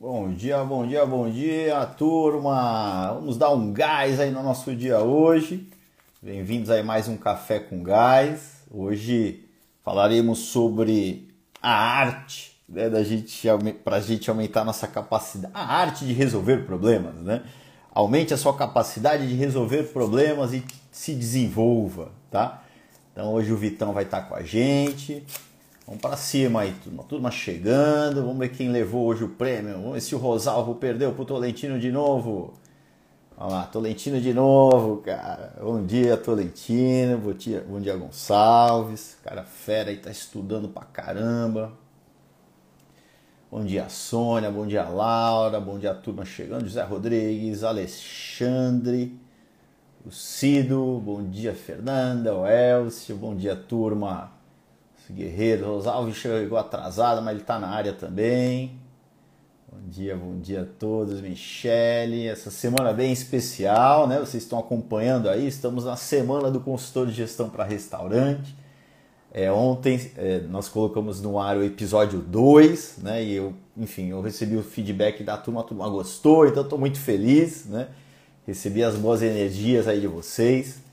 Bom 0.00 0.32
dia, 0.32 0.62
bom 0.62 0.86
dia, 0.86 1.04
bom 1.04 1.28
dia, 1.28 1.84
turma! 1.84 3.14
Vamos 3.14 3.36
dar 3.36 3.50
um 3.50 3.72
gás 3.72 4.20
aí 4.20 4.30
no 4.30 4.44
nosso 4.44 4.72
dia 4.76 5.00
hoje. 5.00 5.68
Bem-vindos 6.22 6.70
aí 6.70 6.84
mais 6.84 7.08
um 7.08 7.16
Café 7.16 7.58
com 7.58 7.82
Gás. 7.82 8.62
Hoje 8.70 9.44
falaremos 9.82 10.38
sobre 10.38 11.28
a 11.60 11.72
arte, 11.72 12.56
né, 12.68 12.88
da 12.88 13.02
gente 13.02 13.48
para 13.82 13.96
a 13.96 14.00
gente 14.00 14.30
aumentar 14.30 14.62
nossa 14.62 14.86
capacidade, 14.86 15.52
a 15.52 15.64
arte 15.64 16.06
de 16.06 16.12
resolver 16.12 16.58
problemas, 16.58 17.16
né? 17.16 17.42
Aumente 17.90 18.32
a 18.32 18.36
sua 18.36 18.56
capacidade 18.56 19.26
de 19.26 19.34
resolver 19.34 19.82
problemas 19.92 20.52
e 20.52 20.64
se 20.92 21.12
desenvolva, 21.12 22.12
tá? 22.30 22.62
Então 23.12 23.32
hoje 23.32 23.52
o 23.52 23.56
Vitão 23.56 23.92
vai 23.92 24.04
estar 24.04 24.22
com 24.28 24.36
a 24.36 24.44
gente. 24.44 25.26
Vamos 25.88 26.02
para 26.02 26.18
cima 26.18 26.60
aí, 26.60 26.74
turma. 27.06 27.30
Chegando. 27.30 28.20
Vamos 28.20 28.36
ver 28.36 28.50
quem 28.50 28.68
levou 28.68 29.06
hoje 29.06 29.24
o 29.24 29.28
prêmio. 29.30 29.72
Vamos 29.72 29.94
ver 29.94 30.00
se 30.02 30.14
o 30.14 30.18
Rosalvo 30.18 30.74
perdeu 30.74 31.14
pro 31.14 31.24
Tolentino 31.24 31.80
de 31.80 31.90
novo. 31.90 32.52
Olha 33.34 33.52
lá, 33.52 33.62
Tolentino 33.62 34.20
de 34.20 34.34
novo, 34.34 34.98
cara. 34.98 35.56
Bom 35.58 35.82
dia, 35.86 36.14
Tolentino. 36.18 37.16
Bom 37.16 37.32
dia, 37.32 37.64
bom 37.66 37.80
dia 37.80 37.96
Gonçalves. 37.96 39.16
Cara 39.24 39.44
fera 39.44 39.88
aí, 39.88 39.96
tá 39.96 40.10
estudando 40.10 40.68
pra 40.68 40.84
caramba. 40.84 41.72
Bom 43.50 43.64
dia, 43.64 43.88
Sônia. 43.88 44.50
Bom 44.50 44.66
dia, 44.66 44.86
Laura. 44.86 45.58
Bom 45.58 45.78
dia, 45.78 45.94
turma 45.94 46.22
chegando. 46.22 46.66
José 46.66 46.82
Rodrigues, 46.82 47.64
Alexandre, 47.64 49.18
o 50.04 50.10
Cido. 50.10 51.00
Bom 51.02 51.22
dia, 51.30 51.54
Fernanda, 51.54 52.34
o 52.34 52.46
Elcio. 52.46 53.16
Bom 53.16 53.34
dia, 53.34 53.56
turma. 53.56 54.37
Guerreiro, 55.12 55.66
Rosalvo 55.66 56.12
chegou 56.12 56.58
atrasado, 56.58 57.22
mas 57.22 57.32
ele 57.32 57.42
está 57.42 57.58
na 57.58 57.68
área 57.68 57.92
também. 57.92 58.78
Bom 59.70 59.88
dia, 59.88 60.16
bom 60.16 60.38
dia 60.38 60.62
a 60.62 60.64
todos, 60.64 61.20
Michele. 61.20 62.26
Essa 62.26 62.50
semana 62.50 62.92
bem 62.92 63.12
especial, 63.12 64.06
né? 64.06 64.18
Vocês 64.18 64.42
estão 64.42 64.58
acompanhando 64.58 65.28
aí, 65.28 65.46
estamos 65.46 65.84
na 65.84 65.96
semana 65.96 66.50
do 66.50 66.60
consultor 66.60 67.06
de 67.06 67.12
gestão 67.12 67.48
para 67.48 67.64
restaurante. 67.64 68.56
É, 69.32 69.52
ontem 69.52 70.10
é, 70.16 70.40
nós 70.40 70.68
colocamos 70.68 71.20
no 71.20 71.38
ar 71.38 71.56
o 71.56 71.62
episódio 71.62 72.20
2, 72.20 72.98
né? 73.02 73.22
E 73.22 73.34
eu, 73.34 73.54
enfim, 73.76 74.08
eu 74.08 74.20
recebi 74.22 74.56
o 74.56 74.62
feedback 74.62 75.22
da 75.22 75.36
turma, 75.36 75.60
a 75.60 75.64
turma 75.64 75.88
gostou, 75.88 76.46
então 76.46 76.62
estou 76.62 76.78
muito 76.78 76.98
feliz, 76.98 77.66
né? 77.66 77.88
Recebi 78.46 78.82
as 78.82 78.96
boas 78.96 79.20
energias 79.22 79.86
aí 79.86 80.00
de 80.00 80.06
vocês. 80.06 80.87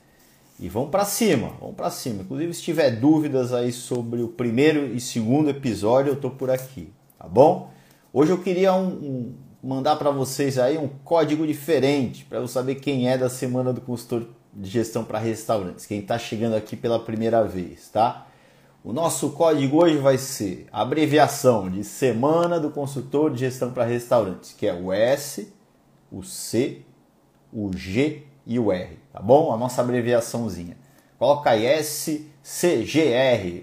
E 0.58 0.68
vamos 0.70 0.90
para 0.90 1.04
cima, 1.04 1.52
vamos 1.60 1.76
para 1.76 1.90
cima. 1.90 2.22
Inclusive, 2.22 2.54
se 2.54 2.62
tiver 2.62 2.90
dúvidas 2.92 3.52
aí 3.52 3.70
sobre 3.72 4.22
o 4.22 4.28
primeiro 4.28 4.86
e 4.86 5.00
segundo 5.00 5.50
episódio, 5.50 6.12
eu 6.12 6.16
tô 6.16 6.30
por 6.30 6.50
aqui, 6.50 6.92
tá 7.18 7.28
bom? 7.28 7.70
Hoje 8.10 8.32
eu 8.32 8.38
queria 8.38 8.72
um, 8.72 8.86
um, 8.86 9.34
mandar 9.62 9.96
para 9.96 10.10
vocês 10.10 10.58
aí 10.58 10.78
um 10.78 10.88
código 11.04 11.46
diferente 11.46 12.24
para 12.24 12.38
eu 12.38 12.48
saber 12.48 12.76
quem 12.76 13.10
é 13.10 13.18
da 13.18 13.28
semana 13.28 13.70
do 13.70 13.82
consultor 13.82 14.26
de 14.54 14.70
gestão 14.70 15.04
para 15.04 15.18
restaurantes, 15.18 15.84
quem 15.84 15.98
está 15.98 16.18
chegando 16.18 16.56
aqui 16.56 16.74
pela 16.74 16.98
primeira 16.98 17.44
vez, 17.44 17.90
tá? 17.90 18.26
O 18.82 18.94
nosso 18.94 19.30
código 19.30 19.82
hoje 19.82 19.98
vai 19.98 20.16
ser 20.16 20.66
a 20.72 20.80
abreviação 20.80 21.68
de 21.68 21.84
Semana 21.84 22.58
do 22.58 22.70
Consultor 22.70 23.32
de 23.32 23.40
Gestão 23.40 23.72
para 23.72 23.84
Restaurantes, 23.84 24.52
que 24.52 24.66
é 24.66 24.72
o 24.72 24.92
S, 24.92 25.52
o 26.10 26.22
C, 26.22 26.82
o 27.52 27.76
G 27.76 28.25
e 28.46 28.58
o 28.58 28.72
R, 28.72 28.98
tá 29.12 29.20
bom? 29.20 29.52
A 29.52 29.56
nossa 29.56 29.82
abreviaçãozinha. 29.82 30.76
Coloca 31.18 31.50
SCGR, 31.56 32.04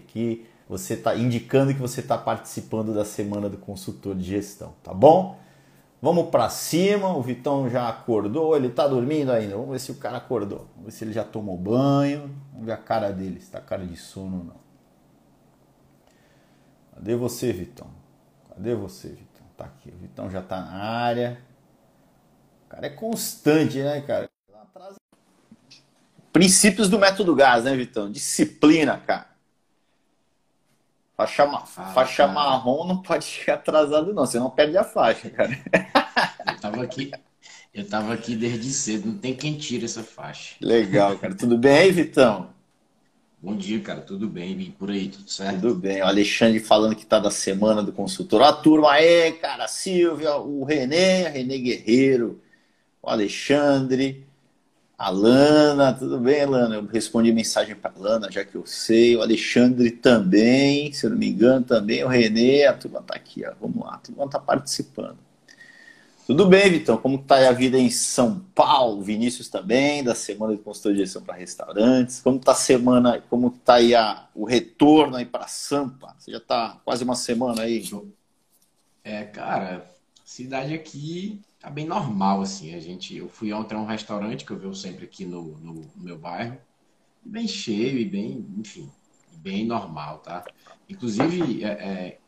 que 0.08 0.46
você 0.68 0.96
está 0.96 1.16
indicando 1.16 1.74
que 1.74 1.80
você 1.80 2.02
está 2.02 2.18
participando 2.18 2.94
da 2.94 3.06
semana 3.06 3.50
do 3.50 3.58
consultor 3.58 4.16
de 4.16 4.24
gestão, 4.24 4.74
tá 4.84 4.94
bom? 4.94 5.38
Vamos 6.04 6.30
para 6.30 6.50
cima, 6.50 7.16
o 7.16 7.22
Vitão 7.22 7.70
já 7.70 7.88
acordou, 7.88 8.58
ele 8.58 8.68
está 8.68 8.86
dormindo 8.86 9.32
ainda. 9.32 9.56
Vamos 9.56 9.72
ver 9.72 9.80
se 9.80 9.90
o 9.90 9.96
cara 9.96 10.18
acordou. 10.18 10.68
Vamos 10.76 10.88
ver 10.88 10.92
se 10.92 11.06
ele 11.06 11.14
já 11.14 11.24
tomou 11.24 11.58
banho. 11.58 12.30
Vamos 12.52 12.66
ver 12.66 12.74
a 12.74 12.78
cara 12.78 13.10
dele, 13.10 13.40
se 13.40 13.46
está 13.46 13.62
cara 13.62 13.86
de 13.86 13.96
sono 13.96 14.40
ou 14.40 14.44
não. 14.44 14.64
Cadê 16.94 17.16
você, 17.16 17.54
Vitão? 17.54 17.88
Cadê 18.50 18.76
você, 18.76 19.08
Vitão? 19.08 19.46
Tá 19.56 19.64
aqui. 19.64 19.92
O 19.92 19.98
Vitão 19.98 20.30
já 20.30 20.42
está 20.42 20.60
na 20.60 20.74
área. 20.74 21.40
O 22.66 22.70
cara 22.70 22.88
é 22.88 22.90
constante, 22.90 23.82
né, 23.82 24.02
cara? 24.02 24.33
Princípios 26.32 26.90
do 26.90 26.98
método 26.98 27.36
gás, 27.36 27.64
né, 27.64 27.76
Vitão? 27.76 28.12
Disciplina, 28.12 28.98
cara. 28.98 29.34
Faixa, 31.16 31.44
ah, 31.44 31.66
faixa 31.94 32.24
cara. 32.24 32.34
marrom 32.34 32.88
não 32.88 33.02
pode 33.02 33.24
chegar 33.24 33.54
atrasado, 33.56 34.14
não. 34.14 34.26
Você 34.26 34.40
não 34.40 34.50
perde 34.50 34.76
a 34.78 34.84
faixa, 34.84 35.30
cara. 35.30 35.52
Eu 36.48 36.60
tava 36.60 36.84
aqui. 36.84 37.12
Eu 37.74 37.88
tava 37.88 38.14
aqui 38.14 38.36
desde 38.36 38.72
cedo, 38.72 39.08
não 39.08 39.18
tem 39.18 39.36
quem 39.36 39.58
tire 39.58 39.86
essa 39.86 40.04
faixa. 40.04 40.56
Legal, 40.62 41.18
cara. 41.18 41.36
Tudo 41.36 41.58
bem 41.58 41.78
aí, 41.78 41.92
Vitão? 41.92 42.50
Bom 43.42 43.56
dia, 43.56 43.80
cara. 43.80 44.02
Tudo 44.02 44.28
bem? 44.28 44.56
Vim 44.56 44.72
por 44.72 44.90
aí, 44.90 45.10
tudo 45.10 45.30
certo? 45.30 45.62
Tudo 45.62 45.76
bem. 45.76 46.02
O 46.02 46.06
Alexandre 46.06 46.60
falando 46.60 46.96
que 46.96 47.06
tá 47.06 47.20
da 47.20 47.30
semana 47.30 47.84
do 47.84 47.92
consultor. 47.92 48.42
A 48.42 48.54
turma 48.54 48.92
aí, 48.92 49.34
cara. 49.34 49.68
Silvia, 49.68 50.36
o 50.38 50.64
Renê, 50.64 51.26
a 51.26 51.30
Renê 51.30 51.58
Guerreiro, 51.60 52.42
o 53.02 53.10
Alexandre. 53.10 54.26
Alana, 55.04 55.94
tudo 55.94 56.18
bem, 56.18 56.42
Alana? 56.44 56.76
Eu 56.76 56.86
respondi 56.86 57.32
mensagem 57.34 57.76
para 57.76 57.92
Alana, 57.94 58.32
já 58.32 58.46
que 58.46 58.56
eu 58.56 58.66
sei. 58.66 59.18
O 59.18 59.22
Alexandre 59.22 59.92
também, 59.92 60.94
se 60.94 61.06
eu 61.06 61.10
não 61.10 61.18
me 61.18 61.28
engano, 61.28 61.66
também. 61.66 62.04
O 62.06 62.08
Renê, 62.08 62.66
a 62.66 62.74
turma 62.74 63.02
tá 63.02 63.14
aqui, 63.14 63.46
ó. 63.46 63.52
Vamos 63.60 63.84
lá, 63.84 63.96
a 63.96 63.98
turma 63.98 64.30
tá 64.30 64.40
participando. 64.40 65.18
Tudo 66.26 66.48
bem, 66.48 66.72
Vitão? 66.72 66.96
Como 66.96 67.18
tá 67.18 67.50
a 67.50 67.52
vida 67.52 67.78
em 67.78 67.90
São 67.90 68.40
Paulo? 68.56 69.02
Vinícius 69.02 69.50
também, 69.50 70.02
da 70.02 70.16
semana 70.16 70.56
de 70.56 70.62
consultoria 70.62 71.00
de 71.00 71.04
gestão 71.04 71.22
para 71.22 71.36
restaurantes. 71.36 72.22
Como 72.22 72.40
tá 72.40 72.54
a 72.54 72.56
semana, 72.56 73.22
como 73.30 73.52
tá 73.52 73.74
aí 73.74 73.94
a, 73.94 74.30
o 74.34 74.46
retorno 74.46 75.18
aí 75.18 75.26
para 75.26 75.48
Sampa? 75.48 76.16
Você 76.18 76.32
já 76.32 76.40
tá 76.40 76.80
quase 76.86 77.04
uma 77.04 77.16
semana 77.16 77.64
aí? 77.64 77.84
É, 79.04 79.24
cara, 79.26 79.86
cidade 80.24 80.74
aqui 80.74 81.42
tá 81.64 81.70
bem 81.70 81.88
normal, 81.88 82.42
assim. 82.42 82.76
A 82.76 82.80
gente, 82.80 83.16
eu 83.16 83.30
fui 83.30 83.54
ontem 83.54 83.74
a 83.74 83.80
um 83.80 83.86
restaurante 83.86 84.46
que 84.46 84.52
eu 84.52 84.60
vejo 84.60 84.76
sempre 84.76 85.06
aqui 85.06 85.26
no, 85.26 85.58
no, 85.60 85.74
no 85.74 86.04
meu 86.04 86.20
bairro, 86.20 86.58
bem 87.24 87.48
cheio 87.48 87.98
e 87.98 88.06
bem, 88.06 88.46
enfim, 88.58 88.92
bem 89.38 89.66
normal, 89.66 90.20
tá? 90.20 90.44
Inclusive, 90.90 91.64
é, 91.64 91.70
é, 91.70 92.20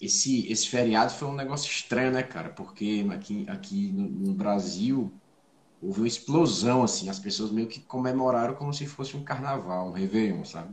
esse, 0.00 0.46
esse 0.50 0.68
feriado 0.68 1.12
foi 1.12 1.26
um 1.26 1.34
negócio 1.34 1.68
estranho, 1.68 2.12
né, 2.12 2.22
cara? 2.22 2.50
Porque 2.50 3.04
aqui, 3.12 3.44
aqui 3.48 3.88
no, 3.90 4.08
no, 4.08 4.32
Brasil 4.32 5.12
houve 5.82 6.02
uma 6.02 6.06
explosão, 6.06 6.84
assim, 6.84 7.08
as 7.08 7.18
pessoas 7.18 7.50
meio 7.50 7.66
que 7.66 7.80
comemoraram 7.80 8.54
como 8.54 8.72
se 8.72 8.86
fosse 8.86 9.16
um 9.16 9.24
carnaval, 9.24 9.88
um 9.88 9.92
Réveillon, 9.92 10.44
sabe? 10.44 10.72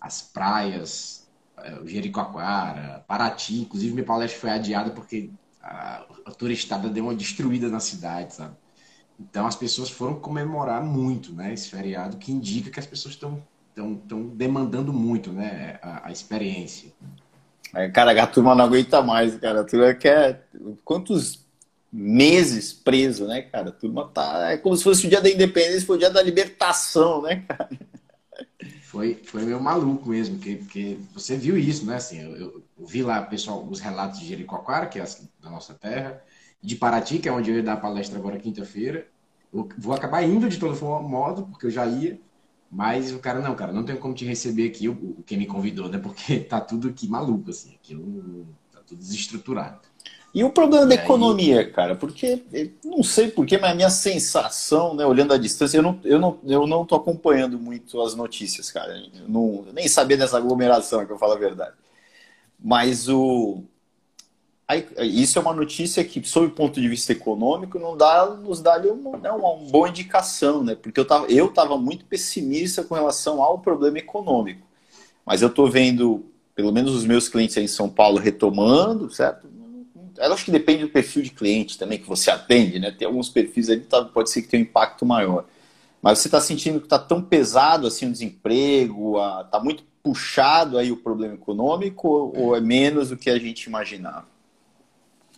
As 0.00 0.20
praias, 0.20 1.30
é, 1.58 1.78
o 1.78 1.86
Jericoacoara, 1.86 3.04
Paraty, 3.06 3.60
inclusive 3.60 3.94
minha 3.94 4.04
palestra 4.04 4.40
foi 4.40 4.50
adiada 4.50 4.90
porque 4.90 5.30
a, 5.64 6.06
a 6.26 6.30
turistada 6.30 6.88
deu 6.88 7.04
uma 7.04 7.14
destruída 7.14 7.68
na 7.68 7.80
cidade, 7.80 8.34
sabe? 8.34 8.54
Então 9.18 9.46
as 9.46 9.56
pessoas 9.56 9.88
foram 9.88 10.14
comemorar 10.20 10.84
muito, 10.84 11.32
né? 11.32 11.54
Esse 11.54 11.70
feriado 11.70 12.16
que 12.18 12.32
indica 12.32 12.70
que 12.70 12.80
as 12.80 12.86
pessoas 12.86 13.14
estão 13.14 13.42
estão 13.76 14.28
demandando 14.28 14.92
muito, 14.92 15.32
né? 15.32 15.78
A, 15.82 16.08
a 16.08 16.12
experiência. 16.12 16.92
É, 17.74 17.88
cara, 17.88 18.22
a 18.22 18.26
turma 18.26 18.54
não 18.54 18.64
aguenta 18.64 19.02
mais, 19.02 19.36
cara. 19.36 19.62
A 19.62 19.64
turma 19.64 19.92
quer 19.94 20.46
quantos 20.84 21.44
meses 21.92 22.72
preso, 22.72 23.26
né, 23.26 23.42
cara? 23.42 23.70
A 23.70 23.72
turma 23.72 24.06
tá 24.08 24.52
é 24.52 24.56
como 24.56 24.76
se 24.76 24.84
fosse 24.84 25.06
o 25.06 25.10
dia 25.10 25.20
da 25.20 25.30
independência, 25.30 25.86
foi 25.86 25.96
o 25.96 25.98
dia 25.98 26.10
da 26.10 26.22
libertação, 26.22 27.22
né, 27.22 27.44
cara? 27.48 27.70
Foi, 28.82 29.20
foi 29.24 29.42
meio 29.42 29.60
maluco 29.60 30.08
mesmo, 30.08 30.36
porque, 30.36 30.56
porque 30.56 30.98
você 31.12 31.36
viu 31.36 31.58
isso, 31.58 31.84
né? 31.84 31.96
Assim, 31.96 32.20
eu, 32.20 32.36
eu, 32.36 32.64
vi 32.78 33.02
lá, 33.02 33.22
pessoal, 33.22 33.66
os 33.68 33.80
relatos 33.80 34.20
de 34.20 34.26
Jericoacoara, 34.26 34.86
que 34.86 35.00
é 35.00 35.02
da 35.44 35.50
nossa 35.50 35.74
terra, 35.74 36.22
de 36.60 36.74
Paraty, 36.76 37.18
que 37.18 37.28
é 37.28 37.32
onde 37.32 37.50
eu 37.50 37.56
ia 37.56 37.62
dar 37.62 37.74
a 37.74 37.78
palestra 37.78 38.18
agora 38.18 38.38
quinta-feira. 38.38 39.06
Vou 39.78 39.94
acabar 39.94 40.22
indo 40.24 40.48
de 40.48 40.58
todo 40.58 40.74
modo, 41.02 41.46
porque 41.46 41.66
eu 41.66 41.70
já 41.70 41.86
ia, 41.86 42.18
mas 42.70 43.12
o 43.12 43.20
cara, 43.20 43.38
não, 43.40 43.54
cara, 43.54 43.72
não 43.72 43.84
tem 43.84 43.94
como 43.96 44.14
te 44.14 44.24
receber 44.24 44.66
aqui, 44.66 44.88
o, 44.88 45.22
quem 45.24 45.38
me 45.38 45.46
convidou, 45.46 45.88
né? 45.88 45.98
Porque 46.02 46.40
tá 46.40 46.60
tudo 46.60 46.88
aqui 46.88 47.06
maluco, 47.06 47.50
assim, 47.50 47.74
aquilo 47.74 48.46
tá 48.72 48.80
tudo 48.84 48.98
desestruturado. 48.98 49.80
E 50.34 50.42
o 50.42 50.50
problema 50.50 50.84
da 50.84 50.96
economia, 50.96 51.70
cara, 51.70 51.94
porque 51.94 52.42
não 52.84 53.04
sei 53.04 53.30
porquê, 53.30 53.56
mas 53.56 53.70
a 53.70 53.74
minha 53.76 53.88
sensação, 53.88 54.92
né, 54.92 55.06
olhando 55.06 55.32
à 55.32 55.38
distância, 55.38 55.78
eu 55.78 55.82
não, 55.82 56.00
eu 56.02 56.18
não, 56.18 56.38
eu 56.44 56.66
não 56.66 56.84
tô 56.84 56.96
acompanhando 56.96 57.56
muito 57.56 58.02
as 58.02 58.16
notícias, 58.16 58.68
cara. 58.68 59.00
Eu 59.14 59.28
não, 59.28 59.64
eu 59.68 59.72
nem 59.72 59.86
sabia 59.86 60.16
dessa 60.16 60.36
aglomeração, 60.36 61.06
que 61.06 61.12
eu 61.12 61.18
falo 61.18 61.34
a 61.34 61.38
verdade. 61.38 61.76
Mas 62.58 63.08
o. 63.08 63.62
Aí, 64.66 64.86
isso 64.98 65.38
é 65.38 65.42
uma 65.42 65.52
notícia 65.52 66.02
que, 66.02 66.26
sob 66.26 66.46
o 66.46 66.50
ponto 66.50 66.80
de 66.80 66.88
vista 66.88 67.12
econômico, 67.12 67.78
não 67.78 67.96
dá, 67.96 68.24
nos 68.26 68.62
dá 68.62 68.78
uma, 68.78 69.18
né, 69.18 69.30
uma 69.30 69.56
boa 69.70 69.90
indicação, 69.90 70.64
né? 70.64 70.74
Porque 70.74 70.98
eu 70.98 71.02
estava 71.02 71.26
eu 71.26 71.48
tava 71.52 71.76
muito 71.76 72.06
pessimista 72.06 72.82
com 72.82 72.94
relação 72.94 73.42
ao 73.42 73.58
problema 73.58 73.98
econômico. 73.98 74.66
Mas 75.24 75.42
eu 75.42 75.48
estou 75.48 75.70
vendo, 75.70 76.24
pelo 76.54 76.72
menos 76.72 76.94
os 76.94 77.04
meus 77.04 77.28
clientes 77.28 77.58
aí 77.58 77.64
em 77.64 77.68
São 77.68 77.90
Paulo 77.90 78.18
retomando, 78.18 79.12
certo? 79.12 79.46
Eu 80.16 80.32
acho 80.32 80.44
que 80.44 80.50
depende 80.50 80.84
do 80.84 80.88
perfil 80.88 81.22
de 81.22 81.30
cliente 81.30 81.76
também 81.76 81.98
que 81.98 82.08
você 82.08 82.30
atende, 82.30 82.78
né? 82.78 82.90
Tem 82.90 83.06
alguns 83.06 83.28
perfis 83.28 83.68
ali 83.68 83.80
que 83.80 84.04
pode 84.12 84.30
ser 84.30 84.42
que 84.42 84.48
tenha 84.48 84.62
um 84.62 84.66
impacto 84.66 85.04
maior. 85.04 85.44
Mas 86.00 86.20
você 86.20 86.28
está 86.28 86.40
sentindo 86.40 86.80
que 86.80 86.86
está 86.86 86.98
tão 86.98 87.20
pesado 87.20 87.86
assim 87.86 88.06
o 88.06 88.12
desemprego, 88.12 89.16
está 89.42 89.60
muito 89.60 89.84
puxado 90.02 90.78
aí 90.78 90.92
o 90.92 90.96
problema 90.96 91.34
econômico 91.34 92.32
ou 92.34 92.56
é 92.56 92.60
menos 92.60 93.10
do 93.10 93.16
que 93.16 93.28
a 93.28 93.38
gente 93.38 93.64
imaginava? 93.64 94.33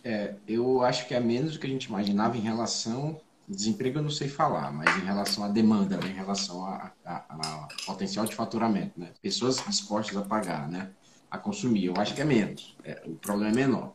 É, 0.07 0.35
eu 0.47 0.81
acho 0.83 1.07
que 1.07 1.13
é 1.13 1.19
menos 1.19 1.53
do 1.53 1.59
que 1.59 1.67
a 1.67 1.69
gente 1.69 1.85
imaginava 1.85 2.37
em 2.37 2.41
relação 2.41 3.19
desemprego 3.47 3.99
eu 3.99 4.03
não 4.03 4.09
sei 4.09 4.27
falar, 4.27 4.71
mas 4.71 4.93
em 4.97 5.05
relação 5.05 5.43
à 5.43 5.47
demanda, 5.47 5.97
né? 5.97 6.09
em 6.09 6.13
relação 6.13 6.65
ao 7.05 7.67
potencial 7.85 8.25
de 8.25 8.35
faturamento, 8.35 8.99
né? 8.99 9.11
Pessoas 9.21 9.63
dispostas 9.65 10.17
a 10.17 10.21
pagar, 10.21 10.67
né? 10.67 10.91
A 11.31 11.37
consumir, 11.37 11.85
eu 11.85 11.93
acho 11.97 12.13
que 12.13 12.21
é 12.21 12.25
menos. 12.25 12.75
É, 12.83 13.01
o 13.05 13.15
problema 13.15 13.51
é 13.51 13.55
menor. 13.55 13.93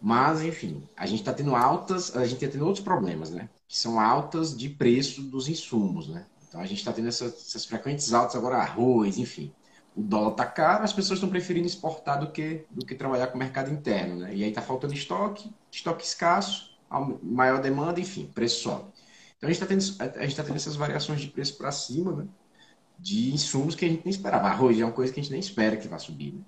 Mas, 0.00 0.42
enfim, 0.42 0.86
a 0.96 1.06
gente 1.06 1.20
está 1.20 1.32
tendo 1.32 1.56
altas, 1.56 2.14
a 2.14 2.24
gente 2.24 2.44
está 2.44 2.52
tendo 2.52 2.66
outros 2.66 2.84
problemas, 2.84 3.30
né? 3.30 3.48
Que 3.66 3.76
são 3.76 3.98
altas 3.98 4.56
de 4.56 4.68
preço 4.68 5.22
dos 5.22 5.48
insumos, 5.48 6.08
né? 6.08 6.26
Então 6.48 6.60
a 6.60 6.66
gente 6.66 6.78
está 6.78 6.92
tendo 6.92 7.08
essas, 7.08 7.32
essas, 7.32 7.64
frequentes 7.64 8.12
altas 8.12 8.36
agora, 8.36 8.58
arroz, 8.58 9.18
enfim. 9.18 9.52
O 9.96 10.02
dólar 10.02 10.32
está 10.32 10.46
caro, 10.46 10.84
as 10.84 10.92
pessoas 10.92 11.18
estão 11.18 11.28
preferindo 11.28 11.66
exportar 11.66 12.18
do 12.18 12.30
que, 12.32 12.64
do 12.70 12.84
que 12.84 12.94
trabalhar 12.94 13.28
com 13.28 13.36
o 13.36 13.38
mercado 13.38 13.70
interno, 13.70 14.16
né? 14.16 14.34
E 14.34 14.42
aí 14.42 14.48
está 14.48 14.60
faltando 14.60 14.92
estoque, 14.92 15.52
estoque 15.70 16.04
escasso, 16.04 16.76
maior 17.22 17.60
demanda, 17.60 18.00
enfim, 18.00 18.30
preço 18.34 18.62
sobe. 18.62 18.84
Então 19.36 19.48
a 19.48 19.52
gente 19.52 19.62
está 19.62 19.66
tendo, 19.66 20.34
tá 20.34 20.42
tendo 20.42 20.56
essas 20.56 20.76
variações 20.76 21.20
de 21.20 21.28
preço 21.28 21.56
para 21.56 21.70
cima, 21.70 22.12
né? 22.12 22.26
De 22.98 23.32
insumos 23.32 23.74
que 23.74 23.84
a 23.84 23.88
gente 23.88 24.04
nem 24.04 24.10
esperava. 24.10 24.48
Arroz 24.48 24.78
é 24.78 24.84
uma 24.84 24.92
coisa 24.92 25.12
que 25.12 25.20
a 25.20 25.22
gente 25.22 25.32
nem 25.32 25.40
espera 25.40 25.76
que 25.76 25.86
vá 25.86 25.98
subir, 25.98 26.32
né? 26.32 26.40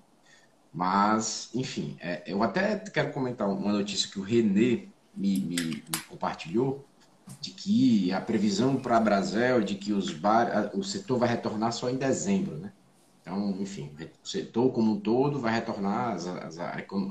Mas, 0.73 1.49
enfim, 1.53 1.97
é, 1.99 2.23
eu 2.27 2.43
até 2.43 2.77
quero 2.77 3.11
comentar 3.11 3.49
uma 3.49 3.71
notícia 3.71 4.09
que 4.09 4.19
o 4.19 4.23
Renê 4.23 4.89
me, 5.15 5.39
me, 5.39 5.55
me 5.55 5.99
compartilhou, 6.07 6.85
de 7.41 7.51
que 7.51 8.11
a 8.11 8.21
previsão 8.21 8.77
para 8.77 8.97
a 8.97 8.99
Brasel 8.99 9.61
de 9.61 9.75
que 9.75 9.91
os 9.91 10.11
bar, 10.11 10.71
o 10.73 10.83
setor 10.83 11.17
vai 11.19 11.29
retornar 11.29 11.71
só 11.71 11.89
em 11.89 11.97
dezembro, 11.97 12.57
né? 12.57 12.71
Então, 13.27 13.57
enfim, 13.59 13.91
o 14.23 14.27
setor 14.27 14.71
como 14.71 14.93
um 14.93 14.99
todo 15.01 15.37
vai 15.37 15.53
retornar, 15.53 16.15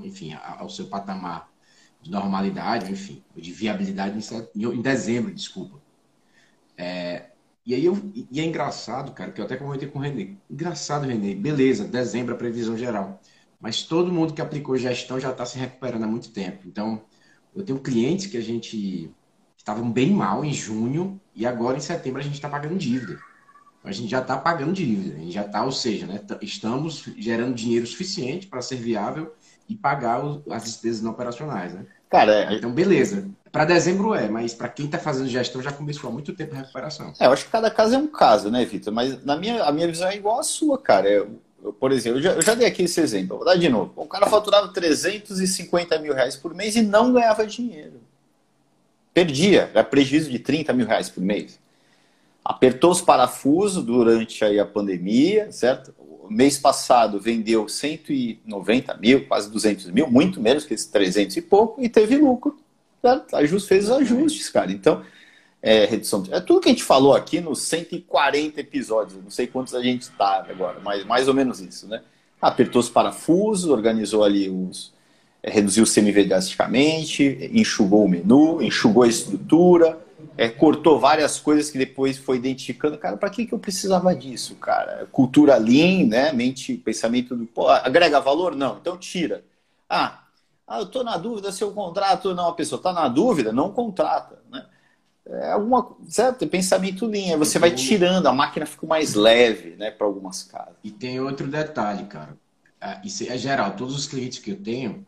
enfim, 0.03 0.33
ao 0.33 0.71
seu 0.71 0.87
patamar 0.87 1.53
de 2.01 2.11
normalidade, 2.11 2.91
enfim, 2.91 3.23
de 3.37 3.53
viabilidade 3.53 4.19
em, 4.55 4.65
em 4.65 4.81
dezembro, 4.81 5.35
desculpa. 5.35 5.79
É, 6.75 7.33
e 7.67 7.75
aí 7.75 7.85
eu, 7.85 7.95
e 8.15 8.41
é 8.41 8.45
engraçado, 8.45 9.13
cara, 9.13 9.31
que 9.31 9.41
eu 9.43 9.45
até 9.45 9.57
comentei 9.59 9.89
com 9.89 9.99
o 9.99 10.03
Renê. 10.03 10.37
Engraçado, 10.49 11.07
Renê, 11.07 11.35
beleza, 11.35 11.85
dezembro 11.85 12.35
a 12.35 12.39
previsão 12.39 12.79
geral. 12.79 13.21
Mas 13.61 13.83
todo 13.83 14.11
mundo 14.11 14.33
que 14.33 14.41
aplicou 14.41 14.75
gestão 14.79 15.21
já 15.21 15.33
está 15.33 15.45
se 15.45 15.59
recuperando 15.59 16.05
há 16.05 16.07
muito 16.07 16.31
tempo. 16.33 16.67
Então, 16.67 17.05
eu 17.55 17.63
tenho 17.63 17.79
clientes 17.79 18.27
que 18.27 18.39
a 18.39 18.43
gente 18.43 19.11
estavam 19.55 19.91
bem 19.93 20.13
mal 20.13 20.43
em 20.43 20.53
junho 20.53 21.21
e 21.35 21.45
agora 21.45 21.77
em 21.77 21.81
setembro 21.81 22.21
a 22.21 22.25
gente 22.25 22.35
está 22.35 22.49
pagando 22.49 22.79
dívida. 22.79 23.26
A 23.87 23.93
gente 23.93 24.11
já 24.11 24.21
está 24.21 24.37
pagando 24.37 24.73
dívida, 24.73 25.17
a 25.17 25.21
gente 25.21 25.33
já 25.33 25.43
está, 25.43 25.65
ou 25.65 25.71
seja, 25.71 26.07
né, 26.07 26.21
estamos 26.43 27.05
gerando 27.17 27.55
dinheiro 27.55 27.87
suficiente 27.87 28.49
para 28.49 28.61
ser 28.61 28.77
viável 28.77 29.33
e 29.69 29.77
pagar 29.77 30.21
as 30.51 30.65
despesas 30.65 31.01
não 31.01 31.13
operacionais, 31.13 31.73
né? 31.73 31.87
Cara, 32.11 32.53
é... 32.53 32.55
então 32.55 32.71
beleza. 32.73 33.29
Para 33.51 33.65
dezembro 33.65 34.15
é, 34.15 34.29
mas 34.29 34.53
para 34.53 34.69
quem 34.69 34.87
está 34.87 34.99
fazendo 34.99 35.29
gestão 35.29 35.63
já 35.63 35.73
começou 35.73 36.11
há 36.11 36.13
muito 36.13 36.35
tempo 36.35 36.55
a 36.55 36.59
recuperação. 36.59 37.13
É, 37.19 37.27
eu 37.27 37.33
acho 37.33 37.45
que 37.45 37.51
cada 37.51 37.71
caso 37.71 37.95
é 37.95 37.99
um 37.99 38.09
caso, 38.09 38.51
né, 38.51 38.65
Vitor? 38.65 38.93
Mas 38.93 39.25
na 39.25 39.37
minha, 39.37 39.63
a 39.63 39.73
minha 39.73 39.87
visão 39.87 40.09
é 40.09 40.17
igual 40.17 40.41
à 40.41 40.43
sua, 40.43 40.77
cara. 40.79 41.09
Eu, 41.09 41.41
eu, 41.63 41.73
por 41.73 41.93
exemplo, 41.93 42.19
eu 42.19 42.23
já, 42.23 42.33
eu 42.33 42.43
já, 42.43 42.55
dei 42.55 42.67
aqui 42.67 42.83
esse 42.83 43.01
exemplo, 43.01 43.37
vou 43.37 43.47
dar 43.47 43.57
de 43.57 43.69
novo. 43.69 43.93
O 43.97 44.07
cara 44.07 44.27
faturava 44.27 44.69
350 44.69 45.99
mil 46.01 46.13
reais 46.13 46.37
por 46.37 46.53
mês 46.53 46.77
e 46.77 46.83
não 46.83 47.13
ganhava 47.13 47.47
dinheiro. 47.47 48.01
Perdia, 49.15 49.71
era 49.73 49.83
prejuízo 49.83 50.31
de 50.31 50.39
30 50.39 50.73
mil 50.75 50.87
reais 50.87 51.09
por 51.09 51.23
mês. 51.23 51.59
Apertou 52.49 52.93
os 52.93 53.01
parafusos 53.01 53.83
durante 53.85 54.45
aí 54.45 54.61
a 54.61 54.65
pandemia, 54.65 55.51
certo? 55.51 55.93
mês 56.31 56.59
passado 56.59 57.21
vendeu 57.21 57.69
190 57.69 58.97
mil, 58.99 59.27
quase 59.27 59.51
200 59.51 59.91
mil, 59.91 60.09
muito 60.09 60.41
menos 60.41 60.65
que 60.65 60.75
esses 60.75 60.87
300 60.87 61.37
e 61.37 61.43
pouco, 61.43 61.83
e 61.83 61.89
teve 61.89 62.17
lucro. 62.17 62.57
Certo? 63.01 63.35
Ajust, 63.37 63.69
fez 63.69 63.85
os 63.85 63.91
ajustes, 63.91 64.49
cara. 64.49 64.71
Então, 64.73 65.03
é, 65.63 65.85
redução. 65.87 66.23
É 66.31 66.41
tudo 66.41 66.61
que 66.61 66.69
a 66.69 66.73
gente 66.73 66.85
falou 66.85 67.15
aqui 67.15 67.41
nos 67.41 67.63
140 67.63 68.61
episódios, 68.61 69.23
não 69.23 69.31
sei 69.31 69.47
quantos 69.47 69.75
a 69.75 69.83
gente 69.83 70.03
está 70.03 70.47
agora, 70.49 70.81
mas 70.83 71.05
mais 71.05 71.29
ou 71.29 71.35
menos 71.35 71.61
isso, 71.61 71.89
né? 71.89 72.03
Apertou 72.41 72.81
os 72.81 72.89
parafusos, 72.89 73.71
organizou 73.71 74.23
ali 74.23 74.49
os. 74.49 74.95
É, 75.43 75.51
reduziu 75.51 75.85
semi-drasticamente, 75.85 77.51
enxugou 77.53 78.05
o 78.05 78.09
menu, 78.09 78.63
enxugou 78.63 79.03
a 79.03 79.09
estrutura, 79.09 79.99
é, 80.37 80.49
cortou 80.49 81.01
várias 81.01 81.39
coisas 81.39 81.71
que 81.71 81.79
depois 81.79 82.19
foi 82.19 82.37
identificando. 82.37 82.99
Cara, 82.99 83.17
para 83.17 83.31
que, 83.31 83.47
que 83.47 83.55
eu 83.55 83.59
precisava 83.59 84.15
disso, 84.15 84.55
cara? 84.57 85.07
Cultura 85.11 85.57
lean, 85.57 86.07
né? 86.07 86.33
Mente, 86.33 86.75
pensamento 86.75 87.35
do. 87.35 87.47
Pô, 87.47 87.69
agrega 87.69 88.21
valor? 88.21 88.55
Não, 88.55 88.77
então 88.77 88.99
tira. 88.99 89.45
Ah, 89.89 90.21
ah 90.67 90.81
eu 90.81 90.87
tô 90.87 91.03
na 91.03 91.17
dúvida 91.17 91.51
se 91.51 91.65
eu 91.65 91.73
contrato 91.73 92.31
ou 92.31 92.35
não. 92.35 92.49
A 92.49 92.55
pessoa 92.55 92.81
tá 92.81 92.93
na 92.93 93.09
dúvida, 93.09 93.53
não 93.53 93.73
contrata, 93.73 94.39
né? 94.51 94.67
É 95.29 95.53
alguma, 95.53 95.97
certo? 96.09 96.47
Pensamento 96.47 97.07
lean. 97.07 97.39
Você 97.39 97.59
vai 97.59 97.73
tirando, 97.73 98.27
a 98.27 98.33
máquina 98.33 98.65
fica 98.65 98.87
mais 98.87 99.15
leve, 99.15 99.75
né, 99.77 99.91
para 99.91 100.07
algumas 100.07 100.45
casas. 100.45 100.75
E 100.85 100.91
tem 100.91 101.19
outro 101.19 101.49
detalhe, 101.49 102.05
cara. 102.05 102.37
Ah, 102.81 103.01
isso 103.03 103.25
é 103.25 103.37
geral. 103.37 103.73
Todos 103.73 103.97
os 103.97 104.07
clientes 104.07 104.39
que 104.39 104.53
eu 104.53 104.57
tenho, 104.57 105.05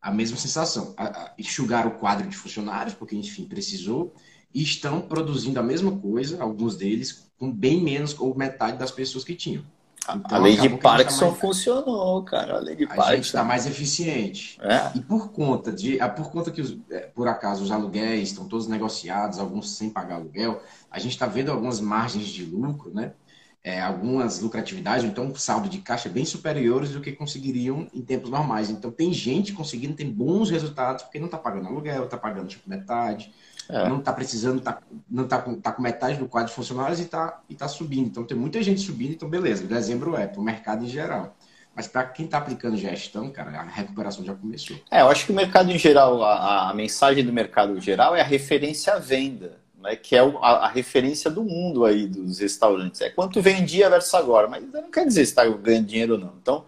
a 0.00 0.12
mesma 0.12 0.36
sensação. 0.36 0.94
Enxugar 1.36 1.86
o 1.86 1.92
quadro 1.92 2.28
de 2.28 2.36
funcionários, 2.36 2.94
porque, 2.94 3.16
enfim, 3.16 3.44
precisou 3.44 4.14
e 4.56 4.62
estão 4.62 5.02
produzindo 5.02 5.60
a 5.60 5.62
mesma 5.62 5.92
coisa, 5.98 6.42
alguns 6.42 6.76
deles, 6.76 7.28
com 7.38 7.52
bem 7.52 7.82
menos 7.82 8.18
ou 8.18 8.34
metade 8.34 8.78
das 8.78 8.90
pessoas 8.90 9.22
que 9.22 9.34
tinham. 9.34 9.62
Então, 10.02 10.38
a 10.38 10.38
lei 10.38 10.56
de 10.56 10.70
Parkinson 10.78 11.18
tá 11.18 11.26
mais... 11.26 11.40
funcionou, 11.40 12.22
cara. 12.24 12.56
A 12.56 12.60
lei 12.60 12.74
de 12.74 12.84
a 12.84 12.88
Parkinson. 12.88 13.12
gente 13.16 13.24
está 13.26 13.44
mais 13.44 13.66
eficiente. 13.66 14.58
É. 14.62 14.96
E 14.96 15.00
por 15.02 15.30
conta 15.30 15.70
de, 15.70 16.00
ah, 16.00 16.08
por 16.08 16.30
conta 16.30 16.50
que 16.50 16.62
os, 16.62 16.78
é, 16.90 17.00
por 17.00 17.28
acaso 17.28 17.64
os 17.64 17.70
aluguéis 17.70 18.30
estão 18.30 18.48
todos 18.48 18.66
negociados, 18.66 19.38
alguns 19.38 19.76
sem 19.76 19.90
pagar 19.90 20.14
aluguel, 20.14 20.62
a 20.90 20.98
gente 20.98 21.12
está 21.12 21.26
vendo 21.26 21.52
algumas 21.52 21.78
margens 21.78 22.28
de 22.28 22.42
lucro, 22.42 22.90
né? 22.94 23.12
É, 23.62 23.82
algumas 23.82 24.40
lucratividades, 24.40 25.04
ou 25.04 25.10
então 25.10 25.24
um 25.24 25.34
saldo 25.34 25.68
de 25.68 25.78
caixa 25.78 26.08
bem 26.08 26.24
superiores 26.24 26.92
do 26.92 27.00
que 27.02 27.12
conseguiriam 27.12 27.88
em 27.92 28.00
tempos 28.00 28.30
normais. 28.30 28.70
Então 28.70 28.90
tem 28.90 29.12
gente 29.12 29.52
conseguindo 29.52 29.92
ter 29.92 30.04
bons 30.04 30.48
resultados 30.48 31.02
porque 31.02 31.18
não 31.18 31.26
está 31.26 31.36
pagando 31.36 31.66
aluguel, 31.66 32.04
está 32.04 32.16
pagando 32.16 32.46
tipo 32.46 32.70
metade, 32.70 33.34
é. 33.68 33.88
Não 33.88 33.98
está 33.98 34.12
precisando, 34.12 34.60
tá, 34.60 34.78
não 35.10 35.24
está 35.24 35.38
com, 35.38 35.54
tá 35.56 35.72
com 35.72 35.82
metade 35.82 36.18
do 36.18 36.26
quadro 36.26 36.48
de 36.48 36.54
funcionários 36.54 37.00
e 37.00 37.02
está 37.02 37.40
e 37.48 37.54
tá 37.54 37.66
subindo. 37.66 38.06
Então 38.06 38.24
tem 38.24 38.36
muita 38.36 38.62
gente 38.62 38.80
subindo, 38.80 39.12
então 39.12 39.28
beleza, 39.28 39.66
dezembro 39.66 40.16
é, 40.16 40.26
para 40.26 40.40
o 40.40 40.44
mercado 40.44 40.84
em 40.84 40.88
geral. 40.88 41.36
Mas 41.74 41.86
para 41.86 42.04
quem 42.04 42.24
está 42.24 42.38
aplicando 42.38 42.76
gestão, 42.76 43.28
cara, 43.30 43.50
a 43.60 43.64
recuperação 43.64 44.24
já 44.24 44.34
começou. 44.34 44.76
É, 44.90 45.02
eu 45.02 45.08
acho 45.08 45.26
que 45.26 45.32
o 45.32 45.34
mercado 45.34 45.70
em 45.70 45.78
geral, 45.78 46.22
a, 46.22 46.70
a 46.70 46.74
mensagem 46.74 47.24
do 47.24 47.32
mercado 47.32 47.76
em 47.76 47.80
geral 47.80 48.16
é 48.16 48.20
a 48.22 48.24
referência 48.24 48.94
à 48.94 48.98
venda, 48.98 49.58
né, 49.78 49.94
que 49.94 50.16
é 50.16 50.20
a, 50.20 50.48
a, 50.48 50.68
referência 50.68 51.30
do 51.30 51.42
mundo 51.42 51.84
aí 51.84 52.06
dos 52.06 52.38
restaurantes. 52.38 53.02
É 53.02 53.10
quanto 53.10 53.42
vendia 53.42 53.90
versus 53.90 54.14
agora, 54.14 54.48
mas 54.48 54.64
não 54.72 54.90
quer 54.90 55.06
dizer 55.06 55.26
se 55.26 55.32
está 55.32 55.46
ganhando 55.46 55.86
dinheiro 55.86 56.14
ou 56.14 56.18
não. 56.18 56.32
Então, 56.40 56.64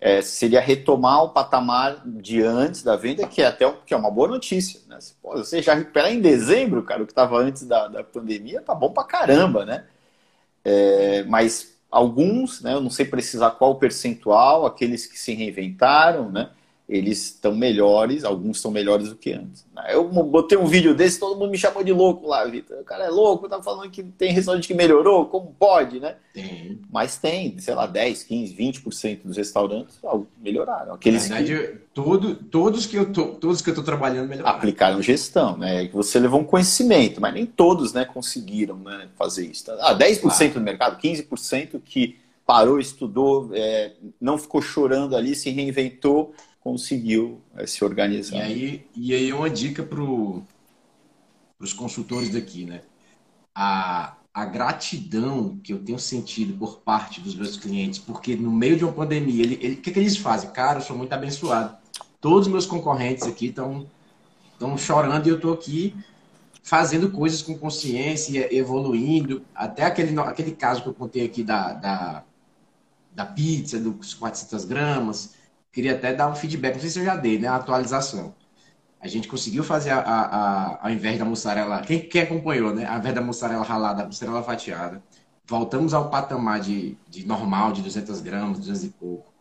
é, 0.00 0.22
seria 0.22 0.60
retomar 0.60 1.22
o 1.24 1.28
patamar 1.28 2.02
de 2.06 2.42
antes 2.42 2.82
da 2.82 2.96
venda, 2.96 3.26
que 3.26 3.42
é 3.42 3.46
até 3.46 3.70
que 3.84 3.92
é 3.92 3.96
uma 3.96 4.10
boa 4.10 4.28
notícia. 4.28 4.80
Né? 4.88 4.98
Pô, 5.22 5.32
você 5.36 5.60
já 5.60 5.74
recuperar 5.74 6.10
em 6.10 6.20
dezembro, 6.20 6.82
cara, 6.82 7.02
o 7.02 7.06
que 7.06 7.12
estava 7.12 7.38
antes 7.38 7.64
da, 7.64 7.86
da 7.86 8.02
pandemia, 8.02 8.62
tá 8.62 8.74
bom 8.74 8.90
pra 8.90 9.04
caramba, 9.04 9.66
né? 9.66 9.84
É, 10.64 11.22
mas 11.24 11.74
alguns, 11.90 12.62
né, 12.62 12.74
eu 12.74 12.80
não 12.80 12.90
sei 12.90 13.04
precisar 13.04 13.50
qual 13.52 13.74
percentual, 13.74 14.64
aqueles 14.64 15.06
que 15.06 15.18
se 15.18 15.34
reinventaram, 15.34 16.30
né? 16.30 16.50
Eles 16.90 17.26
estão 17.26 17.54
melhores, 17.54 18.24
alguns 18.24 18.56
estão 18.56 18.70
melhores 18.72 19.08
do 19.08 19.14
que 19.14 19.32
antes. 19.32 19.64
Eu 19.88 20.04
botei 20.08 20.58
um 20.58 20.66
vídeo 20.66 20.92
desse, 20.92 21.20
todo 21.20 21.38
mundo 21.38 21.52
me 21.52 21.56
chamou 21.56 21.84
de 21.84 21.92
louco 21.92 22.26
lá, 22.26 22.44
Vitor. 22.44 22.80
O 22.80 22.84
cara 22.84 23.04
é 23.04 23.08
louco, 23.08 23.48
tá 23.48 23.62
falando 23.62 23.88
que 23.88 24.02
tem 24.02 24.32
restaurante 24.32 24.66
que 24.66 24.74
melhorou, 24.74 25.26
como 25.26 25.54
pode, 25.56 26.00
né? 26.00 26.16
Tem. 26.34 26.80
Mas 26.90 27.16
tem, 27.16 27.56
sei 27.60 27.76
lá, 27.76 27.86
10, 27.86 28.24
15, 28.24 28.56
20% 28.56 29.20
dos 29.24 29.36
restaurantes 29.36 30.00
melhoraram. 30.42 30.94
Aqueles 30.94 31.28
Na 31.28 31.36
verdade, 31.36 31.68
que... 31.68 31.78
todo, 31.94 32.34
todos 32.34 32.86
que 32.86 32.96
eu 32.96 33.12
tô, 33.12 33.26
todos 33.26 33.62
que 33.62 33.70
eu 33.70 33.74
tô 33.74 33.84
trabalhando 33.84 34.28
melhoraram. 34.28 34.56
Aplicaram 34.56 35.00
gestão, 35.00 35.56
né? 35.56 35.88
Você 35.92 36.18
levou 36.18 36.40
um 36.40 36.44
conhecimento, 36.44 37.20
mas 37.20 37.32
nem 37.32 37.46
todos, 37.46 37.92
né, 37.92 38.04
conseguiram, 38.04 38.76
né, 38.76 39.06
fazer 39.16 39.46
isso. 39.46 39.70
Ah, 39.78 39.96
10% 39.96 40.20
claro. 40.20 40.54
do 40.54 40.60
mercado, 40.60 41.00
15% 41.00 41.80
que 41.84 42.18
parou, 42.44 42.80
estudou, 42.80 43.50
é, 43.52 43.92
não 44.20 44.36
ficou 44.36 44.60
chorando 44.60 45.14
ali, 45.14 45.36
se 45.36 45.50
reinventou 45.50 46.34
conseguiu 46.60 47.40
é, 47.56 47.66
se 47.66 47.82
organizar. 47.84 48.36
E 48.36 48.40
aí, 48.40 48.86
e 48.94 49.14
aí 49.14 49.32
uma 49.32 49.50
dica 49.50 49.82
para 49.82 50.02
os 50.02 51.72
consultores 51.72 52.30
daqui, 52.30 52.64
né? 52.64 52.82
A, 53.54 54.16
a 54.32 54.44
gratidão 54.44 55.58
que 55.62 55.72
eu 55.72 55.78
tenho 55.78 55.98
sentido 55.98 56.56
por 56.56 56.78
parte 56.78 57.20
dos 57.20 57.34
meus 57.34 57.56
clientes, 57.56 57.98
porque 57.98 58.36
no 58.36 58.52
meio 58.52 58.76
de 58.76 58.84
uma 58.84 58.92
pandemia, 58.92 59.42
ele, 59.42 59.58
ele, 59.60 59.74
o 59.74 59.80
que, 59.80 59.90
que 59.90 59.98
eles 59.98 60.16
fazem? 60.16 60.50
Cara, 60.50 60.78
eu 60.78 60.82
sou 60.82 60.96
muito 60.96 61.12
abençoado. 61.12 61.76
todos 62.20 62.46
os 62.46 62.52
meus 62.52 62.66
concorrentes 62.66 63.26
aqui 63.26 63.46
estão 63.46 63.86
estão 64.52 64.76
chorando 64.76 65.26
e 65.26 65.30
eu 65.30 65.36
estou 65.36 65.54
aqui 65.54 65.96
fazendo 66.62 67.10
coisas 67.10 67.40
com 67.40 67.56
consciência, 67.58 68.54
evoluindo. 68.54 69.42
Até 69.54 69.84
aquele, 69.84 70.18
aquele 70.20 70.52
caso 70.52 70.82
que 70.82 70.88
eu 70.88 70.94
contei 70.94 71.24
aqui 71.24 71.42
da, 71.42 71.72
da, 71.72 72.24
da 73.14 73.24
pizza, 73.24 73.80
dos 73.80 74.12
400 74.12 74.66
gramas. 74.66 75.34
Queria 75.72 75.92
até 75.94 76.12
dar 76.12 76.28
um 76.30 76.34
feedback, 76.34 76.74
não 76.74 76.80
sei 76.80 76.90
se 76.90 76.98
eu 76.98 77.04
já 77.04 77.16
dei, 77.16 77.38
né? 77.38 77.48
A 77.48 77.56
atualização. 77.56 78.34
A 79.00 79.08
gente 79.08 79.28
conseguiu 79.28 79.64
fazer, 79.64 79.90
a, 79.90 80.00
a, 80.00 80.24
a, 80.74 80.86
ao 80.86 80.90
invés 80.90 81.18
da 81.18 81.24
mussarela, 81.24 81.80
quem, 81.82 82.00
quem 82.08 82.22
acompanhou, 82.22 82.74
né? 82.74 82.86
Ao 82.86 82.98
invés 82.98 83.14
da 83.14 83.20
mussarela 83.20 83.64
ralada, 83.64 84.02
a 84.02 84.06
mussarela 84.06 84.42
fatiada. 84.42 85.02
Voltamos 85.46 85.94
ao 85.94 86.10
patamar 86.10 86.60
de, 86.60 86.96
de 87.08 87.26
normal, 87.26 87.72
de 87.72 87.82
200 87.82 88.20
gramas, 88.20 88.58
200 88.58 88.84
e 88.84 88.88
pouco. 88.90 89.32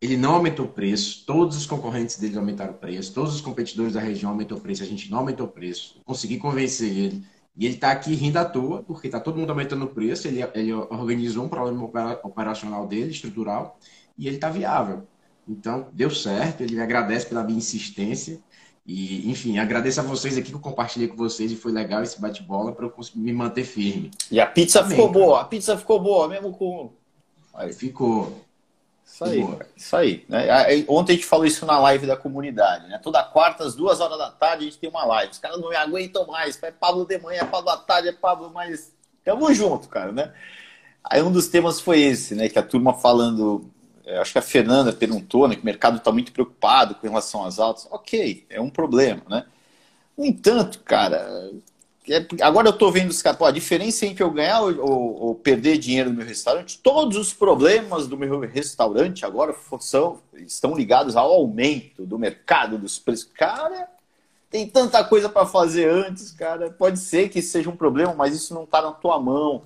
Ele 0.00 0.16
não 0.16 0.34
aumentou 0.34 0.66
o 0.66 0.68
preço, 0.68 1.24
todos 1.26 1.56
os 1.56 1.66
concorrentes 1.66 2.18
dele 2.18 2.38
aumentaram 2.38 2.72
o 2.72 2.76
preço, 2.76 3.12
todos 3.12 3.34
os 3.34 3.40
competidores 3.40 3.94
da 3.94 4.00
região 4.00 4.30
aumentaram 4.30 4.58
o 4.58 4.62
preço, 4.62 4.82
a 4.82 4.86
gente 4.86 5.10
não 5.10 5.18
aumentou 5.18 5.46
o 5.46 5.50
preço. 5.50 6.00
Consegui 6.04 6.38
convencer 6.38 6.90
ele. 6.90 7.26
E 7.56 7.66
ele 7.66 7.74
está 7.74 7.90
aqui 7.90 8.14
rindo 8.14 8.38
à 8.38 8.44
toa, 8.44 8.82
porque 8.84 9.08
está 9.08 9.18
todo 9.18 9.38
mundo 9.38 9.50
aumentando 9.50 9.84
o 9.84 9.88
preço, 9.88 10.28
ele, 10.28 10.40
ele 10.54 10.72
organizou 10.72 11.44
um 11.44 11.48
problema 11.48 11.82
operacional 12.22 12.86
dele, 12.86 13.10
estrutural, 13.10 13.78
e 14.16 14.28
ele 14.28 14.36
está 14.36 14.48
viável. 14.48 15.06
Então, 15.48 15.88
deu 15.92 16.10
certo, 16.10 16.60
ele 16.60 16.74
me 16.74 16.82
agradece 16.82 17.26
pela 17.26 17.42
minha 17.42 17.58
insistência. 17.58 18.38
E, 18.86 19.30
enfim, 19.30 19.58
agradeço 19.58 20.00
a 20.00 20.02
vocês 20.02 20.38
aqui 20.38 20.48
que 20.48 20.54
eu 20.54 20.60
compartilhei 20.60 21.08
com 21.08 21.16
vocês 21.16 21.52
e 21.52 21.56
foi 21.56 21.72
legal 21.72 22.02
esse 22.02 22.20
bate-bola 22.20 22.72
para 22.72 22.86
eu 22.86 22.94
me 23.16 23.32
manter 23.32 23.64
firme. 23.64 24.10
E 24.30 24.40
a 24.40 24.46
pizza 24.46 24.80
Também, 24.82 24.96
ficou 24.96 25.12
cara. 25.12 25.24
boa, 25.24 25.40
a 25.40 25.44
pizza 25.44 25.76
ficou 25.76 26.00
boa, 26.00 26.28
mesmo 26.28 26.52
com. 26.52 26.92
Aí. 27.54 27.72
Ficou. 27.72 28.44
Isso 29.04 29.24
aí, 29.24 29.58
isso 29.74 29.96
aí. 29.96 30.24
Né? 30.28 30.46
Ontem 30.86 31.12
a 31.12 31.14
gente 31.16 31.26
falou 31.26 31.46
isso 31.46 31.64
na 31.66 31.78
live 31.80 32.06
da 32.06 32.16
comunidade, 32.16 32.88
né? 32.88 32.98
Toda 33.02 33.24
quarta, 33.24 33.64
às 33.64 33.74
duas 33.74 34.00
horas 34.00 34.18
da 34.18 34.30
tarde, 34.30 34.64
a 34.64 34.66
gente 34.66 34.78
tem 34.78 34.88
uma 34.88 35.04
live. 35.04 35.32
Os 35.32 35.38
caras 35.38 35.60
não 35.60 35.70
me 35.70 35.76
aguentam 35.76 36.26
mais. 36.26 36.62
É 36.62 36.70
Pablo 36.70 37.06
de 37.06 37.18
manhã, 37.18 37.40
é 37.40 37.44
Pablo 37.44 37.70
à 37.70 37.76
tarde, 37.78 38.08
é 38.08 38.12
Pablo, 38.12 38.50
mas 38.54 38.92
tamo 39.24 39.52
junto, 39.52 39.88
cara, 39.88 40.12
né? 40.12 40.32
Aí 41.02 41.22
um 41.22 41.32
dos 41.32 41.48
temas 41.48 41.80
foi 41.80 42.00
esse, 42.00 42.34
né? 42.34 42.48
Que 42.48 42.58
a 42.58 42.62
turma 42.62 42.94
falando. 42.94 43.68
É, 44.08 44.18
acho 44.18 44.32
que 44.32 44.38
a 44.38 44.42
Fernanda 44.42 44.90
perguntou, 44.90 45.46
né? 45.46 45.54
Que 45.54 45.60
o 45.60 45.66
mercado 45.66 45.98
está 45.98 46.10
muito 46.10 46.32
preocupado 46.32 46.94
com 46.94 47.06
relação 47.06 47.44
às 47.44 47.58
altas. 47.58 47.86
Ok, 47.90 48.46
é 48.48 48.58
um 48.58 48.70
problema, 48.70 49.22
né? 49.28 49.44
No 50.16 50.24
entanto, 50.24 50.80
cara, 50.80 51.52
é, 52.08 52.26
agora 52.40 52.68
eu 52.68 52.72
estou 52.72 52.90
vendo 52.90 53.10
os 53.10 53.20
caras, 53.20 53.40
a 53.42 53.50
diferença 53.50 54.06
entre 54.06 54.24
eu 54.24 54.30
ganhar 54.30 54.62
ou, 54.62 54.80
ou, 54.80 55.22
ou, 55.26 55.34
perder 55.34 55.76
dinheiro 55.76 56.08
no 56.08 56.16
meu 56.16 56.26
restaurante, 56.26 56.78
todos 56.78 57.18
os 57.18 57.34
problemas 57.34 58.08
do 58.08 58.16
meu 58.16 58.40
restaurante 58.40 59.26
agora 59.26 59.54
são, 59.78 60.20
estão 60.34 60.74
ligados 60.74 61.14
ao 61.14 61.30
aumento 61.30 62.06
do 62.06 62.18
mercado, 62.18 62.78
dos 62.78 62.98
preços. 62.98 63.30
Cara, 63.34 63.88
tem 64.50 64.66
tanta 64.66 65.04
coisa 65.04 65.28
para 65.28 65.44
fazer 65.44 65.90
antes, 65.90 66.32
cara. 66.32 66.70
Pode 66.70 66.98
ser 66.98 67.28
que 67.28 67.42
seja 67.42 67.68
um 67.68 67.76
problema, 67.76 68.14
mas 68.14 68.34
isso 68.34 68.54
não 68.54 68.64
está 68.64 68.80
na 68.80 68.92
tua 68.92 69.20
mão. 69.20 69.64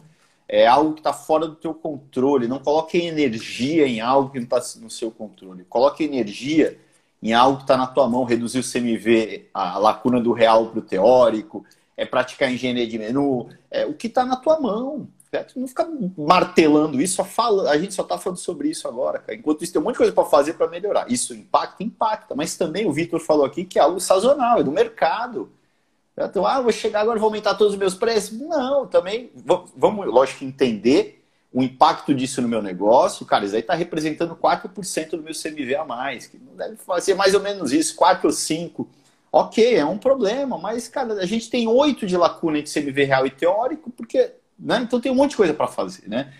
É 0.52 0.66
algo 0.66 0.92
que 0.92 1.00
está 1.00 1.14
fora 1.14 1.48
do 1.48 1.54
teu 1.54 1.72
controle. 1.72 2.46
Não 2.46 2.58
coloque 2.58 2.98
energia 2.98 3.86
em 3.86 4.02
algo 4.02 4.28
que 4.28 4.38
não 4.38 4.44
está 4.44 4.60
no 4.82 4.90
seu 4.90 5.10
controle. 5.10 5.64
Coloque 5.64 6.04
energia 6.04 6.78
em 7.22 7.32
algo 7.32 7.56
que 7.56 7.64
está 7.64 7.74
na 7.74 7.86
tua 7.86 8.06
mão. 8.06 8.24
Reduzir 8.24 8.58
o 8.58 8.62
CMV, 8.62 9.48
a 9.54 9.78
lacuna 9.78 10.20
do 10.20 10.30
real 10.30 10.66
para 10.66 10.80
o 10.80 10.82
teórico 10.82 11.64
é 11.96 12.04
praticar 12.04 12.52
engenharia 12.52 12.86
de 12.86 12.98
menu, 12.98 13.48
é 13.70 13.86
o 13.86 13.94
que 13.94 14.08
está 14.08 14.26
na 14.26 14.36
tua 14.36 14.60
mão. 14.60 15.08
Certo? 15.30 15.58
Não 15.58 15.66
fica 15.66 15.88
martelando 16.18 17.00
isso, 17.00 17.14
só 17.14 17.24
fala, 17.24 17.70
a 17.70 17.78
gente 17.78 17.94
só 17.94 18.02
está 18.02 18.18
falando 18.18 18.36
sobre 18.36 18.68
isso 18.68 18.86
agora, 18.86 19.18
cara. 19.18 19.34
Enquanto 19.34 19.64
isso 19.64 19.72
tem 19.72 19.80
um 19.80 19.84
monte 19.86 19.94
de 19.94 19.98
coisa 19.98 20.12
para 20.12 20.26
fazer 20.26 20.52
para 20.52 20.68
melhorar. 20.68 21.10
Isso 21.10 21.32
impacta, 21.32 21.82
impacta, 21.82 22.34
mas 22.34 22.58
também 22.58 22.86
o 22.86 22.92
Vitor 22.92 23.18
falou 23.18 23.46
aqui 23.46 23.64
que 23.64 23.78
é 23.78 23.82
algo 23.82 23.98
sazonal, 23.98 24.58
é 24.58 24.62
do 24.62 24.70
mercado. 24.70 25.50
Então, 26.16 26.46
ah, 26.46 26.60
vou 26.60 26.72
chegar 26.72 27.00
agora 27.00 27.18
vou 27.18 27.28
aumentar 27.28 27.54
todos 27.54 27.72
os 27.72 27.78
meus 27.78 27.94
preços. 27.94 28.38
Não, 28.38 28.86
também 28.86 29.30
vamos, 29.76 30.06
lógico, 30.06 30.44
entender 30.44 31.24
o 31.52 31.62
impacto 31.62 32.14
disso 32.14 32.40
no 32.40 32.48
meu 32.48 32.62
negócio. 32.62 33.26
Cara, 33.26 33.44
isso 33.44 33.54
aí 33.54 33.60
está 33.60 33.74
representando 33.74 34.34
4% 34.34 35.10
do 35.10 35.22
meu 35.22 35.34
CMV 35.34 35.76
a 35.76 35.84
mais, 35.84 36.26
que 36.26 36.38
não 36.38 36.56
deve 36.56 36.76
fazer 36.76 37.14
mais 37.14 37.34
ou 37.34 37.40
menos 37.40 37.72
isso, 37.72 37.94
4 37.94 38.28
ou 38.28 38.32
5%. 38.32 38.86
Ok, 39.34 39.76
é 39.76 39.84
um 39.84 39.96
problema, 39.96 40.58
mas, 40.58 40.88
cara, 40.88 41.14
a 41.14 41.24
gente 41.24 41.48
tem 41.48 41.66
oito 41.66 42.04
de 42.06 42.18
lacuna 42.18 42.58
entre 42.58 42.70
CMV 42.70 43.04
real 43.04 43.26
e 43.26 43.30
teórico, 43.30 43.90
porque, 43.90 44.30
né? 44.58 44.80
Então 44.82 45.00
tem 45.00 45.10
um 45.10 45.14
monte 45.14 45.30
de 45.30 45.38
coisa 45.38 45.54
para 45.54 45.66
fazer, 45.66 46.06
né? 46.06 46.34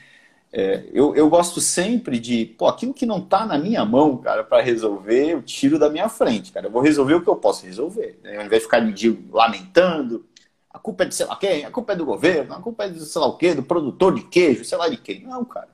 É, 0.52 0.85
eu, 0.92 1.16
eu 1.16 1.30
gosto 1.30 1.62
sempre 1.62 2.18
de, 2.18 2.44
pô, 2.44 2.66
aquilo 2.66 2.92
que 2.92 3.06
não 3.06 3.18
está 3.18 3.47
na 3.47 3.56
minha 3.56 3.85
mão, 3.87 4.18
cara, 4.18 4.44
para 4.44 4.62
resolver, 4.62 5.30
eu 5.30 5.42
tiro 5.42 5.78
da 5.78 5.88
minha 5.88 6.11
frente, 6.11 6.52
cara. 6.52 6.66
Eu 6.66 6.71
vou 6.71 6.82
resolver 6.82 7.14
o 7.14 7.23
que 7.23 7.28
eu 7.28 7.37
posso 7.37 7.64
resolver. 7.64 8.18
Né? 8.23 8.37
Ao 8.37 8.44
invés 8.44 8.61
de 8.61 8.66
ficar 8.66 8.80
me 8.82 8.94
lamentando, 9.30 10.26
a 10.71 10.78
culpa 10.78 11.04
é 11.04 11.06
de 11.06 11.14
sei 11.14 11.26
lá 11.26 11.37
quem, 11.37 11.64
a 11.64 11.71
culpa 11.71 11.94
é 11.94 11.97
do 11.97 12.04
governo, 12.04 12.52
a 12.52 12.61
culpa 12.61 12.85
é 12.85 12.88
de 12.88 13.00
sei 13.00 13.21
lá 13.21 13.26
o 13.26 13.37
quê, 13.37 13.54
do 13.54 13.62
produtor 13.62 14.14
de 14.14 14.23
queijo, 14.23 14.64
sei 14.64 14.76
lá 14.76 14.88
de 14.88 14.99
quem. 14.99 15.23
Não, 15.23 15.42
cara, 15.44 15.68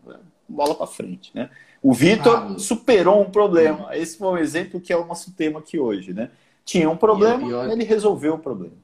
bola 0.48 0.74
para 0.74 0.86
frente, 0.86 1.32
né? 1.34 1.50
O 1.82 1.92
Vitor 1.92 2.36
ah, 2.36 2.58
superou 2.58 3.20
um 3.20 3.30
problema. 3.30 3.96
Esse 3.96 4.18
foi 4.18 4.28
um 4.28 4.38
exemplo 4.38 4.80
que 4.80 4.92
é 4.92 4.96
o 4.96 5.06
nosso 5.06 5.32
tema 5.32 5.60
aqui 5.60 5.78
hoje, 5.78 6.12
né? 6.12 6.30
Tinha 6.64 6.90
um 6.90 6.96
problema, 6.96 7.42
e 7.42 7.50
eu, 7.50 7.70
ele 7.70 7.84
resolveu 7.84 8.34
o 8.34 8.38
problema. 8.38 8.76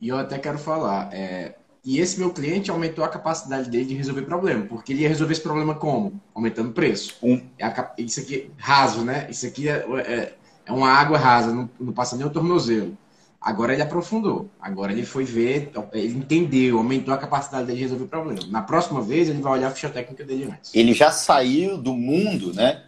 E 0.00 0.08
eu 0.08 0.18
até 0.18 0.38
quero 0.38 0.58
falar, 0.58 1.12
é, 1.12 1.54
e 1.84 1.98
esse 1.98 2.18
meu 2.18 2.30
cliente 2.30 2.70
aumentou 2.70 3.04
a 3.04 3.08
capacidade 3.08 3.68
dele 3.68 3.86
de 3.86 3.94
resolver 3.94 4.22
problema, 4.22 4.64
porque 4.66 4.92
ele 4.92 5.02
ia 5.02 5.08
resolver 5.08 5.32
esse 5.32 5.42
problema 5.42 5.74
como? 5.74 6.20
Aumentando 6.34 6.70
o 6.70 6.72
preço. 6.72 7.16
Um. 7.22 7.42
É 7.58 7.72
isso 7.98 8.20
aqui, 8.20 8.50
raso, 8.56 9.04
né? 9.04 9.26
Isso 9.28 9.46
aqui 9.46 9.68
é, 9.68 9.84
é, 10.06 10.34
é 10.64 10.72
uma 10.72 10.88
água 10.88 11.18
rasa, 11.18 11.52
não, 11.52 11.68
não 11.80 11.92
passa 11.92 12.16
nem 12.16 12.24
o 12.24 12.30
tornozelo. 12.30 12.96
Agora 13.40 13.72
ele 13.72 13.82
aprofundou. 13.82 14.48
Agora 14.60 14.92
ele 14.92 15.04
foi 15.04 15.24
ver, 15.24 15.72
ele 15.92 16.18
entendeu, 16.18 16.78
aumentou 16.78 17.12
a 17.12 17.18
capacidade 17.18 17.66
dele 17.66 17.78
de 17.78 17.82
resolver 17.82 18.04
o 18.04 18.08
problema. 18.08 18.40
Na 18.48 18.62
próxima 18.62 19.02
vez, 19.02 19.28
ele 19.28 19.42
vai 19.42 19.54
olhar 19.54 19.66
a 19.66 19.70
ficha 19.72 19.90
técnica 19.90 20.24
dele 20.24 20.44
antes. 20.44 20.72
Ele 20.72 20.94
já 20.94 21.10
saiu 21.10 21.76
do 21.76 21.94
mundo, 21.94 22.54
né? 22.54 22.84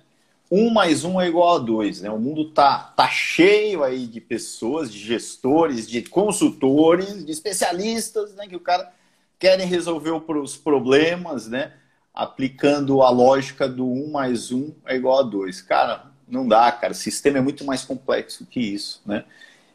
Um 0.54 0.70
mais 0.70 1.04
um 1.04 1.20
é 1.20 1.26
igual 1.26 1.56
a 1.56 1.58
dois. 1.58 2.00
Né? 2.00 2.08
O 2.10 2.18
mundo 2.18 2.50
tá, 2.50 2.78
tá 2.96 3.08
cheio 3.08 3.82
aí 3.82 4.06
de 4.06 4.20
pessoas, 4.20 4.92
de 4.92 4.98
gestores, 4.98 5.88
de 5.88 6.02
consultores, 6.02 7.26
de 7.26 7.32
especialistas, 7.32 8.34
né? 8.34 8.46
Que 8.46 8.54
o 8.54 8.60
cara 8.60 8.92
querem 9.36 9.66
resolver 9.66 10.12
os 10.12 10.56
problemas, 10.56 11.48
né? 11.48 11.72
Aplicando 12.14 13.02
a 13.02 13.10
lógica 13.10 13.68
do 13.68 13.84
um 13.84 14.12
mais 14.12 14.52
um 14.52 14.72
é 14.86 14.94
igual 14.94 15.18
a 15.18 15.22
dois. 15.22 15.60
Cara, 15.60 16.06
não 16.28 16.46
dá, 16.46 16.70
cara. 16.70 16.92
O 16.92 16.96
sistema 16.96 17.38
é 17.38 17.40
muito 17.40 17.64
mais 17.64 17.84
complexo 17.84 18.46
que 18.46 18.60
isso, 18.60 19.02
né? 19.04 19.24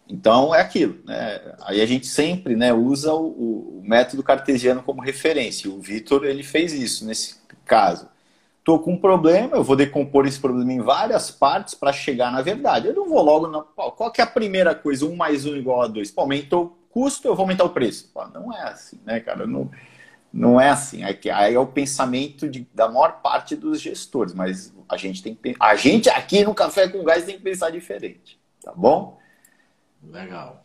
Então 0.08 0.56
é 0.56 0.62
aquilo, 0.62 0.98
né? 1.04 1.56
Aí 1.62 1.82
a 1.82 1.86
gente 1.86 2.08
sempre, 2.08 2.56
né, 2.56 2.74
usa 2.74 3.14
o, 3.14 3.80
o 3.80 3.82
método 3.84 4.24
cartesiano 4.24 4.82
como 4.82 5.02
referência. 5.02 5.70
O 5.70 5.80
Vitor 5.82 6.26
ele 6.26 6.42
fez 6.42 6.72
isso 6.72 7.06
nesse 7.06 7.36
caso 7.66 8.08
estou 8.70 8.80
com 8.80 8.94
um 8.94 8.98
problema, 8.98 9.58
eu 9.58 9.64
vou 9.64 9.76
decompor 9.76 10.28
esse 10.28 10.40
problema 10.40 10.72
em 10.72 10.80
várias 10.80 11.32
partes 11.32 11.74
para 11.74 11.92
chegar 11.92 12.32
na 12.32 12.42
verdade. 12.42 12.88
Eu 12.88 12.94
não 12.94 13.10
vou 13.10 13.22
logo 13.24 13.48
na. 13.48 13.62
Qual 13.62 14.12
que 14.12 14.22
é 14.22 14.24
a 14.24 14.28
primeira 14.28 14.76
coisa? 14.76 15.06
Um 15.06 15.16
mais 15.16 15.46
um 15.46 15.56
igual 15.56 15.82
a 15.82 15.88
dois. 15.88 16.12
Pô, 16.12 16.22
aumentou 16.22 16.66
o 16.66 16.94
custo, 16.94 17.28
eu 17.28 17.36
vou 17.36 17.44
aumentar 17.44 17.64
o 17.64 17.72
preço. 17.72 18.12
Pô, 18.14 18.26
não 18.28 18.54
é 18.54 18.62
assim, 18.64 19.00
né, 19.04 19.20
cara? 19.20 19.48
Não, 19.48 19.72
não 20.32 20.62
é 20.62 20.70
assim. 20.70 21.02
Aí 21.04 21.54
é 21.56 21.60
o 21.60 21.66
pensamento 21.66 22.48
de, 22.48 22.68
da 22.74 22.88
maior 22.88 23.22
parte 23.22 23.56
dos 23.56 23.82
gestores, 23.82 24.34
mas 24.34 24.72
a 24.88 24.98
gente 24.98 25.24
tem 25.24 25.34
que. 25.34 25.56
A 25.60 25.76
gente 25.76 26.10
aqui 26.10 26.44
no 26.44 26.54
Café 26.54 26.88
com 26.88 27.04
Gás 27.04 27.26
tem 27.26 27.38
que 27.38 27.44
pensar 27.44 27.72
diferente. 27.72 28.40
Tá 28.64 28.72
bom? 28.72 29.18
Legal. 30.04 30.64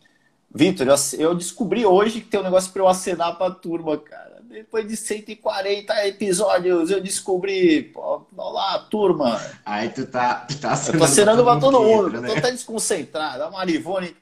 Vitor, 0.53 0.87
eu 1.17 1.35
descobri 1.35 1.85
hoje 1.85 2.21
que 2.21 2.27
tem 2.27 2.39
um 2.39 2.43
negócio 2.43 2.71
para 2.71 2.81
eu 2.81 2.87
acenar 2.87 3.35
para 3.37 3.47
a 3.47 3.51
turma, 3.51 3.97
cara 3.97 4.34
depois 4.55 4.87
de 4.87 4.95
140 4.95 6.07
episódios, 6.07 6.89
eu 6.89 7.01
descobri. 7.01 7.83
Pô, 7.83 8.25
lá, 8.37 8.79
turma. 8.89 9.37
Aí 9.65 9.89
tu 9.89 10.07
tá. 10.07 10.45
Tu 10.47 10.57
tá 10.59 10.81
eu 10.87 10.97
tô 10.97 11.03
acenando 11.03 11.43
pra 11.43 11.59
todo 11.59 11.81
mundo. 11.81 12.07
Entra, 12.07 12.21
né? 12.21 12.27
Tô 12.29 12.37
até 12.39 12.51
desconcentrado. 12.51 13.43
A 13.43 13.51
Marivone. 13.51 14.15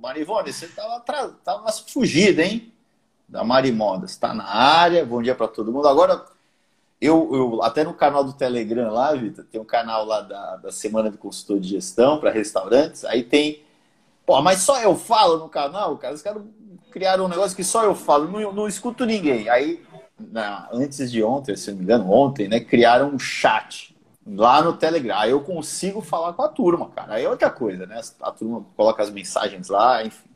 Marivone, 0.00 0.52
você 0.52 0.68
tava, 0.68 1.00
tava 1.44 1.72
fugida, 1.88 2.42
hein? 2.42 2.72
Da 3.28 3.42
Marimoda. 3.42 4.06
Você 4.06 4.18
tá 4.18 4.32
na 4.32 4.46
área. 4.46 5.04
Bom 5.04 5.20
dia 5.20 5.34
para 5.34 5.48
todo 5.48 5.72
mundo. 5.72 5.88
Agora, 5.88 6.24
eu, 7.00 7.28
eu, 7.34 7.62
até 7.64 7.82
no 7.82 7.92
canal 7.92 8.22
do 8.22 8.32
Telegram 8.32 8.92
lá, 8.92 9.12
Vitor, 9.12 9.44
tem 9.44 9.60
um 9.60 9.64
canal 9.64 10.04
lá 10.04 10.20
da, 10.20 10.56
da 10.56 10.70
Semana 10.70 11.10
de 11.10 11.18
Consultor 11.18 11.58
de 11.58 11.68
Gestão 11.68 12.20
para 12.20 12.30
restaurantes. 12.30 13.04
Aí 13.04 13.24
tem. 13.24 13.64
Pô, 14.24 14.40
mas 14.40 14.60
só 14.60 14.80
eu 14.80 14.94
falo 14.94 15.38
no 15.38 15.48
canal, 15.48 15.98
cara. 15.98 16.14
Os 16.14 16.22
caras 16.22 16.44
criaram 16.90 17.24
um 17.24 17.28
negócio 17.28 17.56
que 17.56 17.64
só 17.64 17.84
eu 17.84 17.94
falo, 17.94 18.30
não, 18.30 18.52
não 18.52 18.68
escuto 18.68 19.06
ninguém. 19.06 19.48
Aí, 19.48 19.82
na, 20.18 20.68
antes 20.72 21.10
de 21.10 21.22
ontem, 21.22 21.56
se 21.56 21.70
não 21.70 21.78
me 21.78 21.84
engano, 21.84 22.10
ontem, 22.10 22.48
né, 22.48 22.60
criaram 22.60 23.08
um 23.08 23.18
chat 23.18 23.96
lá 24.26 24.62
no 24.62 24.74
Telegram. 24.74 25.16
Aí 25.18 25.30
eu 25.30 25.40
consigo 25.40 26.00
falar 26.00 26.32
com 26.32 26.42
a 26.42 26.48
turma, 26.48 26.90
cara. 26.90 27.14
Aí 27.14 27.24
é 27.24 27.28
outra 27.28 27.50
coisa, 27.50 27.86
né? 27.86 28.00
A 28.20 28.30
turma 28.30 28.64
coloca 28.76 29.02
as 29.02 29.10
mensagens 29.10 29.68
lá, 29.68 30.04
enfim. 30.04 30.28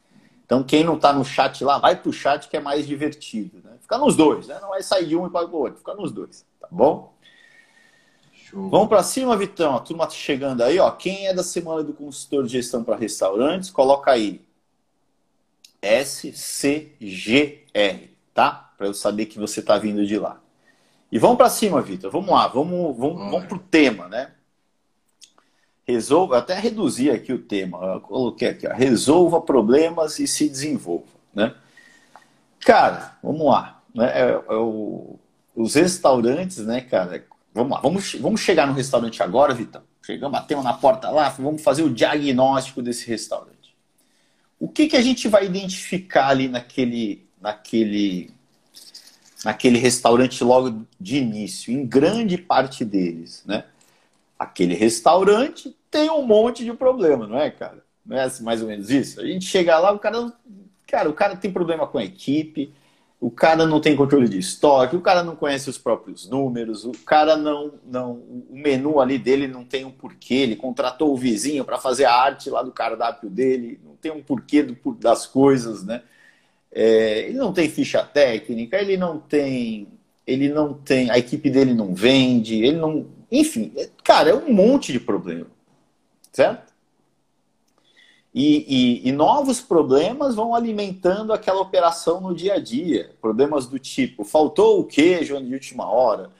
Então, 0.44 0.62
quem 0.62 0.84
não 0.84 0.99
tá 0.99 1.12
no 1.12 1.25
chat 1.25 1.64
lá, 1.64 1.78
vai 1.78 1.96
pro 1.96 2.12
chat 2.12 2.49
que 2.49 2.56
é 2.56 2.61
mais 2.61 2.87
divertido, 2.87 3.61
né? 3.64 3.73
Fica 3.80 3.96
nos 3.99 4.14
dois, 4.14 4.46
né? 4.46 4.58
Não 4.61 4.70
vai 4.70 4.82
sair 4.82 5.06
de 5.06 5.16
um 5.16 5.26
e 5.26 5.30
vai 5.30 5.46
pro 5.46 5.56
outro, 5.56 5.78
fica 5.78 5.94
nos 5.94 6.12
dois, 6.12 6.44
tá 6.61 6.68
bom? 6.70 7.14
Show. 8.32 8.68
Vamos 8.68 8.88
para 8.88 9.02
cima, 9.02 9.37
Vitão. 9.37 9.75
A 9.75 9.80
turma 9.80 10.06
tá 10.06 10.12
chegando 10.12 10.62
aí, 10.62 10.78
ó. 10.78 10.90
Quem 10.90 11.26
é 11.26 11.34
da 11.34 11.42
semana 11.42 11.82
do 11.82 11.94
consultor 11.94 12.44
de 12.44 12.52
gestão 12.52 12.84
para 12.84 12.94
restaurantes, 12.94 13.70
coloca 13.70 14.11
aí 14.11 14.42
SCGR, 15.84 17.28
tá? 18.32 18.72
Para 18.76 18.86
eu 18.86 18.94
saber 18.94 19.26
que 19.26 19.38
você 19.38 19.60
tá 19.60 19.76
vindo 19.78 20.06
de 20.06 20.18
lá. 20.18 20.40
E 21.12 21.18
vamos 21.18 21.36
para 21.36 21.48
cima, 21.48 21.80
Vitor. 21.80 22.10
Vamos 22.10 22.30
lá, 22.30 22.48
vamos, 22.48 22.96
vamos, 22.96 23.30
vamos 23.30 23.46
pro 23.46 23.58
tema, 23.58 24.08
né? 24.08 24.32
Resolva, 25.86 26.38
até 26.38 26.54
reduzir 26.54 27.10
aqui 27.10 27.32
o 27.32 27.38
tema. 27.38 27.78
Eu 27.84 28.00
coloquei 28.00 28.48
aqui, 28.48 28.66
ó, 28.66 28.72
resolva 28.72 29.40
problemas 29.40 30.18
e 30.18 30.26
se 30.26 30.48
desenvolva, 30.48 31.12
né? 31.34 31.54
Cara, 32.60 33.18
vamos 33.22 33.46
lá. 33.46 33.82
Né? 33.94 34.06
É, 34.06 34.30
é 34.30 34.56
o, 34.56 35.18
os 35.54 35.74
restaurantes, 35.74 36.58
né, 36.58 36.80
cara? 36.80 37.24
Vamos 37.52 37.72
lá, 37.72 37.80
vamos, 37.80 38.14
vamos 38.14 38.40
chegar 38.40 38.66
no 38.66 38.72
restaurante 38.72 39.22
agora, 39.22 39.54
Vitão. 39.54 39.82
Chegamos, 40.02 40.38
batemos 40.38 40.64
na 40.64 40.72
porta 40.74 41.10
lá, 41.10 41.28
vamos 41.28 41.62
fazer 41.62 41.82
o 41.82 41.90
diagnóstico 41.90 42.82
desse 42.82 43.06
restaurante. 43.06 43.53
O 44.58 44.68
que, 44.68 44.87
que 44.87 44.96
a 44.96 45.02
gente 45.02 45.28
vai 45.28 45.46
identificar 45.46 46.28
ali 46.28 46.49
naquele, 46.49 47.26
naquele, 47.40 48.30
naquele 49.44 49.78
restaurante 49.78 50.42
logo 50.42 50.87
de 51.00 51.16
início? 51.16 51.73
Em 51.73 51.87
grande 51.87 52.38
parte 52.38 52.84
deles, 52.84 53.42
né? 53.46 53.64
Aquele 54.38 54.75
restaurante 54.75 55.75
tem 55.90 56.11
um 56.11 56.26
monte 56.26 56.64
de 56.64 56.73
problema, 56.73 57.26
não 57.26 57.38
é, 57.38 57.50
cara? 57.50 57.84
Não 58.04 58.16
é 58.16 58.30
mais 58.40 58.61
ou 58.61 58.68
menos 58.68 58.90
isso? 58.90 59.20
A 59.20 59.26
gente 59.26 59.46
chega 59.46 59.78
lá, 59.78 59.92
o 59.92 59.99
cara, 59.99 60.32
cara, 60.87 61.08
o 61.08 61.14
cara 61.14 61.37
tem 61.37 61.52
problema 61.52 61.87
com 61.87 61.99
a 61.99 62.04
equipe, 62.04 62.73
o 63.25 63.31
cara 63.31 63.66
não 63.66 63.81
tem 63.81 63.97
controle 63.97 64.28
de 64.28 64.38
estoque, 64.38 64.95
o 64.95 65.00
cara 65.00 65.25
não 65.25 65.35
conhece 65.35 65.71
os 65.71 65.78
próprios 65.78 66.28
números, 66.28 66.85
o 66.85 66.93
cara 67.07 67.38
não, 67.38 67.73
não 67.83 68.12
o 68.12 68.47
menu 68.50 69.00
ali 69.00 69.16
dele 69.16 69.49
não 69.49 69.64
tem 69.64 69.83
um 69.83 69.90
porquê, 69.90 70.35
ele 70.35 70.57
contratou 70.57 71.11
o 71.11 71.16
vizinho 71.16 71.64
para 71.64 71.78
fazer 71.78 72.04
a 72.04 72.12
arte 72.12 72.50
lá 72.50 72.62
do 72.62 72.71
cardápio 72.71 73.31
dele, 73.31 73.81
não 73.83 73.97
tem 73.97 74.12
um 74.12 74.23
porquê 74.23 74.62
do, 74.62 74.76
das 74.97 75.25
coisas, 75.26 75.83
né? 75.83 76.02
É, 76.71 77.21
ele 77.21 77.38
não 77.38 77.50
tem 77.50 77.66
ficha 77.71 78.04
técnica, 78.04 78.76
ele 78.76 78.99
não 78.99 79.19
tem, 79.19 79.88
ele 80.26 80.50
não 80.50 80.75
tem, 80.75 81.11
a 81.11 81.16
equipe 81.16 81.49
dele 81.49 81.73
não 81.73 81.95
vende, 81.95 82.62
ele 82.62 82.76
não, 82.76 83.07
enfim, 83.33 83.73
é, 83.75 83.88
cara, 84.04 84.28
é 84.28 84.35
um 84.35 84.52
monte 84.52 84.93
de 84.93 85.00
problema, 85.00 85.47
certo? 86.31 86.74
E, 88.34 89.04
e, 89.04 89.08
e, 89.08 89.12
novos 89.12 89.60
problemas 89.60 90.34
vão 90.34 90.56
alimentando 90.56 91.32
aquela 91.32 91.60
operação 91.60 92.20
no 92.20 92.34
dia 92.34 92.54
a 92.54 92.58
dia. 92.58 93.14
Problemas 93.20 93.66
do 93.66 93.78
tipo, 93.78 94.24
faltou 94.24 94.80
o 94.80 94.84
queijo 94.84 95.40
de 95.40 95.54
última 95.54 95.88
hora, 95.88 96.30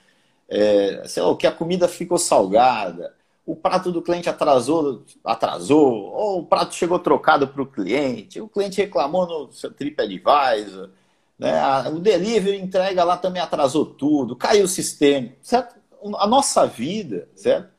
é, 0.49 1.05
sei 1.07 1.23
lá, 1.23 1.29
o 1.29 1.37
que 1.37 1.47
a 1.47 1.53
comida 1.53 1.87
ficou 1.87 2.19
salgada, 2.19 3.15
o 3.47 3.55
prato 3.55 3.93
do 3.93 4.03
cliente 4.03 4.29
atrasou, 4.29 5.05
atrasou, 5.25 5.93
ou 6.13 6.41
o 6.41 6.47
prato 6.47 6.75
chegou 6.75 6.99
trocado 6.99 7.47
para 7.47 7.63
o 7.63 7.67
cliente, 7.67 8.41
o 8.41 8.49
cliente 8.49 8.81
reclamou 8.81 9.27
no 9.27 9.53
seu 9.53 9.71
TripAdvisor, 9.73 10.91
né? 11.39 11.63
o 11.91 12.01
delivery 12.01 12.59
entrega 12.59 13.05
lá 13.05 13.17
também 13.17 13.43
atrasou 13.43 13.87
tudo, 13.87 14.35
caiu 14.35 14.65
o 14.65 14.69
sistema, 14.69 15.31
certo? 15.43 15.77
A 16.17 16.27
nossa 16.27 16.67
vida, 16.67 17.29
certo? 17.37 17.74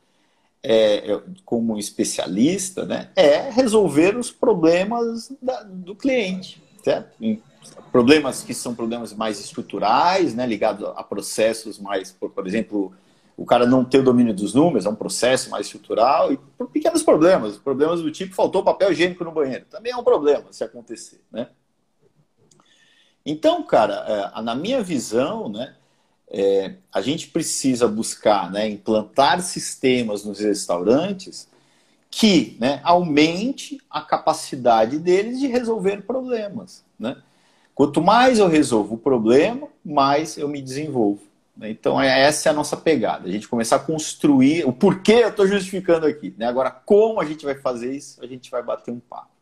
É, 0.65 1.22
como 1.45 1.77
especialista, 1.77 2.86
né, 2.86 3.10
é 3.15 3.50
resolver 3.50 4.17
os 4.17 4.31
problemas 4.31 5.31
da, 5.41 5.63
do 5.63 5.95
cliente, 5.95 6.62
certo? 6.84 7.15
Problemas 7.91 8.43
que 8.43 8.53
são 8.53 8.74
problemas 8.74 9.13
mais 9.13 9.39
estruturais, 9.39 10.34
né, 10.34 10.45
ligados 10.45 10.88
a 10.95 11.03
processos 11.03 11.77
mais, 11.77 12.12
por, 12.12 12.31
por 12.31 12.48
exemplo, 12.48 12.91
o 13.38 13.45
cara 13.45 13.67
não 13.67 13.86
ter 13.86 14.00
o 14.00 14.03
domínio 14.03 14.34
dos 14.34 14.53
números, 14.53 14.86
é 14.86 14.89
um 14.89 14.95
processo 14.95 15.50
mais 15.50 15.67
estrutural, 15.67 16.34
e 16.34 16.39
pequenos 16.72 17.03
problemas, 17.03 17.57
problemas 17.57 18.01
do 18.01 18.12
tipo 18.12 18.34
faltou 18.34 18.63
papel 18.63 18.91
higiênico 18.91 19.24
no 19.24 19.31
banheiro, 19.31 19.65
também 19.69 19.91
é 19.91 19.98
um 19.98 20.03
problema 20.03 20.51
se 20.51 20.63
acontecer, 20.63 21.22
né? 21.31 21.50
Então, 23.25 23.63
cara, 23.63 24.34
é, 24.36 24.41
na 24.41 24.54
minha 24.54 24.84
visão, 24.84 25.49
né, 25.49 25.75
é, 26.30 26.76
a 26.92 27.02
gente 27.02 27.28
precisa 27.28 27.88
buscar 27.88 28.52
né, 28.52 28.68
implantar 28.68 29.42
sistemas 29.42 30.24
nos 30.24 30.40
restaurantes 30.40 31.48
que 32.10 32.56
né, 32.60 32.80
aumente 32.84 33.78
a 33.90 34.02
capacidade 34.02 34.98
deles 34.98 35.40
de 35.40 35.48
resolver 35.48 36.04
problemas. 36.04 36.84
Né? 36.98 37.18
Quanto 37.74 38.02
mais 38.02 38.40
eu 38.40 38.48
resolvo 38.48 38.96
o 38.96 38.98
problema, 38.98 39.68
mais 39.84 40.38
eu 40.38 40.48
me 40.48 40.62
desenvolvo. 40.62 41.22
Né? 41.58 41.70
Então, 41.70 42.02
é, 42.02 42.22
essa 42.22 42.50
é 42.50 42.52
a 42.52 42.56
nossa 42.56 42.78
pegada. 42.78 43.28
A 43.28 43.32
gente 43.32 43.48
começar 43.48 43.76
a 43.76 43.80
construir 43.80 44.66
o 44.66 44.72
porquê 44.72 45.14
eu 45.24 45.30
estou 45.30 45.46
justificando 45.46 46.06
aqui. 46.06 46.34
Né? 46.38 46.46
Agora, 46.46 46.72
como 46.72 47.20
a 47.20 47.26
gente 47.26 47.44
vai 47.46 47.56
fazer 47.56 47.94
isso, 47.94 48.24
a 48.24 48.28
gente 48.28 48.50
vai 48.50 48.64
bater 48.64 48.92
um 48.92 49.00
papo. 49.00 49.35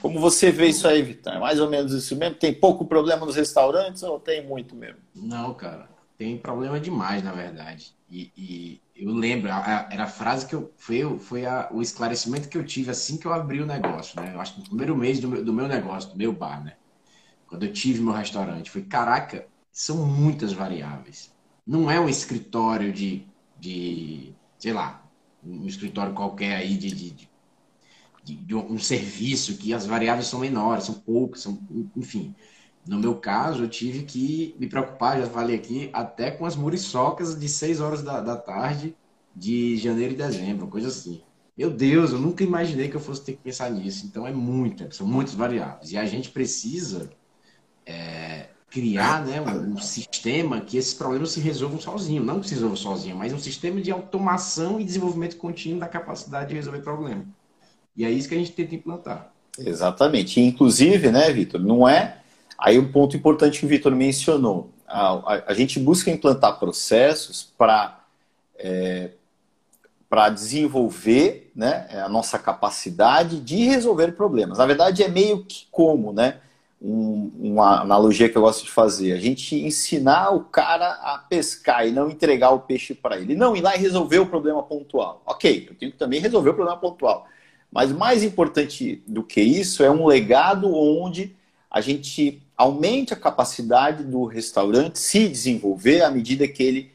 Como 0.00 0.18
você 0.18 0.50
vê 0.50 0.68
isso 0.68 0.88
aí, 0.88 1.02
Vitor? 1.02 1.34
É 1.34 1.38
mais 1.38 1.60
ou 1.60 1.68
menos 1.68 1.92
isso 1.92 2.16
mesmo? 2.16 2.36
Tem 2.36 2.52
pouco 2.54 2.86
problema 2.86 3.26
nos 3.26 3.36
restaurantes 3.36 4.02
ou 4.02 4.18
tem 4.18 4.46
muito 4.46 4.74
mesmo? 4.74 4.98
Não, 5.14 5.52
cara. 5.54 5.88
Tem 6.16 6.36
problema 6.36 6.78
demais, 6.78 7.22
na 7.22 7.32
verdade. 7.32 7.94
E, 8.10 8.30
e 8.36 8.80
eu 8.96 9.12
lembro, 9.12 9.48
era 9.48 10.04
a 10.04 10.06
frase 10.06 10.46
que 10.46 10.54
eu. 10.54 10.72
Foi, 10.76 11.18
foi 11.18 11.46
a, 11.46 11.68
o 11.72 11.80
esclarecimento 11.80 12.48
que 12.48 12.58
eu 12.58 12.64
tive 12.64 12.90
assim 12.90 13.16
que 13.16 13.26
eu 13.26 13.32
abri 13.32 13.62
o 13.62 13.66
negócio, 13.66 14.20
né? 14.20 14.32
Eu 14.34 14.40
acho 14.40 14.54
que 14.54 14.60
no 14.60 14.66
primeiro 14.66 14.96
mês 14.96 15.20
do 15.20 15.28
meu, 15.28 15.44
do 15.44 15.52
meu 15.52 15.68
negócio, 15.68 16.10
do 16.10 16.16
meu 16.18 16.32
bar, 16.32 16.62
né? 16.62 16.74
Quando 17.46 17.64
eu 17.64 17.72
tive 17.72 18.02
meu 18.02 18.12
restaurante. 18.12 18.70
Foi, 18.70 18.82
caraca, 18.82 19.46
são 19.72 20.06
muitas 20.06 20.52
variáveis. 20.52 21.32
Não 21.66 21.90
é 21.90 21.98
um 21.98 22.08
escritório 22.08 22.92
de. 22.92 23.26
de 23.58 24.34
sei 24.58 24.72
lá, 24.72 25.02
um 25.42 25.66
escritório 25.66 26.12
qualquer 26.12 26.56
aí 26.56 26.76
de, 26.76 26.90
de, 26.90 27.10
de, 27.10 27.29
de, 28.36 28.54
um 28.54 28.78
serviço 28.78 29.56
que 29.56 29.72
as 29.74 29.86
variáveis 29.86 30.26
são 30.26 30.40
menores, 30.40 30.84
são 30.84 30.94
poucas, 30.94 31.42
são, 31.42 31.58
enfim. 31.96 32.34
No 32.86 32.98
meu 32.98 33.14
caso, 33.16 33.64
eu 33.64 33.68
tive 33.68 34.04
que 34.04 34.54
me 34.58 34.66
preocupar, 34.66 35.20
já 35.20 35.26
falei 35.26 35.56
aqui, 35.56 35.90
até 35.92 36.30
com 36.30 36.46
as 36.46 36.56
muriçocas 36.56 37.38
de 37.38 37.48
6 37.48 37.80
horas 37.80 38.02
da, 38.02 38.20
da 38.20 38.36
tarde 38.36 38.96
de 39.34 39.76
janeiro 39.76 40.14
e 40.14 40.16
dezembro, 40.16 40.66
coisa 40.66 40.88
assim. 40.88 41.22
Meu 41.56 41.70
Deus, 41.70 42.12
eu 42.12 42.18
nunca 42.18 42.42
imaginei 42.42 42.88
que 42.88 42.96
eu 42.96 43.00
fosse 43.00 43.22
ter 43.22 43.32
que 43.32 43.42
pensar 43.42 43.70
nisso. 43.70 44.06
Então 44.06 44.26
é 44.26 44.32
muita, 44.32 44.90
são 44.90 45.06
muitas 45.06 45.34
variáveis. 45.34 45.92
E 45.92 45.98
a 45.98 46.06
gente 46.06 46.30
precisa 46.30 47.10
é, 47.84 48.48
criar 48.70 49.26
né, 49.26 49.40
um, 49.42 49.72
um, 49.72 49.76
sistema 49.76 50.60
que 50.60 50.78
esses 50.78 50.94
problemas 50.94 51.32
se 51.32 51.40
resolvam 51.40 51.78
sozinho. 51.78 52.24
Não 52.24 52.40
que 52.40 52.48
se 52.48 52.54
resolvam 52.54 52.76
sozinho, 52.76 53.16
mas 53.16 53.32
um 53.32 53.38
sistema 53.38 53.80
de 53.80 53.90
automação 53.90 54.80
e 54.80 54.84
desenvolvimento 54.84 55.36
contínuo 55.36 55.80
da 55.80 55.88
capacidade 55.88 56.48
de 56.48 56.54
resolver 56.54 56.80
problema. 56.80 57.26
E 58.00 58.04
é 58.06 58.10
isso 58.10 58.30
que 58.30 58.34
a 58.34 58.38
gente 58.38 58.52
tenta 58.52 58.74
implantar. 58.74 59.30
Exatamente. 59.58 60.40
Inclusive, 60.40 61.10
né, 61.10 61.30
Vitor, 61.30 61.60
não 61.60 61.86
é. 61.86 62.16
Aí 62.58 62.78
um 62.78 62.90
ponto 62.90 63.14
importante 63.14 63.60
que 63.60 63.66
o 63.66 63.68
Vitor 63.68 63.94
mencionou. 63.94 64.70
A, 64.88 65.34
a, 65.34 65.42
a, 65.48 65.54
gente 65.54 65.78
busca 65.78 66.10
implantar 66.10 66.58
processos 66.58 67.52
para 67.58 68.00
é, 68.58 69.10
para 70.08 70.30
desenvolver 70.30 71.52
né, 71.54 71.88
a 72.02 72.08
nossa 72.08 72.38
capacidade 72.38 73.38
de 73.38 73.64
resolver 73.64 74.12
problemas. 74.12 74.56
Na 74.56 74.64
verdade, 74.64 75.02
é 75.02 75.08
meio 75.08 75.44
que 75.44 75.66
como, 75.70 76.10
né? 76.10 76.38
Um, 76.80 77.30
uma 77.38 77.82
analogia 77.82 78.30
que 78.30 78.36
eu 78.36 78.42
gosto 78.42 78.64
de 78.64 78.70
fazer. 78.70 79.12
A 79.12 79.20
gente 79.20 79.54
ensinar 79.54 80.30
o 80.30 80.40
cara 80.40 80.90
a 81.02 81.18
pescar 81.18 81.86
e 81.86 81.90
não 81.90 82.08
entregar 82.08 82.50
o 82.50 82.60
peixe 82.60 82.94
para 82.94 83.18
ele. 83.18 83.36
Não 83.36 83.54
ir 83.54 83.60
lá 83.60 83.76
e 83.76 83.78
resolver 83.78 84.20
o 84.20 84.26
problema 84.26 84.62
pontual. 84.62 85.22
Ok, 85.26 85.66
eu 85.68 85.74
tenho 85.76 85.92
que 85.92 85.98
também 85.98 86.18
resolver 86.18 86.48
o 86.48 86.54
problema 86.54 86.80
pontual. 86.80 87.28
Mas 87.70 87.92
mais 87.92 88.24
importante 88.24 89.02
do 89.06 89.22
que 89.22 89.40
isso 89.40 89.82
é 89.82 89.90
um 89.90 90.06
legado 90.06 90.74
onde 90.74 91.36
a 91.70 91.80
gente 91.80 92.42
aumente 92.56 93.14
a 93.14 93.16
capacidade 93.16 94.02
do 94.02 94.24
restaurante 94.24 94.98
se 94.98 95.28
desenvolver 95.28 96.02
à 96.02 96.10
medida 96.10 96.48
que 96.48 96.62
ele 96.62 96.90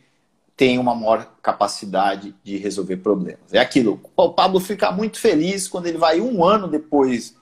tem 0.58 0.78
uma 0.78 0.96
maior 0.96 1.34
capacidade 1.42 2.36
de 2.44 2.58
resolver 2.58 2.98
problemas. 2.98 3.54
É 3.54 3.60
aquilo. 3.60 4.00
O 4.16 4.30
Pablo 4.30 4.60
fica 4.60 4.92
muito 4.92 5.20
feliz 5.20 5.68
quando 5.68 5.88
ele 5.88 5.98
vai 5.98 6.22
um 6.22 6.44
ano 6.44 6.68
depois 6.68 7.36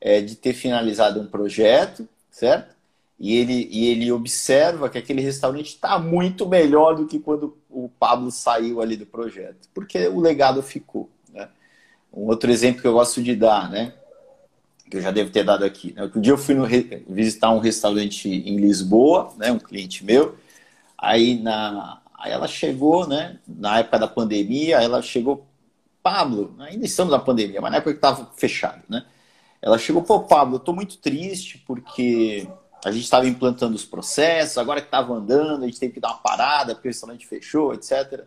é, 0.00 0.20
de 0.20 0.34
ter 0.36 0.54
finalizado 0.54 1.20
um 1.20 1.26
projeto, 1.26 2.08
certo? 2.30 2.76
E 3.18 3.36
ele, 3.36 3.68
e 3.70 3.86
ele 3.88 4.12
observa 4.12 4.88
que 4.88 4.98
aquele 4.98 5.20
restaurante 5.20 5.68
está 5.68 5.98
muito 5.98 6.48
melhor 6.48 6.94
do 6.94 7.06
que 7.06 7.18
quando 7.18 7.56
o 7.68 7.88
Pablo 7.88 8.30
saiu 8.30 8.80
ali 8.80 8.96
do 8.96 9.06
projeto, 9.06 9.68
porque 9.74 10.06
o 10.06 10.20
legado 10.20 10.62
ficou. 10.62 11.10
Um 12.12 12.26
outro 12.26 12.50
exemplo 12.50 12.80
que 12.80 12.86
eu 12.86 12.92
gosto 12.92 13.22
de 13.22 13.34
dar, 13.36 13.70
né? 13.70 13.94
Que 14.90 14.96
eu 14.96 15.02
já 15.02 15.10
devo 15.10 15.30
ter 15.30 15.44
dado 15.44 15.64
aqui. 15.64 15.92
Né? 15.92 16.10
Dia 16.16 16.32
eu 16.32 16.38
fui 16.38 16.54
no, 16.54 16.66
visitar 17.08 17.50
um 17.50 17.58
restaurante 17.58 18.28
em 18.28 18.56
Lisboa, 18.56 19.32
né? 19.36 19.52
Um 19.52 19.58
cliente 19.58 20.04
meu. 20.04 20.36
Aí, 20.96 21.38
na, 21.40 22.00
aí 22.18 22.32
ela 22.32 22.48
chegou, 22.48 23.06
né? 23.06 23.38
Na 23.46 23.78
época 23.78 23.98
da 23.98 24.08
pandemia, 24.08 24.80
ela 24.80 25.00
chegou, 25.02 25.46
Pablo, 26.02 26.54
ainda 26.58 26.84
estamos 26.84 27.12
na 27.12 27.18
pandemia, 27.18 27.60
mas 27.60 27.70
na 27.70 27.76
época 27.78 27.92
que 27.92 27.98
estava 27.98 28.30
fechado, 28.36 28.82
né? 28.88 29.04
Ela 29.60 29.78
chegou, 29.78 30.02
pô, 30.02 30.20
Pablo, 30.20 30.56
eu 30.56 30.60
tô 30.60 30.72
muito 30.72 30.98
triste 30.98 31.58
porque 31.66 32.48
a 32.84 32.92
gente 32.92 33.04
estava 33.04 33.26
implantando 33.26 33.74
os 33.74 33.84
processos, 33.84 34.56
agora 34.56 34.80
que 34.80 34.86
estava 34.86 35.12
andando, 35.12 35.64
a 35.64 35.66
gente 35.66 35.80
teve 35.80 35.94
que 35.94 36.00
dar 36.00 36.08
uma 36.08 36.18
parada 36.18 36.74
porque 36.74 36.88
o 36.88 36.90
restaurante 36.90 37.26
fechou, 37.26 37.74
etc. 37.74 38.24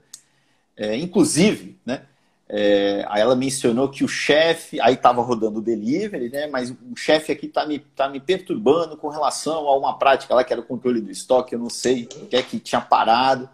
É, 0.75 0.95
inclusive, 0.97 1.79
né? 1.85 2.05
É, 2.53 3.05
aí 3.07 3.21
ela 3.21 3.33
mencionou 3.33 3.87
que 3.87 4.03
o 4.03 4.09
chefe, 4.09 4.77
aí 4.81 4.95
estava 4.95 5.21
rodando 5.21 5.59
o 5.59 5.61
delivery, 5.61 6.29
né? 6.29 6.47
Mas 6.47 6.69
o 6.69 6.97
chefe 6.97 7.31
aqui 7.31 7.45
está 7.45 7.65
me, 7.65 7.79
tá 7.79 8.09
me 8.09 8.19
perturbando 8.19 8.97
com 8.97 9.07
relação 9.07 9.69
a 9.69 9.77
uma 9.77 9.97
prática 9.97 10.35
lá 10.35 10.43
que 10.43 10.51
era 10.51 10.61
o 10.61 10.65
controle 10.65 10.99
do 10.99 11.09
estoque, 11.09 11.55
eu 11.55 11.59
não 11.59 11.69
sei 11.69 12.03
o 12.03 12.07
que 12.07 12.35
é 12.35 12.43
que 12.43 12.59
tinha 12.59 12.81
parado. 12.81 13.49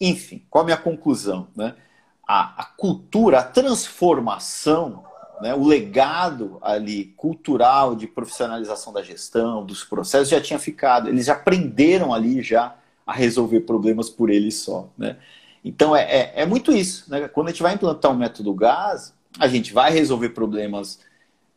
Enfim, 0.00 0.42
qual 0.48 0.62
a 0.62 0.64
minha 0.64 0.76
conclusão? 0.78 1.48
Né? 1.54 1.74
A, 2.26 2.62
a 2.62 2.64
cultura, 2.64 3.40
a 3.40 3.44
transformação, 3.44 5.04
né? 5.42 5.54
o 5.54 5.66
legado 5.66 6.56
ali 6.62 7.12
cultural 7.18 7.94
de 7.94 8.06
profissionalização 8.06 8.90
da 8.90 9.02
gestão, 9.02 9.66
dos 9.66 9.84
processos 9.84 10.30
já 10.30 10.40
tinha 10.40 10.58
ficado. 10.58 11.10
Eles 11.10 11.26
já 11.26 11.34
aprenderam 11.34 12.14
ali 12.14 12.42
já 12.42 12.74
a 13.06 13.12
resolver 13.12 13.60
problemas 13.60 14.08
por 14.08 14.30
eles 14.30 14.54
só. 14.54 14.88
Né? 14.96 15.18
Então 15.64 15.96
é, 15.96 16.02
é, 16.02 16.32
é, 16.42 16.46
muito 16.46 16.70
isso. 16.72 17.10
Né? 17.10 17.26
Quando 17.28 17.48
a 17.48 17.50
gente 17.50 17.62
vai 17.62 17.74
implantar 17.74 18.12
um 18.12 18.16
método 18.16 18.52
gás, 18.52 19.14
a 19.38 19.48
gente 19.48 19.72
vai 19.72 19.90
resolver 19.90 20.28
problemas. 20.30 21.00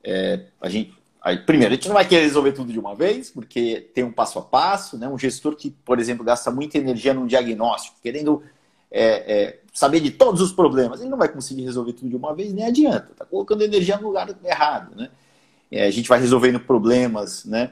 É, 0.03 0.45
a 0.61 0.69
gente, 0.69 0.93
aí, 1.21 1.37
primeiro, 1.37 1.73
a 1.73 1.75
gente 1.75 1.87
não 1.87 1.95
vai 1.95 2.07
querer 2.07 2.23
resolver 2.23 2.53
tudo 2.53 2.71
de 2.71 2.79
uma 2.79 2.95
vez, 2.95 3.29
porque 3.29 3.91
tem 3.93 4.05
um 4.05 4.11
passo 4.11 4.39
a 4.39 4.41
passo. 4.41 4.97
Né? 4.97 5.09
Um 5.09 5.19
gestor 5.19 5.55
que, 5.55 5.71
por 5.71 5.99
exemplo, 5.99 6.23
gasta 6.23 6.49
muita 6.49 6.77
energia 6.77 7.13
num 7.13 7.27
diagnóstico, 7.27 7.97
querendo 8.01 8.41
é, 8.89 9.03
é, 9.03 9.59
saber 9.73 9.99
de 9.99 10.11
todos 10.11 10.41
os 10.41 10.51
problemas, 10.51 11.01
ele 11.01 11.09
não 11.09 11.17
vai 11.17 11.27
conseguir 11.27 11.63
resolver 11.63 11.93
tudo 11.93 12.09
de 12.09 12.15
uma 12.15 12.33
vez, 12.33 12.53
nem 12.53 12.65
adianta. 12.65 13.11
Está 13.11 13.25
colocando 13.25 13.61
energia 13.61 13.97
no 13.97 14.07
lugar 14.07 14.29
errado. 14.43 14.95
Né? 14.95 15.09
É, 15.69 15.85
a 15.85 15.91
gente 15.91 16.07
vai 16.07 16.19
resolvendo 16.19 16.59
problemas 16.59 17.43
né, 17.43 17.71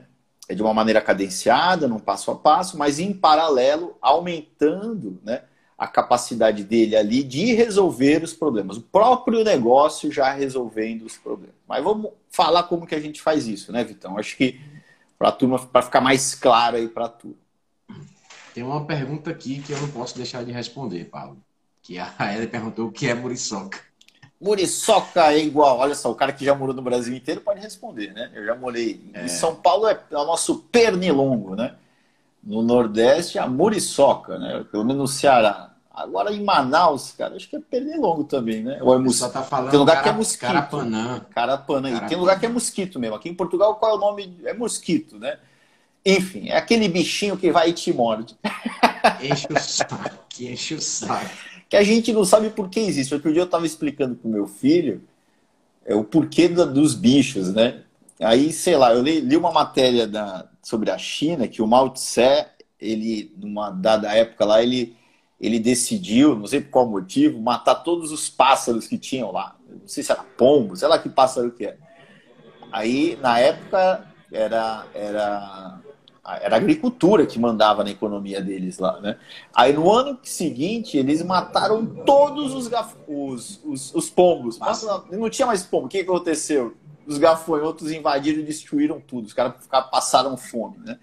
de 0.50 0.62
uma 0.62 0.74
maneira 0.74 1.02
cadenciada, 1.02 1.88
num 1.88 2.00
passo 2.00 2.30
a 2.30 2.36
passo, 2.36 2.78
mas 2.78 3.00
em 3.00 3.14
paralelo, 3.14 3.98
aumentando. 4.02 5.20
Né, 5.24 5.42
a 5.78 5.88
capacidade 5.88 6.64
dele 6.64 6.96
ali 6.96 7.22
de 7.22 7.54
resolver 7.54 8.24
os 8.24 8.34
problemas. 8.34 8.78
O 8.78 8.82
próprio 8.82 9.44
negócio 9.44 10.12
já 10.12 10.32
resolvendo 10.32 11.04
os 11.04 11.18
problemas. 11.18 11.56
Mas 11.68 11.84
vamos 11.84 12.12
falar 12.30 12.64
como 12.64 12.88
que 12.88 12.96
a 12.96 13.00
gente 13.00 13.22
faz 13.22 13.48
isso, 13.48 13.72
né, 13.72 13.84
Vitão? 13.84 14.18
Acho 14.18 14.38
que 14.38 14.60
para 15.18 15.30
a 15.30 15.32
turma, 15.32 15.60
para 15.60 15.82
ficar 15.82 16.02
mais 16.02 16.34
claro 16.34 16.78
aí 16.78 16.88
para 16.88 17.06
a 17.06 17.10
turma. 17.10 17.38
Tem 18.54 18.64
uma 18.64 18.86
pergunta 18.86 19.30
aqui 19.30 19.62
que 19.62 19.74
eu 19.74 19.82
não 19.82 19.90
posso 19.90 20.16
deixar 20.16 20.46
de 20.46 20.52
responder, 20.52 21.06
Paulo. 21.06 21.38
Que 21.82 22.00
a 22.00 22.14
Ela 22.20 22.48
perguntou 22.48 22.88
o 22.88 22.92
que 22.92 23.08
é 23.08 23.14
muriçoca. 23.14 23.80
Muriçoca 24.40 25.34
é 25.34 25.40
igual. 25.40 25.80
Olha 25.80 25.96
só, 25.96 26.12
o 26.12 26.16
cara 26.16 26.32
que 26.32 26.46
já 26.46 26.56
morou 26.56 26.74
no 26.74 26.82
Brasil 26.82 27.14
inteiro 27.14 27.42
pode 27.42 27.60
responder, 27.60 28.14
né? 28.14 28.32
Eu 28.34 28.46
já 28.46 28.56
morei. 28.56 29.10
É. 29.14 29.26
Em 29.26 29.28
São 29.28 29.56
Paulo 29.56 29.88
é, 29.88 30.00
é 30.10 30.18
o 30.18 30.26
nosso 30.26 30.60
pernilongo, 30.72 31.56
né? 31.56 31.76
No 32.46 32.62
Nordeste, 32.62 33.40
a 33.40 33.48
muriçoca, 33.48 34.38
né? 34.38 34.64
Pelo 34.72 34.86
menos 34.86 35.02
no 35.02 35.08
Ceará. 35.08 35.72
Agora 35.92 36.32
em 36.34 36.44
Manaus, 36.44 37.14
cara, 37.14 37.36
acho 37.36 37.50
que 37.50 37.56
é 37.56 37.60
pernilongo 37.60 38.26
também, 38.26 38.62
né? 38.62 38.80
Ou 38.82 38.94
é 38.94 39.00
mosquito? 39.00 39.32
tá 39.32 39.42
falando 39.42 39.72
tem 39.72 39.80
lugar 39.80 39.94
cara, 39.94 40.04
que 40.04 40.10
é 40.10 40.12
mosquito. 40.14 40.42
Carapanã. 40.42 41.26
Carapanã. 41.34 41.92
Carapanã. 41.92 42.06
E 42.06 42.10
tem 42.10 42.18
lugar 42.18 42.40
que 42.40 42.46
é 42.46 42.50
mosquito 42.50 43.00
mesmo. 43.00 43.16
Aqui 43.16 43.30
em 43.30 43.34
Portugal, 43.34 43.76
qual 43.76 43.94
é 43.94 43.96
o 43.96 44.00
nome? 44.00 44.38
É 44.44 44.54
mosquito, 44.54 45.18
né? 45.18 45.38
Enfim, 46.06 46.50
é 46.50 46.58
aquele 46.58 46.88
bichinho 46.90 47.38
que 47.38 47.50
vai 47.52 47.70
e 47.70 47.74
te 47.74 47.94
morde. 47.94 48.36
Enche 49.24 49.48
o 49.50 49.60
saco, 49.60 50.26
enche 50.40 50.76
o 50.76 50.82
saco. 50.82 51.30
Que 51.70 51.78
a 51.78 51.84
gente 51.84 52.12
não 52.12 52.26
sabe 52.26 52.50
por 52.50 52.70
que 52.70 52.80
existe. 52.80 53.14
Outro 53.14 53.32
dia 53.32 53.42
eu 53.42 53.46
estava 53.46 53.66
explicando 53.66 54.16
pro 54.16 54.30
meu 54.30 54.48
filho 54.48 55.02
é, 55.86 55.96
o 55.96 56.04
porquê 56.04 56.48
da, 56.48 56.66
dos 56.66 56.94
bichos, 56.94 57.54
né? 57.54 57.84
Aí, 58.20 58.52
sei 58.52 58.76
lá, 58.76 58.94
eu 58.94 59.02
li, 59.02 59.20
li 59.20 59.38
uma 59.38 59.52
matéria 59.52 60.08
da, 60.08 60.48
sobre 60.66 60.90
a 60.90 60.98
China 60.98 61.48
que 61.48 61.62
o 61.62 61.68
Mao 61.68 61.92
Tse, 61.92 62.48
ele, 62.82 63.32
numa 63.38 63.70
dada 63.70 64.12
época 64.12 64.44
lá, 64.46 64.64
ele, 64.64 64.98
ele 65.40 65.60
decidiu, 65.60 66.36
não 66.36 66.48
sei 66.48 66.60
por 66.60 66.72
qual 66.72 66.90
motivo, 66.90 67.40
matar 67.40 67.76
todos 67.76 68.12
os 68.12 68.32
pássaros 68.32 68.88
que 68.88 68.98
tinham 68.98 69.32
lá. 69.32 69.56
Não 69.70 69.88
sei 69.88 70.02
se 70.02 70.12
era 70.12 70.24
pombo, 70.24 70.76
sei 70.76 70.88
lá 70.88 70.98
que 70.98 71.08
pássaro 71.08 71.52
que 71.52 71.68
é. 71.68 71.78
Aí, 72.72 73.16
na 73.22 73.38
época, 73.38 74.08
era, 74.32 74.88
era, 74.96 75.80
era 76.42 76.56
agricultura 76.56 77.28
que 77.28 77.38
mandava 77.38 77.84
na 77.84 77.92
economia 77.92 78.42
deles 78.42 78.80
lá, 78.80 79.00
né? 79.00 79.20
Aí, 79.54 79.72
no 79.72 79.92
ano 79.92 80.18
seguinte, 80.24 80.98
eles 80.98 81.22
mataram 81.22 81.86
todos 81.86 82.56
os, 82.56 82.72
os, 83.08 83.62
os, 83.64 83.94
os 83.94 84.10
pombos. 84.10 84.58
Mas 84.58 84.84
não 85.12 85.30
tinha 85.30 85.46
mais 85.46 85.62
pombo. 85.62 85.86
O 85.86 85.90
que 85.90 86.00
aconteceu? 86.00 86.76
Os 87.06 87.18
gafanhotos 87.18 87.92
invadiram 87.92 88.40
e 88.40 88.44
destruíram 88.44 89.00
tudo. 89.00 89.26
Os 89.26 89.34
caras 89.34 89.56
passaram 89.92 90.36
fome, 90.38 90.78
né? 90.80 91.00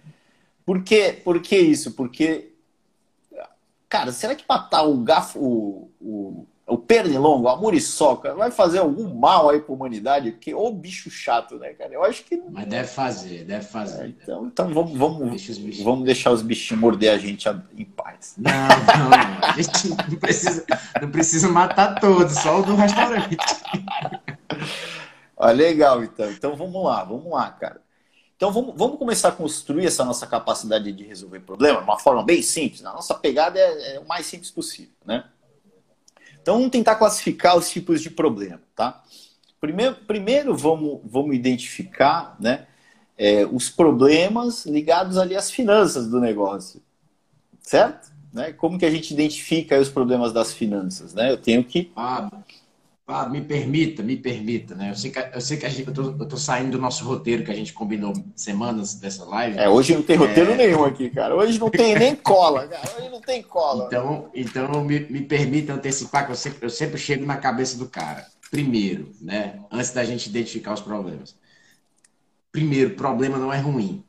Por, 0.64 0.82
quê? 0.82 1.20
Por 1.24 1.40
que 1.40 1.56
isso? 1.56 1.92
Porque, 1.92 2.52
cara, 3.88 4.12
será 4.12 4.34
que 4.34 4.44
matar 4.48 4.82
o 4.84 4.96
gafo, 4.98 5.38
o, 5.40 5.90
o, 6.00 6.46
o 6.66 6.78
pernilongo, 6.78 7.48
a 7.48 7.56
muriçoca, 7.56 8.34
vai 8.34 8.50
fazer 8.50 8.78
algum 8.78 9.12
mal 9.14 9.50
aí 9.50 9.60
pra 9.60 9.74
humanidade? 9.74 10.32
Porque, 10.32 10.54
ô 10.54 10.70
bicho 10.70 11.10
chato, 11.10 11.56
né, 11.58 11.70
cara? 11.70 11.92
Eu 11.92 12.04
acho 12.04 12.24
que. 12.24 12.40
Mas 12.50 12.66
deve 12.66 12.88
fazer, 12.88 13.44
deve 13.44 13.66
fazer. 13.66 14.04
É, 14.04 14.08
então, 14.08 14.46
então 14.46 14.72
vamos, 14.72 14.96
vamos, 14.96 15.82
vamos 15.82 16.04
deixar 16.04 16.30
os 16.30 16.42
bichinhos 16.42 16.80
morder 16.80 17.12
a 17.12 17.18
gente 17.18 17.48
em 17.76 17.84
paz. 17.84 18.34
Não, 18.38 18.50
não, 18.52 19.10
não. 19.10 19.48
A 19.48 19.52
gente 19.60 19.88
não 19.88 20.18
precisa, 20.18 20.64
não 21.00 21.10
precisa 21.10 21.48
matar 21.48 21.98
todos, 22.00 22.34
só 22.34 22.60
o 22.60 22.62
do 22.62 22.76
restaurante. 22.76 23.36
Ah, 25.42 25.50
legal, 25.50 26.04
então. 26.04 26.30
Então 26.30 26.54
vamos 26.54 26.84
lá, 26.84 27.02
vamos 27.02 27.32
lá, 27.32 27.50
cara. 27.50 27.82
Então 28.36 28.52
vamos, 28.52 28.74
vamos 28.76 28.96
começar 28.96 29.30
a 29.30 29.32
construir 29.32 29.86
essa 29.86 30.04
nossa 30.04 30.24
capacidade 30.24 30.92
de 30.92 31.02
resolver 31.02 31.40
problema 31.40 31.78
de 31.78 31.84
uma 31.84 31.98
forma 31.98 32.22
bem 32.22 32.40
simples. 32.42 32.84
A 32.84 32.92
nossa 32.92 33.12
pegada 33.12 33.58
é, 33.58 33.96
é, 33.96 33.98
o 33.98 34.06
mais 34.06 34.24
simples 34.24 34.52
possível, 34.52 34.94
né? 35.04 35.24
Então 36.40 36.54
vamos 36.54 36.70
tentar 36.70 36.94
classificar 36.94 37.56
os 37.56 37.68
tipos 37.68 38.00
de 38.00 38.08
problema, 38.08 38.60
tá? 38.76 39.02
Primeiro, 39.60 39.96
primeiro 40.06 40.56
vamos, 40.56 41.00
vamos 41.04 41.34
identificar, 41.34 42.36
né, 42.38 42.66
é, 43.18 43.44
os 43.44 43.68
problemas 43.68 44.64
ligados 44.64 45.18
ali 45.18 45.36
às 45.36 45.50
finanças 45.50 46.08
do 46.08 46.20
negócio, 46.20 46.80
certo? 47.60 48.12
Né? 48.32 48.52
Como 48.52 48.78
que 48.78 48.86
a 48.86 48.90
gente 48.90 49.12
identifica 49.12 49.78
os 49.80 49.88
problemas 49.88 50.32
das 50.32 50.52
finanças, 50.52 51.14
né? 51.14 51.32
Eu 51.32 51.36
tenho 51.36 51.64
que 51.64 51.90
ah, 51.96 52.30
ah, 53.06 53.28
me 53.28 53.40
permita, 53.40 54.02
me 54.02 54.16
permita, 54.16 54.74
né? 54.74 54.90
Eu 54.90 54.94
sei 54.94 55.10
que, 55.10 55.18
eu 55.18 55.40
sei 55.40 55.56
que 55.56 55.66
a 55.66 55.68
gente, 55.68 55.88
eu, 55.88 55.94
tô, 55.94 56.02
eu 56.02 56.28
tô 56.28 56.36
saindo 56.36 56.72
do 56.72 56.78
nosso 56.78 57.04
roteiro 57.04 57.44
que 57.44 57.50
a 57.50 57.54
gente 57.54 57.72
combinou 57.72 58.12
semanas 58.36 58.94
dessa 58.94 59.24
live. 59.24 59.58
É, 59.58 59.68
hoje 59.68 59.94
não 59.94 60.02
tem 60.02 60.16
roteiro 60.16 60.52
é... 60.52 60.56
nenhum 60.56 60.84
aqui, 60.84 61.10
cara. 61.10 61.34
Hoje 61.34 61.58
não 61.58 61.68
tem 61.68 61.94
nem 61.96 62.14
cola, 62.14 62.66
cara. 62.68 62.88
Hoje 62.96 63.10
não 63.10 63.20
tem 63.20 63.42
cola. 63.42 63.86
Então, 63.86 64.30
então 64.32 64.84
me, 64.84 65.00
me 65.00 65.20
permita 65.20 65.72
antecipar 65.72 66.26
que 66.26 66.32
eu 66.32 66.36
sempre, 66.36 66.64
eu 66.64 66.70
sempre 66.70 66.96
chego 66.96 67.26
na 67.26 67.36
cabeça 67.36 67.76
do 67.76 67.88
cara. 67.88 68.24
Primeiro, 68.50 69.10
né? 69.20 69.58
Antes 69.70 69.90
da 69.90 70.04
gente 70.04 70.28
identificar 70.28 70.72
os 70.72 70.80
problemas. 70.80 71.34
Primeiro, 72.52 72.90
problema 72.90 73.36
não 73.36 73.52
é 73.52 73.58
ruim. 73.58 74.04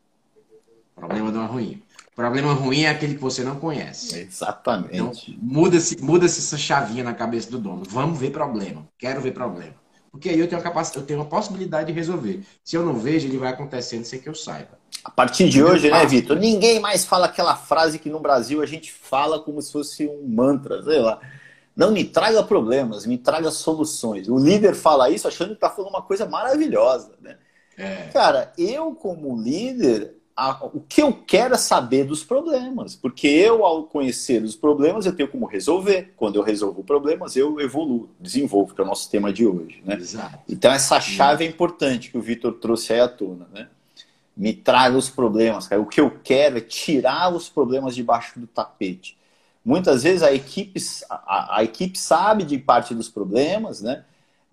Problema 0.96 1.32
não 1.32 1.44
é 1.44 1.48
ruim. 1.48 1.82
Problema 2.16 2.54
ruim 2.54 2.84
é 2.84 2.90
aquele 2.90 3.16
que 3.16 3.22
você 3.22 3.44
não 3.44 3.56
conhece. 3.56 4.20
Exatamente. 4.20 4.96
Então, 4.96 5.12
muda-se 5.42 6.00
muda 6.02 6.26
essa 6.26 6.58
chavinha 6.58 7.04
na 7.04 7.14
cabeça 7.14 7.50
do 7.50 7.58
dono. 7.58 7.84
Vamos 7.90 8.20
ver 8.20 8.32
problema. 8.32 8.88
Quero 8.98 9.20
ver 9.20 9.32
problema. 9.32 9.74
Porque 10.12 10.30
aí 10.30 10.40
eu 10.40 10.48
tenho, 10.48 10.62
a 10.62 10.64
capacidade, 10.64 11.02
eu 11.02 11.08
tenho 11.08 11.20
uma 11.20 11.26
possibilidade 11.26 11.88
de 11.88 11.94
resolver. 11.94 12.44
Se 12.64 12.76
eu 12.76 12.86
não 12.86 12.94
vejo, 12.94 13.28
ele 13.28 13.40
vai 13.40 13.52
acontecendo 13.52 14.06
sem 14.06 14.20
que 14.20 14.30
eu 14.30 14.36
saiba. 14.36 14.78
A 15.04 15.10
partir 15.10 15.50
de 15.50 15.64
hoje, 15.64 15.90
né, 15.90 16.06
Vitor? 16.06 16.38
Ninguém 16.38 16.80
mais 16.80 17.04
fala 17.04 17.26
aquela 17.26 17.56
frase 17.56 17.98
que 17.98 18.12
no 18.12 18.20
Brasil 18.20 18.62
a 18.62 18.66
gente 18.68 18.92
fala 18.92 19.40
como 19.40 19.60
se 19.60 19.72
fosse 19.72 20.08
um 20.08 20.28
mantra, 20.28 20.84
sei 20.84 21.00
lá. 21.00 21.20
Não 21.76 21.92
me 21.92 22.04
traga 22.04 22.44
problemas, 22.44 23.08
me 23.08 23.18
traga 23.18 23.50
soluções. 23.50 24.30
O 24.30 24.38
líder 24.38 24.76
fala 24.76 25.10
isso 25.10 25.28
achando 25.28 25.50
que 25.50 25.56
está 25.56 25.70
falando 25.72 25.90
uma 25.90 26.04
coisa 26.04 26.28
maravilhosa, 26.28 27.14
né? 27.20 27.38
É. 27.76 28.10
Cara, 28.14 28.54
eu 28.56 28.94
como 28.94 29.36
líder, 29.42 30.16
a, 30.36 30.66
o 30.66 30.80
que 30.82 31.02
eu 31.02 31.14
quero 31.14 31.54
é 31.54 31.58
saber 31.58 32.06
dos 32.06 32.24
problemas, 32.24 32.96
porque 32.96 33.28
eu, 33.28 33.64
ao 33.66 33.84
conhecer 33.84 34.44
os 34.44 34.56
problemas, 34.56 35.06
eu 35.06 35.16
tenho 35.16 35.30
como 35.30 35.46
resolver. 35.46 36.14
Quando 36.18 36.36
eu 36.36 36.44
resolvo 36.44 36.84
problemas, 36.84 37.36
eu 37.36 37.60
evoluo, 37.60 38.10
desenvolvo, 38.20 38.74
que 38.74 38.82
é 38.82 38.84
o 38.84 38.88
nosso 38.88 39.10
tema 39.10 39.32
de 39.32 39.46
hoje. 39.46 39.82
Né? 39.86 39.96
Exato. 39.96 40.40
Então, 40.50 40.72
essa 40.72 41.00
chave 41.00 41.46
é 41.46 41.48
importante 41.48 42.10
que 42.10 42.18
o 42.18 42.22
Vitor 42.22 42.54
trouxe 42.54 42.94
aí 42.94 43.00
à 43.00 43.08
tona. 43.08 43.48
Né? 43.54 43.68
Me 44.36 44.54
traga 44.54 44.98
os 44.98 45.10
problemas, 45.10 45.68
cara. 45.68 45.82
O 45.82 45.86
que 45.86 46.02
eu 46.02 46.12
quero 46.24 46.58
é 46.58 46.62
tirar 46.62 47.34
os 47.34 47.48
problemas 47.48 47.94
debaixo 47.94 48.40
do 48.40 48.48
tapete. 48.48 49.18
Muitas 49.64 50.04
vezes 50.04 50.24
a 50.24 50.34
equipe, 50.34 50.80
a, 51.10 51.58
a 51.58 51.64
equipe 51.64 51.98
sabe 51.98 52.44
de 52.44 52.58
parte 52.58 52.94
dos 52.94 53.08
problemas, 53.08 53.82
né? 53.82 54.04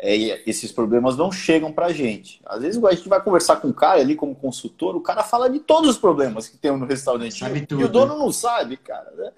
É, 0.02 0.42
esses 0.48 0.72
problemas 0.72 1.14
não 1.14 1.30
chegam 1.30 1.70
para 1.70 1.86
a 1.86 1.92
gente. 1.92 2.40
Às 2.46 2.62
vezes 2.62 2.82
a 2.82 2.92
gente 2.92 3.08
vai 3.08 3.22
conversar 3.22 3.56
com 3.56 3.68
um 3.68 3.72
cara 3.72 4.00
ali 4.00 4.16
como 4.16 4.34
consultor, 4.34 4.96
o 4.96 5.00
cara 5.02 5.22
fala 5.22 5.50
de 5.50 5.60
todos 5.60 5.90
os 5.90 5.98
problemas 5.98 6.48
que 6.48 6.56
tem 6.56 6.74
no 6.74 6.86
restaurante. 6.86 7.38
Sabe 7.38 7.66
tudo, 7.66 7.82
e 7.82 7.84
o 7.84 7.88
dono 7.88 8.16
não 8.16 8.32
sabe, 8.32 8.78
cara. 8.78 9.10
Né? 9.14 9.32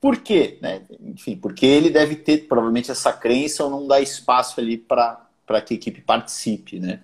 Por 0.00 0.16
quê? 0.16 0.58
Né? 0.62 0.82
Enfim, 1.00 1.36
porque 1.36 1.66
ele 1.66 1.90
deve 1.90 2.16
ter 2.16 2.48
provavelmente 2.48 2.90
essa 2.90 3.12
crença 3.12 3.62
ou 3.62 3.70
não 3.70 3.86
dá 3.86 4.00
espaço 4.00 4.58
ali 4.58 4.78
para 4.78 5.28
que 5.66 5.74
a 5.74 5.76
equipe 5.76 6.00
participe, 6.00 6.80
né? 6.80 7.00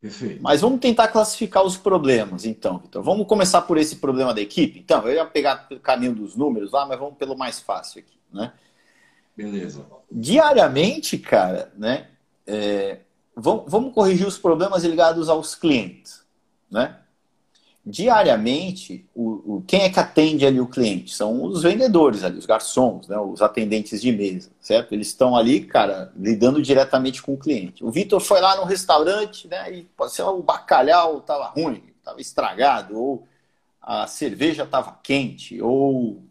Perfeito. 0.00 0.42
Mas 0.42 0.62
vamos 0.62 0.80
tentar 0.80 1.08
classificar 1.08 1.62
os 1.62 1.76
problemas, 1.76 2.46
então, 2.46 2.80
Então, 2.88 3.02
Vamos 3.02 3.26
começar 3.26 3.60
por 3.60 3.76
esse 3.76 3.96
problema 3.96 4.32
da 4.32 4.40
equipe? 4.40 4.78
Então, 4.78 5.06
eu 5.06 5.12
ia 5.12 5.26
pegar 5.26 5.66
o 5.70 5.78
caminho 5.78 6.14
dos 6.14 6.34
números 6.34 6.72
lá, 6.72 6.86
mas 6.86 6.98
vamos 6.98 7.18
pelo 7.18 7.36
mais 7.36 7.60
fácil 7.60 8.00
aqui, 8.00 8.16
né? 8.32 8.50
Beleza. 9.42 9.86
Diariamente, 10.10 11.18
cara, 11.18 11.72
né? 11.76 12.08
É, 12.46 12.98
vamos, 13.34 13.94
corrigir 13.94 14.26
os 14.26 14.38
problemas 14.38 14.84
ligados 14.84 15.28
aos 15.28 15.54
clientes, 15.54 16.22
né? 16.70 16.96
diariamente, 17.84 19.08
o, 19.14 19.56
o, 19.56 19.64
quem 19.66 19.82
é 19.82 19.90
que 19.90 19.98
atende 19.98 20.44
ali 20.44 20.60
o 20.60 20.66
cliente? 20.66 21.14
São 21.14 21.44
os 21.44 21.62
vendedores 21.62 22.22
ali, 22.22 22.38
os 22.38 22.46
garçons, 22.46 23.08
né, 23.08 23.18
os 23.18 23.40
atendentes 23.40 24.00
de 24.00 24.12
mesa, 24.12 24.50
certo? 24.60 24.92
Eles 24.92 25.08
estão 25.08 25.36
ali, 25.36 25.62
cara, 25.62 26.12
lidando 26.16 26.60
diretamente 26.60 27.22
com 27.22 27.34
o 27.34 27.38
cliente. 27.38 27.84
O 27.84 27.90
Vitor 27.90 28.20
foi 28.20 28.40
lá 28.40 28.56
no 28.56 28.64
restaurante, 28.64 29.48
né, 29.48 29.72
e 29.72 29.82
pode 29.96 30.12
ser 30.12 30.22
o 30.22 30.42
bacalhau 30.42 31.18
estava 31.18 31.46
ruim, 31.48 31.82
estava 31.98 32.20
estragado, 32.20 32.98
ou 32.98 33.26
a 33.80 34.06
cerveja 34.06 34.64
estava 34.64 34.98
quente, 35.02 35.60
ou 35.60 36.22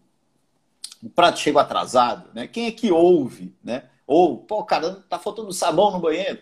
o 1.04 1.10
prato 1.10 1.40
chegou 1.40 1.62
atrasado, 1.62 2.30
né? 2.34 2.48
Quem 2.48 2.68
é 2.68 2.72
que 2.72 2.92
ouve, 2.92 3.54
né? 3.64 3.84
Ou, 4.06 4.38
pô, 4.38 4.64
cara, 4.64 5.04
tá 5.08 5.20
faltando 5.20 5.54
sabão 5.54 5.92
no 5.92 6.00
banheiro. 6.00 6.40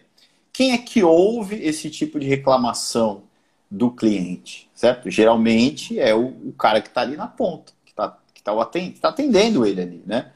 Quem 0.51 0.71
é 0.71 0.77
que 0.77 1.03
ouve 1.03 1.55
esse 1.55 1.89
tipo 1.89 2.19
de 2.19 2.25
reclamação 2.25 3.23
do 3.69 3.91
cliente, 3.91 4.69
certo? 4.73 5.09
Geralmente 5.11 5.99
é 5.99 6.15
o, 6.15 6.27
o 6.27 6.53
cara 6.53 6.81
que 6.81 6.87
está 6.87 7.01
ali 7.01 7.15
na 7.17 7.27
ponta, 7.27 7.73
que 7.85 7.91
está 7.91 8.17
que 8.33 8.41
tá 8.41 8.59
atend, 8.59 8.99
tá 8.99 9.09
atendendo 9.09 9.65
ele 9.65 9.81
ali, 9.81 10.03
né? 10.05 10.31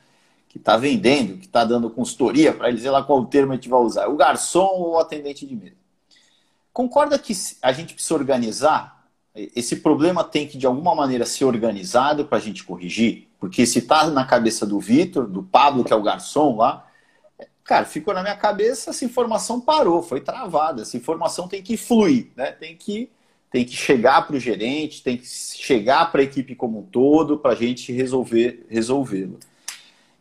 Que 0.49 0.57
está 0.57 0.75
vendendo, 0.77 1.37
que 1.37 1.45
está 1.45 1.63
dando 1.63 1.89
consultoria 1.89 2.53
para 2.53 2.67
ele 2.67 2.77
dizer 2.77 2.91
lá 2.91 3.01
qual 3.01 3.25
termo 3.25 3.53
a 3.53 3.55
gente 3.55 3.69
vai 3.69 3.79
usar, 3.79 4.07
o 4.07 4.17
garçom 4.17 4.67
ou 4.67 4.91
o 4.91 4.99
atendente 4.99 5.45
de 5.47 5.55
mesa. 5.55 5.77
Concorda 6.73 7.17
que 7.17 7.33
a 7.61 7.71
gente 7.71 7.93
precisa 7.93 8.13
organizar? 8.13 9.07
Esse 9.33 9.77
problema 9.77 10.23
tem 10.23 10.47
que, 10.47 10.57
de 10.57 10.65
alguma 10.65 10.93
maneira, 10.93 11.25
ser 11.25 11.45
organizado 11.45 12.25
para 12.25 12.37
a 12.37 12.41
gente 12.41 12.63
corrigir? 12.63 13.30
Porque 13.41 13.65
se 13.65 13.79
está 13.79 14.07
na 14.11 14.23
cabeça 14.23 14.67
do 14.67 14.79
Vitor, 14.79 15.25
do 15.25 15.41
Pablo, 15.41 15.83
que 15.83 15.91
é 15.91 15.95
o 15.95 16.03
garçom 16.03 16.57
lá, 16.57 16.87
cara, 17.63 17.85
ficou 17.85 18.13
na 18.13 18.21
minha 18.21 18.37
cabeça, 18.37 18.91
essa 18.91 19.03
informação 19.03 19.59
parou, 19.59 20.03
foi 20.03 20.21
travada. 20.21 20.83
Essa 20.83 20.95
informação 20.95 21.47
tem 21.47 21.63
que 21.63 21.75
fluir, 21.75 22.27
né? 22.37 22.51
Tem 22.51 22.77
que 22.77 23.09
tem 23.49 23.65
que 23.65 23.75
chegar 23.75 24.25
para 24.25 24.37
o 24.37 24.39
gerente, 24.39 25.03
tem 25.03 25.17
que 25.17 25.27
chegar 25.27 26.09
para 26.09 26.21
a 26.21 26.23
equipe 26.23 26.55
como 26.55 26.79
um 26.79 26.83
todo 26.83 27.37
para 27.37 27.51
a 27.51 27.55
gente 27.55 27.91
resolver 27.91 28.65
resolvê-lo. 28.69 29.39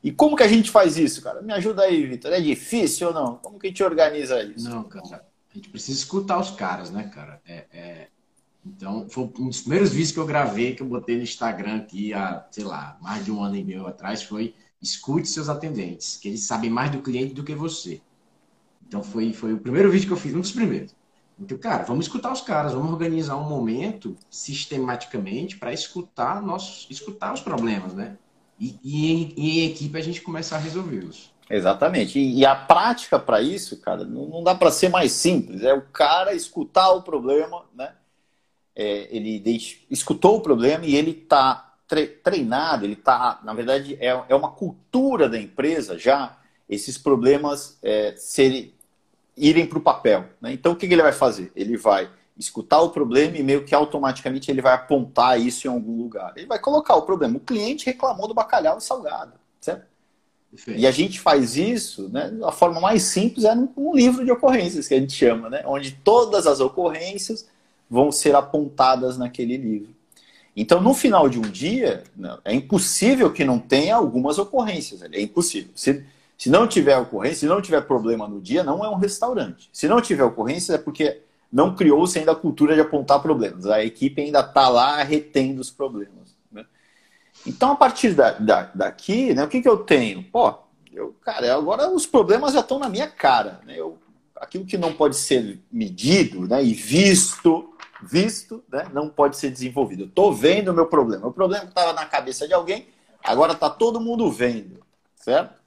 E 0.02 0.10
como 0.10 0.34
que 0.34 0.42
a 0.42 0.48
gente 0.48 0.70
faz 0.70 0.96
isso, 0.96 1.22
cara? 1.22 1.42
Me 1.42 1.52
ajuda 1.52 1.82
aí, 1.82 2.06
Vitor. 2.06 2.32
É 2.32 2.40
difícil 2.40 3.08
ou 3.08 3.14
não? 3.14 3.36
Como 3.36 3.58
que 3.58 3.66
a 3.66 3.70
gente 3.70 3.84
organiza 3.84 4.42
isso? 4.42 4.68
Não, 4.68 4.82
cara. 4.84 5.22
A 5.50 5.54
gente 5.54 5.68
precisa 5.68 5.98
escutar 5.98 6.40
os 6.40 6.52
caras, 6.52 6.90
né, 6.90 7.10
cara? 7.14 7.40
É, 7.46 7.66
é... 7.70 8.08
Então, 8.64 9.08
foi 9.08 9.24
um 9.38 9.48
dos 9.48 9.62
primeiros 9.62 9.90
vídeos 9.90 10.12
que 10.12 10.18
eu 10.18 10.26
gravei, 10.26 10.74
que 10.74 10.82
eu 10.82 10.86
botei 10.86 11.16
no 11.16 11.22
Instagram 11.22 11.76
aqui 11.76 12.12
há, 12.12 12.46
sei 12.50 12.64
lá, 12.64 12.98
mais 13.00 13.24
de 13.24 13.32
um 13.32 13.42
ano 13.42 13.56
e 13.56 13.64
meio 13.64 13.86
atrás, 13.86 14.22
foi 14.22 14.54
escute 14.82 15.28
seus 15.28 15.48
atendentes, 15.48 16.16
que 16.16 16.28
eles 16.28 16.44
sabem 16.44 16.70
mais 16.70 16.90
do 16.90 17.00
cliente 17.00 17.34
do 17.34 17.44
que 17.44 17.54
você. 17.54 18.00
Então, 18.86 19.02
foi, 19.02 19.32
foi 19.32 19.54
o 19.54 19.58
primeiro 19.58 19.90
vídeo 19.90 20.08
que 20.08 20.12
eu 20.12 20.16
fiz, 20.16 20.34
um 20.34 20.40
dos 20.40 20.52
primeiros. 20.52 20.94
Então, 21.38 21.56
cara, 21.56 21.84
vamos 21.84 22.04
escutar 22.04 22.30
os 22.32 22.42
caras, 22.42 22.74
vamos 22.74 22.90
organizar 22.90 23.36
um 23.36 23.48
momento 23.48 24.14
sistematicamente 24.28 25.56
para 25.56 25.72
escutar 25.72 26.42
nossos, 26.42 26.86
escutar 26.90 27.32
os 27.32 27.40
problemas, 27.40 27.94
né? 27.94 28.18
E, 28.58 28.78
e, 28.84 29.10
em, 29.10 29.34
e, 29.36 29.60
em, 29.60 29.70
equipe 29.70 29.96
a 29.96 30.02
gente 30.02 30.20
começar 30.20 30.56
a 30.56 30.58
resolvê-los. 30.58 31.32
Exatamente. 31.48 32.18
E, 32.18 32.40
e, 32.40 32.44
a 32.44 32.54
prática 32.54 33.18
para 33.18 33.40
isso, 33.40 33.80
cara, 33.80 34.04
não, 34.04 34.26
não 34.26 34.44
dá 34.44 34.54
para 34.54 34.70
ser 34.70 34.90
mais 34.90 35.12
simples. 35.12 35.62
É 35.62 35.72
o 35.72 35.80
cara 35.80 36.34
escutar 36.34 36.90
o 36.90 37.02
problema, 37.02 37.64
né? 37.74 37.94
É, 38.74 39.08
ele 39.14 39.42
escutou 39.90 40.36
o 40.36 40.40
problema 40.40 40.86
e 40.86 40.94
ele 40.96 41.10
está 41.10 41.74
tre, 41.86 42.06
treinado, 42.06 42.84
ele 42.84 42.94
está, 42.94 43.40
na 43.42 43.52
verdade, 43.52 43.96
é, 44.00 44.08
é 44.28 44.34
uma 44.34 44.52
cultura 44.52 45.28
da 45.28 45.38
empresa 45.38 45.98
já 45.98 46.36
esses 46.68 46.96
problemas 46.96 47.76
é, 47.82 48.14
serem 48.16 48.72
irem 49.36 49.66
para 49.66 49.78
o 49.78 49.82
papel. 49.82 50.26
Né? 50.40 50.52
Então, 50.52 50.72
o 50.72 50.76
que, 50.76 50.86
que 50.86 50.94
ele 50.94 51.02
vai 51.02 51.12
fazer? 51.12 51.50
Ele 51.56 51.76
vai 51.76 52.08
escutar 52.38 52.80
o 52.80 52.90
problema 52.90 53.36
e 53.36 53.42
meio 53.42 53.64
que 53.64 53.74
automaticamente 53.74 54.50
ele 54.50 54.62
vai 54.62 54.74
apontar 54.74 55.40
isso 55.40 55.66
em 55.66 55.70
algum 55.70 55.96
lugar. 55.96 56.32
Ele 56.36 56.46
vai 56.46 56.58
colocar 56.58 56.94
o 56.94 57.02
problema. 57.02 57.36
O 57.36 57.40
cliente 57.40 57.86
reclamou 57.86 58.28
do 58.28 58.34
bacalhau 58.34 58.80
salgado, 58.80 59.32
certo? 59.60 59.84
Perfeito. 60.50 60.80
E 60.80 60.86
a 60.86 60.90
gente 60.90 61.20
faz 61.20 61.56
isso, 61.56 62.08
né? 62.08 62.32
A 62.44 62.50
forma 62.50 62.80
mais 62.80 63.02
simples 63.04 63.44
é 63.44 63.54
num 63.54 63.94
livro 63.94 64.24
de 64.24 64.32
ocorrências 64.32 64.88
que 64.88 64.94
a 64.94 64.98
gente 64.98 65.12
chama, 65.12 65.48
né? 65.48 65.62
Onde 65.64 65.92
todas 65.92 66.46
as 66.46 66.60
ocorrências 66.60 67.48
vão 67.90 68.12
ser 68.12 68.36
apontadas 68.36 69.18
naquele 69.18 69.56
livro. 69.56 69.94
Então, 70.56 70.80
no 70.80 70.94
final 70.94 71.28
de 71.28 71.38
um 71.38 71.42
dia, 71.42 72.04
é 72.44 72.54
impossível 72.54 73.32
que 73.32 73.44
não 73.44 73.58
tenha 73.58 73.96
algumas 73.96 74.38
ocorrências. 74.38 75.02
É 75.02 75.20
impossível. 75.20 75.72
Se, 75.74 76.04
se 76.38 76.48
não 76.48 76.66
tiver 76.66 76.96
ocorrência, 76.96 77.40
se 77.40 77.46
não 77.46 77.60
tiver 77.60 77.80
problema 77.82 78.28
no 78.28 78.40
dia, 78.40 78.62
não 78.62 78.84
é 78.84 78.88
um 78.88 78.96
restaurante. 78.96 79.68
Se 79.72 79.88
não 79.88 80.00
tiver 80.00 80.24
ocorrência, 80.24 80.74
é 80.74 80.78
porque 80.78 81.22
não 81.52 81.74
criou-se 81.74 82.18
ainda 82.18 82.32
a 82.32 82.36
cultura 82.36 82.74
de 82.74 82.80
apontar 82.80 83.20
problemas. 83.20 83.66
A 83.66 83.84
equipe 83.84 84.22
ainda 84.22 84.40
está 84.40 84.68
lá 84.68 85.02
retendo 85.02 85.60
os 85.60 85.70
problemas. 85.70 86.36
Né? 86.52 86.64
Então, 87.46 87.72
a 87.72 87.76
partir 87.76 88.14
da, 88.14 88.32
da, 88.32 88.70
daqui, 88.74 89.34
né, 89.34 89.44
o 89.44 89.48
que, 89.48 89.62
que 89.62 89.68
eu 89.68 89.78
tenho? 89.78 90.22
Pô, 90.24 90.54
eu, 90.92 91.14
cara, 91.22 91.54
agora 91.54 91.88
os 91.90 92.06
problemas 92.06 92.52
já 92.52 92.60
estão 92.60 92.78
na 92.78 92.88
minha 92.88 93.08
cara. 93.08 93.60
Né? 93.64 93.74
Eu, 93.76 93.98
aquilo 94.40 94.64
que 94.64 94.78
não 94.78 94.94
pode 94.94 95.16
ser 95.16 95.60
medido 95.70 96.48
né, 96.48 96.64
e 96.64 96.72
visto, 96.72 97.74
visto, 98.02 98.64
né, 98.72 98.88
não 98.92 99.08
pode 99.08 99.36
ser 99.36 99.50
desenvolvido. 99.50 100.04
Estou 100.04 100.32
vendo 100.32 100.70
o 100.70 100.74
meu 100.74 100.86
problema. 100.86 101.28
O 101.28 101.32
problema 101.32 101.66
estava 101.66 101.92
na 101.92 102.06
cabeça 102.06 102.48
de 102.48 102.54
alguém, 102.54 102.88
agora 103.22 103.52
está 103.52 103.68
todo 103.68 104.00
mundo 104.00 104.30
vendo, 104.30 104.80
certo? 105.14 105.60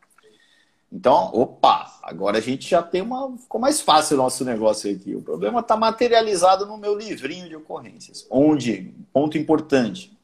Então, 0.91 1.31
opa, 1.33 1.99
agora 2.03 2.37
a 2.37 2.41
gente 2.41 2.69
já 2.69 2.81
tem 2.81 3.01
uma. 3.01 3.35
Ficou 3.35 3.59
mais 3.59 3.81
fácil 3.81 4.15
o 4.15 4.21
nosso 4.21 4.45
negócio 4.45 4.91
aqui. 4.91 5.15
O 5.15 5.23
problema 5.23 5.59
está 5.59 5.75
materializado 5.75 6.67
no 6.67 6.77
meu 6.77 6.95
livrinho 6.95 7.49
de 7.49 7.55
ocorrências. 7.55 8.27
Onde, 8.29 8.93
ponto 9.11 9.35
importante, 9.35 10.15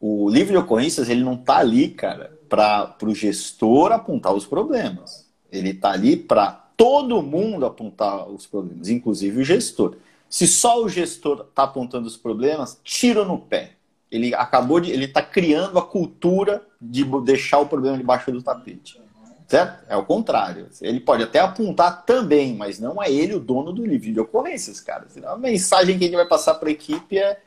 o 0.00 0.30
livro 0.30 0.52
de 0.52 0.56
ocorrências 0.56 1.10
ele 1.10 1.22
não 1.22 1.34
está 1.34 1.58
ali, 1.58 1.90
cara, 1.90 2.38
para 2.48 2.96
o 3.02 3.14
gestor 3.14 3.92
apontar 3.92 4.32
os 4.32 4.46
problemas. 4.46 5.28
Ele 5.52 5.70
está 5.70 5.90
ali 5.90 6.16
para 6.16 6.69
todo 6.80 7.20
mundo 7.20 7.66
apontar 7.66 8.26
os 8.26 8.46
problemas, 8.46 8.88
inclusive 8.88 9.42
o 9.42 9.44
gestor. 9.44 9.96
Se 10.30 10.46
só 10.46 10.82
o 10.82 10.88
gestor 10.88 11.44
está 11.50 11.64
apontando 11.64 12.06
os 12.06 12.16
problemas, 12.16 12.80
tira 12.82 13.22
no 13.22 13.38
pé. 13.38 13.72
Ele 14.10 14.34
acabou 14.34 14.80
de. 14.80 14.90
Ele 14.90 15.04
está 15.04 15.20
criando 15.20 15.78
a 15.78 15.82
cultura 15.82 16.66
de 16.80 17.04
deixar 17.22 17.58
o 17.58 17.66
problema 17.66 17.98
debaixo 17.98 18.32
do 18.32 18.42
tapete. 18.42 18.98
Certo? 19.46 19.84
É 19.90 19.96
o 19.96 20.06
contrário. 20.06 20.68
Ele 20.80 21.00
pode 21.00 21.22
até 21.22 21.40
apontar 21.40 22.06
também, 22.06 22.56
mas 22.56 22.80
não 22.80 23.02
é 23.02 23.12
ele 23.12 23.34
o 23.34 23.40
dono 23.40 23.74
do 23.74 23.84
livro 23.84 24.10
de 24.10 24.18
ocorrências, 24.18 24.80
cara. 24.80 25.06
A 25.24 25.36
mensagem 25.36 25.98
que 25.98 26.04
gente 26.06 26.16
vai 26.16 26.26
passar 26.26 26.54
para 26.54 26.70
a 26.70 26.72
equipe 26.72 27.18
é 27.18 27.42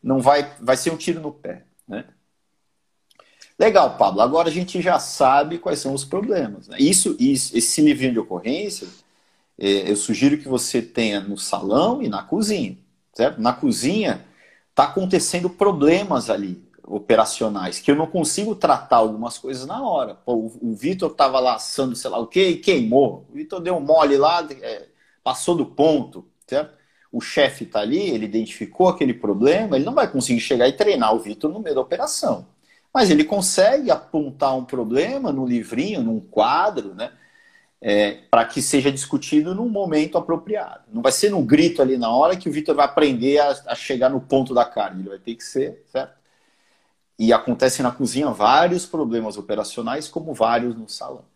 não 0.00 0.20
vai, 0.20 0.54
vai 0.60 0.76
ser 0.76 0.92
um 0.92 0.96
tiro 0.96 1.20
no 1.20 1.32
pé, 1.32 1.64
né? 1.88 2.04
Legal, 3.58 3.96
Pablo. 3.96 4.20
Agora 4.20 4.48
a 4.48 4.52
gente 4.52 4.82
já 4.82 4.98
sabe 4.98 5.58
quais 5.58 5.78
são 5.78 5.94
os 5.94 6.04
problemas. 6.04 6.68
Né? 6.68 6.76
Isso, 6.78 7.16
isso, 7.18 7.56
esse 7.56 7.80
livrinho 7.80 8.12
de 8.12 8.18
ocorrências, 8.18 9.04
é, 9.58 9.90
eu 9.90 9.96
sugiro 9.96 10.38
que 10.38 10.48
você 10.48 10.82
tenha 10.82 11.20
no 11.20 11.38
salão 11.38 12.02
e 12.02 12.08
na 12.08 12.22
cozinha, 12.22 12.76
certo? 13.14 13.40
Na 13.40 13.52
cozinha 13.54 14.24
está 14.70 14.84
acontecendo 14.84 15.48
problemas 15.48 16.28
ali 16.28 16.62
operacionais, 16.86 17.80
que 17.80 17.90
eu 17.90 17.96
não 17.96 18.06
consigo 18.06 18.54
tratar 18.54 18.98
algumas 18.98 19.38
coisas 19.38 19.66
na 19.66 19.82
hora. 19.82 20.14
Pô, 20.14 20.34
o, 20.34 20.70
o 20.72 20.74
Vitor 20.74 21.10
estava 21.10 21.40
lá 21.40 21.54
assando, 21.56 21.96
sei 21.96 22.10
lá 22.10 22.18
o 22.18 22.26
que, 22.26 22.48
e 22.48 22.58
queimou. 22.58 23.26
O 23.30 23.34
Vitor 23.34 23.60
deu 23.60 23.76
um 23.76 23.80
mole 23.80 24.16
lá, 24.18 24.46
é, 24.62 24.86
passou 25.24 25.56
do 25.56 25.66
ponto, 25.66 26.26
certo? 26.46 26.76
O 27.10 27.20
chefe 27.20 27.64
está 27.64 27.80
ali, 27.80 27.98
ele 28.10 28.26
identificou 28.26 28.88
aquele 28.88 29.14
problema, 29.14 29.76
ele 29.76 29.84
não 29.84 29.94
vai 29.94 30.10
conseguir 30.10 30.40
chegar 30.40 30.68
e 30.68 30.72
treinar 30.74 31.14
o 31.14 31.18
Vitor 31.20 31.50
no 31.50 31.60
meio 31.60 31.74
da 31.74 31.80
operação. 31.80 32.46
Mas 32.96 33.10
ele 33.10 33.24
consegue 33.24 33.90
apontar 33.90 34.56
um 34.56 34.64
problema 34.64 35.30
no 35.30 35.44
livrinho, 35.44 36.02
num 36.02 36.18
quadro, 36.18 36.94
né? 36.94 37.12
É, 37.78 38.12
para 38.30 38.42
que 38.46 38.62
seja 38.62 38.90
discutido 38.90 39.54
num 39.54 39.68
momento 39.68 40.16
apropriado. 40.16 40.84
Não 40.90 41.02
vai 41.02 41.12
ser 41.12 41.30
no 41.30 41.42
grito 41.42 41.82
ali 41.82 41.98
na 41.98 42.08
hora 42.08 42.38
que 42.38 42.48
o 42.48 42.52
Vitor 42.52 42.74
vai 42.74 42.86
aprender 42.86 43.38
a, 43.38 43.50
a 43.66 43.74
chegar 43.74 44.08
no 44.08 44.18
ponto 44.18 44.54
da 44.54 44.64
carne. 44.64 45.02
Ele 45.02 45.10
vai 45.10 45.18
ter 45.18 45.34
que 45.34 45.44
ser, 45.44 45.84
certo? 45.92 46.14
E 47.18 47.34
acontecem 47.34 47.82
na 47.82 47.92
cozinha 47.92 48.30
vários 48.30 48.86
problemas 48.86 49.36
operacionais, 49.36 50.08
como 50.08 50.32
vários 50.32 50.74
no 50.74 50.88
salão. 50.88 51.26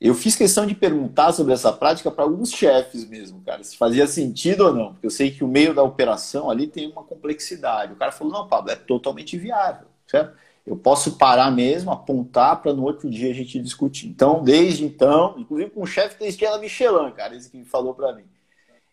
Eu 0.00 0.14
fiz 0.14 0.34
questão 0.34 0.64
de 0.64 0.74
perguntar 0.74 1.32
sobre 1.32 1.52
essa 1.52 1.70
prática 1.70 2.10
para 2.10 2.24
alguns 2.24 2.50
chefes 2.50 3.06
mesmo, 3.06 3.42
cara, 3.42 3.62
se 3.62 3.76
fazia 3.76 4.06
sentido 4.06 4.64
ou 4.64 4.72
não, 4.72 4.92
porque 4.94 5.06
eu 5.06 5.10
sei 5.10 5.30
que 5.30 5.44
o 5.44 5.48
meio 5.48 5.74
da 5.74 5.82
operação 5.82 6.48
ali 6.48 6.66
tem 6.66 6.90
uma 6.90 7.04
complexidade. 7.04 7.92
O 7.92 7.96
cara 7.96 8.10
falou: 8.10 8.32
não, 8.32 8.48
Pablo, 8.48 8.70
é 8.70 8.76
totalmente 8.76 9.36
viável, 9.36 9.86
certo? 10.06 10.47
Eu 10.68 10.76
posso 10.76 11.16
parar 11.16 11.50
mesmo, 11.50 11.90
apontar 11.90 12.60
para 12.60 12.74
no 12.74 12.82
outro 12.82 13.08
dia 13.08 13.30
a 13.30 13.34
gente 13.34 13.58
discutir. 13.58 14.06
Então, 14.06 14.42
desde 14.42 14.84
então, 14.84 15.34
inclusive 15.38 15.70
com 15.70 15.82
o 15.82 15.86
chefe 15.86 16.20
da 16.20 16.26
Estrela 16.26 16.58
Michelin, 16.58 17.10
cara, 17.12 17.34
esse 17.34 17.50
que 17.50 17.64
falou 17.64 17.94
para 17.94 18.12
mim. 18.12 18.24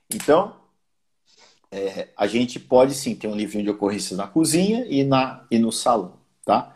Então, 0.10 0.56
é, 1.70 2.08
a 2.16 2.28
gente 2.28 2.62
pode 2.62 2.94
sim 2.94 3.14
ter 3.14 3.28
um 3.28 3.36
livrinho 3.36 3.66
de 3.66 3.70
ocorrências 3.72 4.18
na 4.18 4.26
cozinha 4.26 4.86
e, 4.88 5.04
na, 5.04 5.46
e 5.52 5.60
no 5.60 5.70
salão, 5.70 6.14
tá? 6.46 6.74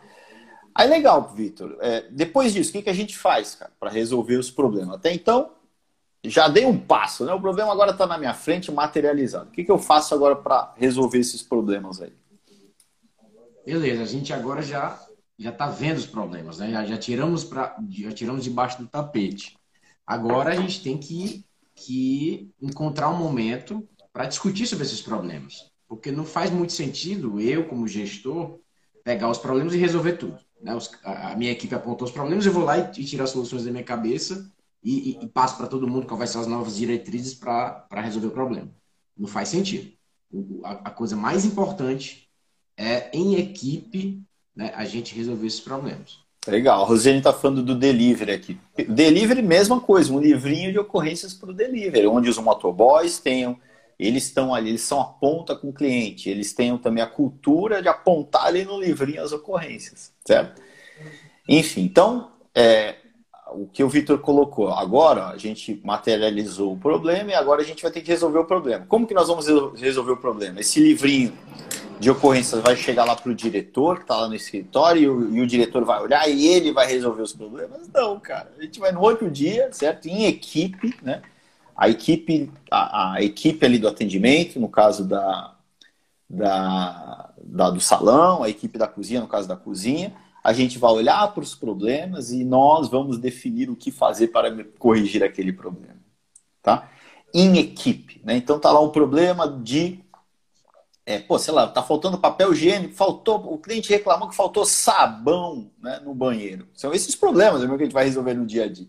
Aí 0.74 0.86
legal, 0.86 1.32
Vitor. 1.34 1.78
É, 1.80 2.02
depois 2.10 2.52
disso, 2.52 2.68
o 2.68 2.72
que, 2.74 2.82
que 2.82 2.90
a 2.90 2.94
gente 2.94 3.16
faz, 3.16 3.54
cara, 3.54 3.72
para 3.80 3.88
resolver 3.88 4.36
os 4.36 4.50
problemas? 4.50 4.96
Até 4.96 5.14
então, 5.14 5.52
já 6.22 6.46
dei 6.46 6.66
um 6.66 6.78
passo, 6.78 7.24
né? 7.24 7.32
O 7.32 7.40
problema 7.40 7.72
agora 7.72 7.92
está 7.92 8.06
na 8.06 8.18
minha 8.18 8.34
frente, 8.34 8.70
materializado. 8.70 9.48
O 9.48 9.52
que, 9.52 9.64
que 9.64 9.70
eu 9.70 9.78
faço 9.78 10.14
agora 10.14 10.36
para 10.36 10.74
resolver 10.76 11.18
esses 11.18 11.42
problemas 11.42 12.02
aí? 12.02 12.12
Beleza, 13.70 14.02
a 14.02 14.06
gente 14.06 14.32
agora 14.32 14.62
já 14.62 15.00
já 15.38 15.50
está 15.50 15.68
vendo 15.68 15.98
os 15.98 16.04
problemas, 16.04 16.58
né? 16.58 16.72
Já, 16.72 16.84
já 16.84 16.98
tiramos 16.98 17.44
para 17.44 17.76
já 17.88 18.10
tiramos 18.10 18.42
debaixo 18.42 18.82
do 18.82 18.88
tapete. 18.88 19.56
Agora 20.04 20.50
a 20.50 20.56
gente 20.56 20.82
tem 20.82 20.98
que, 20.98 21.44
que 21.72 22.50
encontrar 22.60 23.10
um 23.10 23.16
momento 23.16 23.88
para 24.12 24.26
discutir 24.26 24.66
sobre 24.66 24.84
esses 24.84 25.00
problemas, 25.00 25.70
porque 25.86 26.10
não 26.10 26.24
faz 26.24 26.50
muito 26.50 26.72
sentido 26.72 27.40
eu 27.40 27.68
como 27.68 27.86
gestor 27.86 28.58
pegar 29.04 29.30
os 29.30 29.38
problemas 29.38 29.72
e 29.72 29.78
resolver 29.78 30.14
tudo. 30.14 30.40
Né? 30.60 30.74
Os, 30.74 30.90
a, 31.04 31.30
a, 31.30 31.36
minha 31.36 31.52
equipe 31.52 31.72
apontou 31.72 32.08
os 32.08 32.12
problemas, 32.12 32.44
eu 32.46 32.52
vou 32.52 32.64
lá 32.64 32.76
e, 32.76 32.90
e 33.00 33.20
as 33.20 33.30
soluções 33.30 33.64
da 33.64 33.70
minha 33.70 33.84
cabeça 33.84 34.50
e, 34.82 35.12
e, 35.12 35.24
e 35.24 35.28
passo 35.28 35.56
para 35.56 35.68
todo 35.68 35.86
mundo 35.86 36.08
qual 36.08 36.18
vai 36.18 36.26
ser 36.26 36.38
as 36.38 36.48
novas 36.48 36.74
diretrizes 36.74 37.34
para 37.34 37.86
resolver 38.02 38.26
o 38.26 38.32
problema. 38.32 38.68
Não 39.16 39.28
faz 39.28 39.48
sentido. 39.48 39.92
O, 40.28 40.60
a, 40.64 40.72
a, 40.72 40.90
coisa 40.90 41.14
mais 41.14 41.44
importante 41.44 42.29
é, 42.80 43.10
em 43.12 43.34
equipe, 43.34 44.22
né, 44.56 44.72
a 44.74 44.86
gente 44.86 45.14
resolver 45.14 45.46
esses 45.46 45.60
problemas. 45.60 46.18
Legal, 46.48 46.82
a 46.82 46.86
Rosiane 46.86 47.18
está 47.18 47.30
falando 47.30 47.62
do 47.62 47.74
delivery 47.74 48.32
aqui. 48.32 48.58
Delivery, 48.88 49.42
mesma 49.42 49.78
coisa, 49.78 50.10
um 50.10 50.18
livrinho 50.18 50.72
de 50.72 50.78
ocorrências 50.78 51.34
para 51.34 51.50
o 51.50 51.52
delivery, 51.54 52.06
onde 52.06 52.30
os 52.30 52.38
motoboys 52.38 53.18
tenham, 53.18 53.58
eles 53.98 54.24
estão 54.24 54.54
ali, 54.54 54.70
eles 54.70 54.80
são 54.80 54.98
a 54.98 55.04
ponta 55.04 55.54
com 55.54 55.68
o 55.68 55.72
cliente, 55.74 56.30
eles 56.30 56.54
tenham 56.54 56.78
também 56.78 57.04
a 57.04 57.06
cultura 57.06 57.82
de 57.82 57.88
apontar 57.88 58.46
ali 58.46 58.64
no 58.64 58.80
livrinho 58.80 59.22
as 59.22 59.32
ocorrências, 59.32 60.10
certo? 60.24 60.62
Enfim, 61.46 61.82
então, 61.82 62.30
é, 62.54 62.96
o 63.52 63.68
que 63.72 63.82
o 63.82 63.88
Vitor 63.88 64.18
colocou. 64.18 64.70
Agora 64.72 65.26
a 65.26 65.36
gente 65.36 65.80
materializou 65.84 66.72
o 66.72 66.76
problema 66.78 67.30
e 67.30 67.34
agora 67.34 67.62
a 67.62 67.64
gente 67.64 67.82
vai 67.82 67.90
ter 67.90 68.00
que 68.00 68.10
resolver 68.10 68.38
o 68.38 68.44
problema. 68.44 68.86
Como 68.88 69.06
que 69.06 69.14
nós 69.14 69.28
vamos 69.28 69.46
resolver 69.76 70.12
o 70.12 70.16
problema? 70.16 70.60
Esse 70.60 70.80
livrinho 70.80 71.32
de 71.98 72.10
ocorrências 72.10 72.62
vai 72.62 72.74
chegar 72.76 73.04
lá 73.04 73.14
para 73.14 73.30
o 73.30 73.34
diretor, 73.34 73.96
que 73.96 74.02
está 74.02 74.16
lá 74.16 74.28
no 74.28 74.34
escritório, 74.34 75.02
e 75.02 75.08
o, 75.08 75.36
e 75.36 75.40
o, 75.42 75.46
diretor 75.46 75.84
vai 75.84 76.00
olhar 76.00 76.26
e 76.28 76.46
ele 76.46 76.72
vai 76.72 76.86
resolver 76.86 77.20
os 77.20 77.34
problemas? 77.34 77.88
Não, 77.92 78.18
cara. 78.18 78.50
A 78.58 78.62
gente 78.62 78.80
vai 78.80 78.90
no 78.90 79.02
outro 79.02 79.30
dia, 79.30 79.68
certo? 79.70 80.06
Em 80.06 80.24
equipe, 80.24 80.96
né? 81.02 81.20
A 81.76 81.88
equipe, 81.90 82.50
a, 82.70 83.14
a 83.14 83.22
equipe 83.22 83.64
ali 83.66 83.78
do 83.78 83.86
atendimento, 83.86 84.58
no 84.58 84.68
caso 84.68 85.04
da, 85.04 85.54
da, 86.28 87.30
da, 87.42 87.70
do 87.70 87.80
salão, 87.80 88.42
a 88.42 88.48
equipe 88.48 88.78
da 88.78 88.86
cozinha, 88.86 89.20
no 89.20 89.28
caso 89.28 89.46
da 89.46 89.56
cozinha, 89.56 90.14
a 90.42 90.52
gente 90.52 90.78
vai 90.78 90.90
olhar 90.90 91.32
para 91.32 91.42
os 91.42 91.54
problemas 91.54 92.30
e 92.30 92.44
nós 92.44 92.88
vamos 92.88 93.18
definir 93.18 93.70
o 93.70 93.76
que 93.76 93.90
fazer 93.90 94.28
para 94.28 94.64
corrigir 94.78 95.22
aquele 95.22 95.52
problema, 95.52 96.00
tá? 96.62 96.90
Em 97.32 97.58
equipe, 97.58 98.20
né? 98.24 98.36
Então 98.36 98.58
tá 98.58 98.72
lá 98.72 98.80
um 98.80 98.90
problema 98.90 99.46
de, 99.48 100.02
é, 101.04 101.18
pô, 101.18 101.38
sei 101.38 101.52
lá, 101.52 101.68
tá 101.68 101.82
faltando 101.82 102.18
papel 102.18 102.52
higiênico, 102.52 102.94
faltou, 102.94 103.36
o 103.52 103.58
cliente 103.58 103.90
reclamou 103.90 104.28
que 104.28 104.34
faltou 104.34 104.64
sabão, 104.64 105.70
né, 105.78 106.00
no 106.02 106.14
banheiro. 106.14 106.66
São 106.74 106.92
esses 106.92 107.14
problemas, 107.14 107.62
é 107.62 107.66
que 107.66 107.72
a 107.74 107.78
gente 107.78 107.92
vai 107.92 108.04
resolver 108.04 108.34
no 108.34 108.46
dia 108.46 108.64
a 108.64 108.68
dia. 108.68 108.88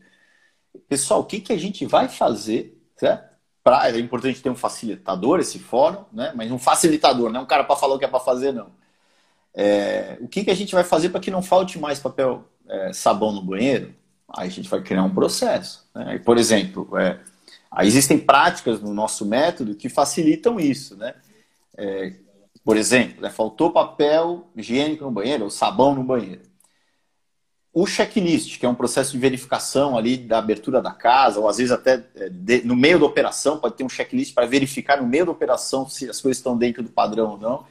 Pessoal, 0.87 1.19
o 1.19 1.25
que 1.25 1.41
que 1.41 1.53
a 1.53 1.57
gente 1.57 1.85
vai 1.85 2.07
fazer, 2.07 2.81
certo? 2.95 3.29
Pra, 3.63 3.89
é 3.89 3.99
importante 3.99 4.41
ter 4.41 4.49
um 4.49 4.55
facilitador 4.55 5.39
esse 5.39 5.59
fórum, 5.59 6.05
né? 6.11 6.31
Mas 6.35 6.51
um 6.51 6.57
facilitador, 6.57 7.29
não 7.29 7.41
é 7.41 7.43
um 7.43 7.47
cara 7.47 7.63
para 7.63 7.75
falar 7.75 7.95
o 7.95 7.99
que 7.99 8.05
é 8.05 8.07
para 8.07 8.19
fazer, 8.19 8.53
não 8.53 8.80
é, 9.53 10.17
o 10.21 10.27
que, 10.27 10.43
que 10.43 10.51
a 10.51 10.55
gente 10.55 10.73
vai 10.73 10.83
fazer 10.83 11.09
para 11.09 11.19
que 11.19 11.31
não 11.31 11.41
falte 11.41 11.77
mais 11.77 11.99
papel 11.99 12.45
é, 12.67 12.93
sabão 12.93 13.31
no 13.31 13.41
banheiro? 13.41 13.93
Aí 14.29 14.47
a 14.47 14.51
gente 14.51 14.69
vai 14.69 14.81
criar 14.81 15.03
um 15.03 15.13
processo. 15.13 15.89
Né? 15.93 16.19
Por 16.19 16.37
exemplo, 16.37 16.97
é, 16.97 17.19
existem 17.81 18.17
práticas 18.17 18.81
no 18.81 18.93
nosso 18.93 19.25
método 19.25 19.75
que 19.75 19.89
facilitam 19.89 20.59
isso. 20.59 20.95
Né? 20.95 21.13
É, 21.77 22.13
por 22.63 22.77
exemplo, 22.77 23.21
né, 23.21 23.29
faltou 23.29 23.71
papel 23.71 24.47
higiênico 24.55 25.03
no 25.03 25.11
banheiro, 25.11 25.45
ou 25.45 25.49
sabão 25.49 25.93
no 25.93 26.03
banheiro. 26.03 26.49
O 27.73 27.85
checklist, 27.85 28.59
que 28.59 28.65
é 28.65 28.69
um 28.69 28.75
processo 28.75 29.13
de 29.13 29.17
verificação 29.17 29.97
ali 29.97 30.17
da 30.17 30.39
abertura 30.39 30.81
da 30.81 30.91
casa, 30.91 31.39
ou 31.39 31.47
às 31.47 31.57
vezes 31.57 31.71
até 31.71 32.05
é, 32.15 32.29
de, 32.29 32.65
no 32.65 32.75
meio 32.75 32.99
da 32.99 33.05
operação, 33.05 33.59
pode 33.59 33.75
ter 33.75 33.83
um 33.83 33.89
checklist 33.89 34.33
para 34.33 34.45
verificar 34.45 35.01
no 35.01 35.07
meio 35.07 35.25
da 35.25 35.31
operação 35.31 35.87
se 35.87 36.09
as 36.09 36.21
coisas 36.21 36.37
estão 36.37 36.57
dentro 36.57 36.83
do 36.83 36.89
padrão 36.89 37.31
ou 37.31 37.37
não 37.37 37.65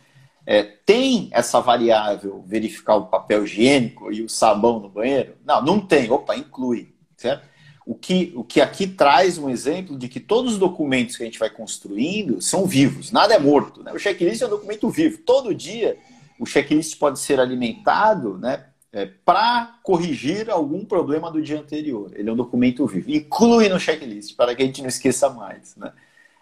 é, 0.47 0.63
tem 0.63 1.29
essa 1.33 1.61
variável 1.61 2.43
verificar 2.47 2.97
o 2.97 3.07
papel 3.07 3.45
higiênico 3.45 4.13
e 4.13 4.23
o 4.23 4.29
sabão 4.29 4.81
no 4.81 4.89
banheiro? 4.89 5.37
Não, 5.45 5.63
não 5.63 5.81
tem. 5.81 6.11
Opa, 6.11 6.37
inclui. 6.37 6.95
Certo? 7.17 7.49
O 7.87 7.95
que, 7.95 8.33
o 8.37 8.45
que 8.45 8.61
aqui 8.61 8.87
traz 8.87 9.37
um 9.37 9.49
exemplo 9.51 9.99
de 9.99 10.09
que 10.09 10.21
todos 10.21 10.53
os 10.53 10.59
documentos 10.59 11.17
que 11.17 11.23
a 11.23 11.27
gente 11.27 11.39
vai 11.39 11.51
construindo 11.51 12.41
são 12.41 12.65
vivos, 12.65 13.11
nada 13.11 13.35
é 13.35 13.39
morto. 13.39 13.83
Né? 13.83 13.93
O 13.93 13.99
checklist 13.99 14.43
é 14.43 14.47
um 14.47 14.51
documento 14.51 14.89
vivo. 14.89 15.19
Todo 15.19 15.55
dia 15.55 15.99
o 16.39 16.47
checklist 16.47 16.99
pode 16.99 17.19
ser 17.19 17.39
alimentado 17.39 18.39
né, 18.39 18.65
é, 18.93 19.07
para 19.07 19.79
corrigir 19.83 20.49
algum 20.51 20.85
problema 20.85 21.31
do 21.31 21.43
dia 21.43 21.61
anterior. 21.61 22.11
Ele 22.15 22.31
é 22.31 22.33
um 22.33 22.37
documento 22.37 22.87
vivo. 22.87 23.11
Inclui 23.11 23.69
no 23.69 23.79
checklist, 23.79 24.35
para 24.37 24.55
que 24.55 24.63
a 24.63 24.67
gente 24.67 24.81
não 24.81 24.89
esqueça 24.89 25.29
mais. 25.29 25.77
Né? 25.77 25.93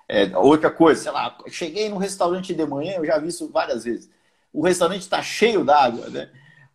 É, 0.09 0.37
outra 0.37 0.71
coisa, 0.71 1.03
sei 1.03 1.12
lá, 1.12 1.37
cheguei 1.49 1.88
no 1.90 1.99
restaurante 1.99 2.55
de 2.55 2.66
manhã, 2.66 2.94
eu 2.97 3.05
já 3.05 3.18
vi 3.18 3.29
isso 3.29 3.49
várias 3.51 3.85
vezes. 3.85 4.11
O 4.53 4.62
restaurante 4.62 5.03
está 5.03 5.23
cheio 5.23 5.64
d'água, 5.64 6.09
né? 6.09 6.31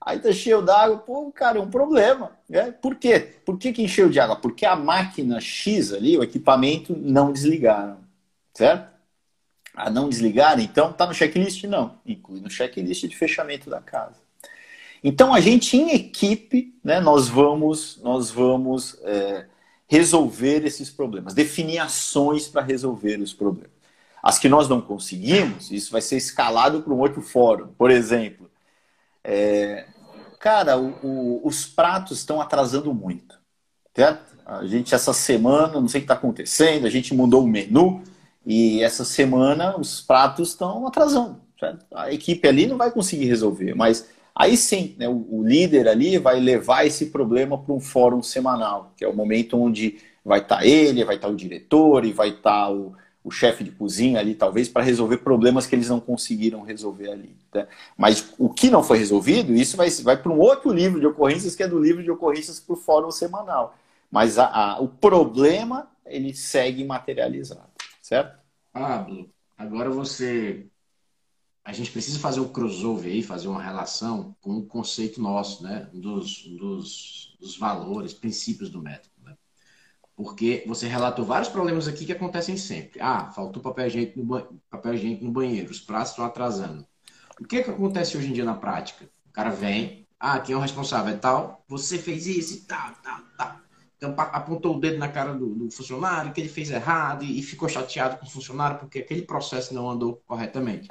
Aí 0.05 0.19
tá 0.19 0.31
cheio 0.31 0.61
d'água, 0.61 0.97
pô, 0.97 1.31
cara, 1.31 1.57
é 1.57 1.61
um 1.61 1.69
problema. 1.69 2.31
Né? 2.47 2.71
Por 2.71 2.95
quê? 2.95 3.19
Por 3.45 3.57
que, 3.57 3.71
que 3.71 3.81
encheu 3.81 4.09
de 4.09 4.19
água? 4.19 4.35
Porque 4.35 4.65
a 4.65 4.75
máquina 4.75 5.39
X 5.39 5.93
ali, 5.93 6.17
o 6.17 6.23
equipamento, 6.23 6.95
não 6.95 7.31
desligaram. 7.31 7.99
Certo? 8.53 8.91
A 9.75 9.89
não 9.89 10.09
desligar, 10.09 10.59
então, 10.59 10.93
tá 10.93 11.07
no 11.07 11.13
checklist? 11.13 11.63
Não. 11.63 11.99
Inclui 12.05 12.41
no 12.41 12.49
checklist 12.49 13.07
de 13.07 13.15
fechamento 13.15 13.69
da 13.69 13.79
casa. 13.79 14.21
Então, 15.03 15.33
a 15.33 15.39
gente, 15.39 15.75
em 15.75 15.91
equipe, 15.91 16.77
né, 16.83 16.99
nós 16.99 17.27
vamos, 17.27 17.99
nós 18.03 18.29
vamos 18.29 18.99
é, 19.03 19.47
resolver 19.87 20.65
esses 20.65 20.89
problemas, 20.89 21.33
definir 21.33 21.79
ações 21.79 22.47
para 22.47 22.61
resolver 22.61 23.19
os 23.19 23.33
problemas. 23.33 23.71
As 24.21 24.39
que 24.39 24.47
nós 24.47 24.69
não 24.69 24.81
conseguimos, 24.81 25.69
isso 25.69 25.91
vai 25.91 26.01
ser 26.01 26.17
escalado 26.17 26.81
para 26.81 26.93
um 26.93 26.99
outro 26.99 27.21
fórum. 27.21 27.67
Por 27.77 27.91
exemplo, 27.91 28.49
é, 29.23 29.85
cara, 30.39 30.77
o, 30.77 30.95
o, 31.03 31.47
os 31.47 31.65
pratos 31.65 32.19
estão 32.19 32.39
atrasando 32.41 32.93
muito, 32.93 33.37
certo? 33.95 34.37
A 34.45 34.65
gente, 34.65 34.95
essa 34.95 35.13
semana, 35.13 35.79
não 35.79 35.87
sei 35.87 35.99
o 35.99 36.01
que 36.01 36.05
está 36.05 36.13
acontecendo, 36.13 36.85
a 36.85 36.89
gente 36.89 37.13
mudou 37.13 37.43
o 37.43 37.47
menu 37.47 38.01
e 38.45 38.81
essa 38.83 39.05
semana 39.05 39.77
os 39.77 40.01
pratos 40.01 40.49
estão 40.49 40.85
atrasando. 40.87 41.41
Certo? 41.59 41.85
A 41.93 42.11
equipe 42.11 42.45
ali 42.45 42.67
não 42.67 42.77
vai 42.77 42.91
conseguir 42.91 43.25
resolver, 43.25 43.73
mas 43.73 44.09
Aí 44.35 44.57
sim, 44.57 44.95
né, 44.97 45.07
o, 45.07 45.25
o, 45.29 45.43
líder 45.43 45.87
ali 45.87 46.17
vai 46.17 46.39
levar 46.39 46.85
esse 46.85 47.07
problema 47.07 47.57
para 47.57 47.73
um 47.73 47.79
fórum 47.79 48.23
semanal, 48.23 48.91
que 48.97 49.05
é 49.05 49.07
o 49.07 49.15
momento 49.15 49.57
onde 49.57 49.99
vai 50.25 50.39
estar 50.39 50.57
tá 50.57 50.65
ele, 50.65 51.05
vai 51.05 51.15
estar 51.15 51.27
tá 51.27 51.33
o 51.33 51.37
diretor 51.37 52.03
e 52.03 52.11
vai 52.11 52.29
estar 52.29 52.65
tá 52.65 52.71
o, 52.71 52.95
o 53.23 53.29
chefe 53.29 53.63
de 53.63 53.71
cozinha 53.71 54.19
ali, 54.19 54.33
talvez, 54.33 54.67
para 54.67 54.83
resolver 54.83 55.17
problemas 55.17 55.67
que 55.67 55.75
eles 55.75 55.87
não 55.87 55.99
conseguiram 55.99 56.61
resolver 56.63 57.11
ali. 57.11 57.35
Né? 57.53 57.67
Mas 57.95 58.33
o 58.39 58.49
que 58.49 58.71
não 58.71 58.81
foi 58.81 58.97
resolvido, 58.97 59.53
isso 59.53 59.77
vai, 59.77 59.89
vai 59.89 60.17
para 60.17 60.31
um 60.31 60.39
outro 60.39 60.73
livro 60.73 60.99
de 60.99 61.05
ocorrências, 61.05 61.55
que 61.55 61.61
é 61.61 61.67
do 61.67 61.79
livro 61.79 62.01
de 62.01 62.09
ocorrências 62.09 62.59
para 62.59 62.73
o 62.73 62.77
fórum 62.77 63.11
semanal. 63.11 63.77
Mas 64.09 64.39
a, 64.39 64.47
a, 64.47 64.79
o 64.79 64.87
problema, 64.87 65.87
ele 66.05 66.33
segue 66.33 66.83
materializado, 66.83 67.69
certo? 68.01 68.37
Pablo, 68.71 69.29
agora 69.57 69.91
você 69.91 70.65
a 71.65 71.71
gente 71.71 71.91
precisa 71.91 72.19
fazer 72.19 72.41
um 72.41 72.47
crossover 72.47 73.11
aí, 73.11 73.23
fazer 73.23 73.47
uma 73.47 73.61
relação 73.61 74.35
com 74.41 74.57
o 74.57 74.65
conceito 74.65 75.21
nosso, 75.21 75.63
né? 75.63 75.89
Dos, 75.93 76.43
dos, 76.47 77.37
dos 77.39 77.57
valores, 77.57 78.13
princípios 78.13 78.69
do 78.69 78.81
método. 78.81 79.13
Né? 79.23 79.33
Porque 80.15 80.63
você 80.67 80.87
relatou 80.87 81.23
vários 81.23 81.47
problemas 81.47 81.87
aqui 81.87 82.05
que 82.05 82.11
acontecem 82.11 82.57
sempre. 82.57 82.99
Ah, 83.01 83.31
faltou 83.31 83.63
papel 83.63 83.87
higiênico 83.87 84.19
no, 84.19 84.25
ba... 84.25 84.47
papel 84.69 84.95
higiênico 84.95 85.23
no 85.23 85.31
banheiro, 85.31 85.71
os 85.71 85.79
pratos 85.79 86.11
estão 86.11 86.25
atrasando. 86.25 86.85
O 87.39 87.45
que, 87.45 87.63
que 87.63 87.69
acontece 87.69 88.17
hoje 88.17 88.29
em 88.29 88.33
dia 88.33 88.45
na 88.45 88.55
prática? 88.55 89.09
O 89.29 89.31
cara 89.31 89.49
vem, 89.49 90.05
ah, 90.19 90.39
quem 90.39 90.53
é 90.53 90.57
o 90.57 90.61
responsável 90.61 91.13
é 91.13 91.17
tal, 91.17 91.63
você 91.67 91.97
fez 91.97 92.27
isso 92.27 92.55
e 92.55 92.61
tal, 92.61 92.91
tal, 93.01 93.21
tal. 93.37 93.57
Então 93.95 94.13
apontou 94.17 94.75
o 94.75 94.79
dedo 94.81 94.97
na 94.97 95.07
cara 95.07 95.33
do, 95.33 95.47
do 95.55 95.71
funcionário, 95.71 96.33
que 96.33 96.41
ele 96.41 96.49
fez 96.49 96.69
errado 96.69 97.23
e, 97.23 97.39
e 97.39 97.41
ficou 97.41 97.69
chateado 97.69 98.17
com 98.17 98.25
o 98.25 98.29
funcionário 98.29 98.79
porque 98.79 98.99
aquele 98.99 99.21
processo 99.21 99.73
não 99.73 99.89
andou 99.89 100.21
corretamente. 100.27 100.89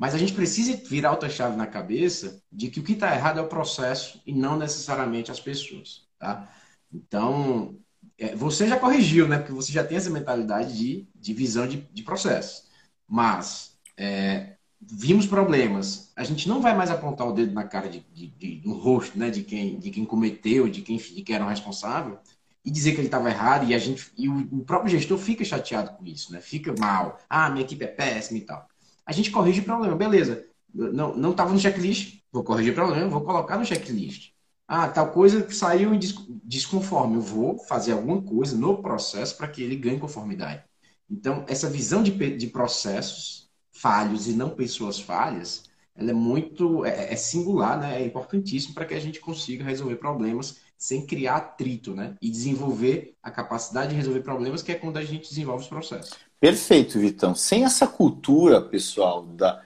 Mas 0.00 0.14
a 0.14 0.18
gente 0.18 0.32
precisa 0.32 0.74
virar 0.88 1.10
outra 1.10 1.28
chave 1.28 1.58
na 1.58 1.66
cabeça 1.66 2.42
de 2.50 2.70
que 2.70 2.80
o 2.80 2.82
que 2.82 2.92
está 2.92 3.14
errado 3.14 3.38
é 3.38 3.42
o 3.42 3.48
processo 3.48 4.22
e 4.24 4.32
não 4.32 4.56
necessariamente 4.56 5.30
as 5.30 5.38
pessoas, 5.38 6.06
tá? 6.18 6.50
Então, 6.90 7.76
é, 8.18 8.34
você 8.34 8.66
já 8.66 8.78
corrigiu, 8.78 9.28
né? 9.28 9.36
Porque 9.36 9.52
você 9.52 9.70
já 9.70 9.84
tem 9.84 9.98
essa 9.98 10.08
mentalidade 10.08 10.74
de, 10.74 11.06
de 11.14 11.34
visão 11.34 11.66
de, 11.68 11.86
de 11.92 12.02
processo. 12.02 12.64
Mas 13.06 13.76
é, 13.94 14.56
vimos 14.80 15.26
problemas, 15.26 16.10
a 16.16 16.24
gente 16.24 16.48
não 16.48 16.62
vai 16.62 16.74
mais 16.74 16.90
apontar 16.90 17.28
o 17.28 17.32
dedo 17.32 17.52
na 17.52 17.64
cara 17.64 17.86
de, 17.86 18.00
de, 18.14 18.28
de 18.28 18.62
no 18.64 18.72
rosto, 18.78 19.18
né, 19.18 19.28
de 19.28 19.42
quem, 19.42 19.78
de 19.78 19.90
quem 19.90 20.06
cometeu, 20.06 20.66
de 20.66 20.80
quem, 20.80 20.96
de 20.96 21.22
quem 21.22 21.34
era 21.34 21.44
o 21.44 21.48
responsável 21.48 22.18
e 22.64 22.70
dizer 22.70 22.92
que 22.92 23.00
ele 23.00 23.08
estava 23.08 23.28
errado 23.28 23.68
e 23.68 23.74
a 23.74 23.78
gente 23.78 24.10
e 24.16 24.30
o, 24.30 24.48
o, 24.50 24.64
próprio 24.64 24.90
gestor 24.90 25.18
fica 25.18 25.44
chateado 25.44 25.90
com 25.90 26.06
isso, 26.06 26.32
né? 26.32 26.40
Fica 26.40 26.74
mal. 26.78 27.18
Ah, 27.28 27.50
minha 27.50 27.64
equipe 27.64 27.84
é 27.84 27.88
péssima 27.88 28.38
e 28.38 28.42
tal. 28.42 28.66
A 29.04 29.12
gente 29.12 29.30
corrige 29.30 29.60
o 29.60 29.64
problema, 29.64 29.96
beleza? 29.96 30.46
Não 30.72 31.30
estava 31.30 31.52
no 31.52 31.58
checklist, 31.58 32.20
vou 32.32 32.44
corrigir 32.44 32.72
o 32.72 32.76
problema, 32.76 33.08
vou 33.08 33.22
colocar 33.22 33.58
no 33.58 33.64
checklist. 33.64 34.32
Ah, 34.68 34.88
tal 34.88 35.10
coisa 35.10 35.50
saiu 35.50 35.98
desconforme, 36.44 37.16
eu 37.16 37.20
vou 37.20 37.58
fazer 37.58 37.92
alguma 37.92 38.22
coisa 38.22 38.56
no 38.56 38.80
processo 38.80 39.36
para 39.36 39.48
que 39.48 39.62
ele 39.62 39.74
ganhe 39.74 39.98
conformidade. 39.98 40.62
Então, 41.10 41.44
essa 41.48 41.68
visão 41.68 42.04
de, 42.04 42.12
de 42.36 42.46
processos 42.46 43.50
falhos 43.72 44.28
e 44.28 44.32
não 44.32 44.50
pessoas 44.50 45.00
falhas, 45.00 45.64
ela 45.96 46.10
é 46.10 46.14
muito 46.14 46.84
é, 46.84 47.12
é 47.12 47.16
singular, 47.16 47.80
né? 47.80 48.00
É 48.00 48.06
importantíssimo 48.06 48.74
para 48.74 48.84
que 48.84 48.94
a 48.94 49.00
gente 49.00 49.18
consiga 49.18 49.64
resolver 49.64 49.96
problemas 49.96 50.60
sem 50.78 51.04
criar 51.04 51.36
atrito, 51.36 51.94
né? 51.94 52.14
E 52.22 52.30
desenvolver 52.30 53.16
a 53.22 53.30
capacidade 53.30 53.90
de 53.90 53.96
resolver 53.96 54.20
problemas, 54.20 54.62
que 54.62 54.72
é 54.72 54.76
quando 54.76 54.98
a 54.98 55.04
gente 55.04 55.28
desenvolve 55.28 55.64
os 55.64 55.68
processos. 55.68 56.14
Perfeito, 56.40 56.98
Vitão. 56.98 57.34
Sem 57.34 57.64
essa 57.64 57.86
cultura, 57.86 58.60
pessoal, 58.60 59.22
da 59.22 59.62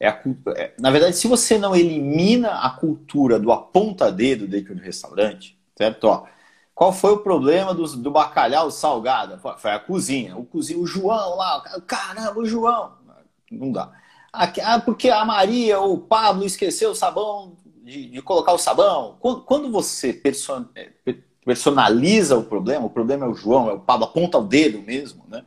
é 0.00 0.08
a, 0.08 0.20
é, 0.56 0.74
na 0.78 0.90
verdade, 0.90 1.16
se 1.16 1.28
você 1.28 1.56
não 1.56 1.74
elimina 1.74 2.60
a 2.60 2.70
cultura 2.70 3.38
do 3.38 3.52
aponta-dedo 3.52 4.46
dentro 4.46 4.74
do 4.74 4.82
restaurante, 4.82 5.58
certo? 5.76 6.04
Ó, 6.04 6.26
qual 6.74 6.92
foi 6.92 7.12
o 7.12 7.18
problema 7.18 7.72
do, 7.72 7.86
do 7.96 8.10
bacalhau 8.10 8.70
salgado? 8.70 9.38
Foi 9.56 9.70
a 9.70 9.78
cozinha. 9.78 10.36
O 10.36 10.44
cozinha, 10.44 10.78
o 10.78 10.86
João 10.86 11.36
lá, 11.36 11.60
caramba, 11.86 12.40
o 12.40 12.44
João. 12.44 12.92
Não 13.50 13.70
dá. 13.70 13.92
Ah, 14.32 14.80
porque 14.80 15.08
a 15.08 15.24
Maria 15.24 15.78
ou 15.78 15.94
o 15.94 16.00
Pablo 16.00 16.44
esqueceu 16.44 16.90
o 16.90 16.94
sabão, 16.94 17.56
de, 17.84 18.10
de 18.10 18.22
colocar 18.22 18.52
o 18.52 18.58
sabão. 18.58 19.16
Quando, 19.20 19.42
quando 19.42 19.70
você 19.70 20.12
person, 20.12 20.66
é, 20.74 20.90
personaliza 21.44 22.36
o 22.36 22.42
problema, 22.44 22.86
o 22.86 22.90
problema 22.90 23.26
é 23.26 23.28
o 23.28 23.34
João, 23.34 23.70
é 23.70 23.74
o 23.74 23.80
Pablo, 23.80 24.06
aponta 24.06 24.38
o 24.38 24.44
dedo 24.44 24.82
mesmo, 24.82 25.24
né? 25.28 25.44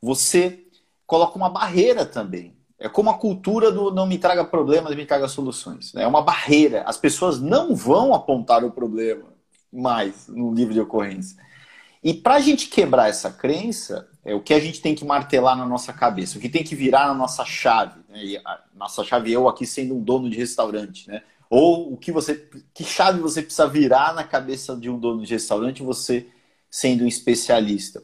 Você 0.00 0.66
coloca 1.06 1.36
uma 1.36 1.50
barreira 1.50 2.06
também. 2.06 2.56
É 2.78 2.88
como 2.88 3.10
a 3.10 3.18
cultura 3.18 3.70
do 3.70 3.90
não 3.90 4.06
me 4.06 4.18
traga 4.18 4.44
problemas, 4.44 4.94
me 4.94 5.04
traga 5.04 5.28
soluções. 5.28 5.92
Né? 5.92 6.02
É 6.02 6.06
uma 6.06 6.22
barreira. 6.22 6.82
As 6.86 6.96
pessoas 6.96 7.40
não 7.40 7.74
vão 7.74 8.14
apontar 8.14 8.64
o 8.64 8.70
problema 8.70 9.24
mais 9.72 10.28
no 10.28 10.52
livro 10.54 10.72
de 10.72 10.80
ocorrência. 10.80 11.36
E 12.02 12.14
para 12.14 12.36
a 12.36 12.40
gente 12.40 12.68
quebrar 12.68 13.08
essa 13.10 13.30
crença, 13.30 14.08
é 14.24 14.34
o 14.34 14.40
que 14.40 14.54
a 14.54 14.60
gente 14.60 14.80
tem 14.80 14.94
que 14.94 15.04
martelar 15.04 15.56
na 15.56 15.66
nossa 15.66 15.92
cabeça, 15.92 16.38
o 16.38 16.40
que 16.40 16.48
tem 16.48 16.64
que 16.64 16.74
virar 16.74 17.08
na 17.08 17.14
nossa 17.14 17.44
chave. 17.44 18.00
Né? 18.08 18.40
nossa 18.74 19.04
chave, 19.04 19.30
eu 19.30 19.46
aqui 19.46 19.66
sendo 19.66 19.94
um 19.94 20.02
dono 20.02 20.30
de 20.30 20.38
restaurante, 20.38 21.06
né? 21.08 21.22
Ou 21.50 21.92
o 21.92 21.96
que 21.96 22.12
você, 22.12 22.48
que 22.72 22.84
chave 22.84 23.20
você 23.20 23.42
precisa 23.42 23.66
virar 23.66 24.14
na 24.14 24.24
cabeça 24.24 24.76
de 24.76 24.88
um 24.88 24.98
dono 24.98 25.22
de 25.22 25.32
restaurante, 25.32 25.82
você 25.82 26.28
sendo 26.70 27.04
um 27.04 27.08
especialista. 27.08 28.02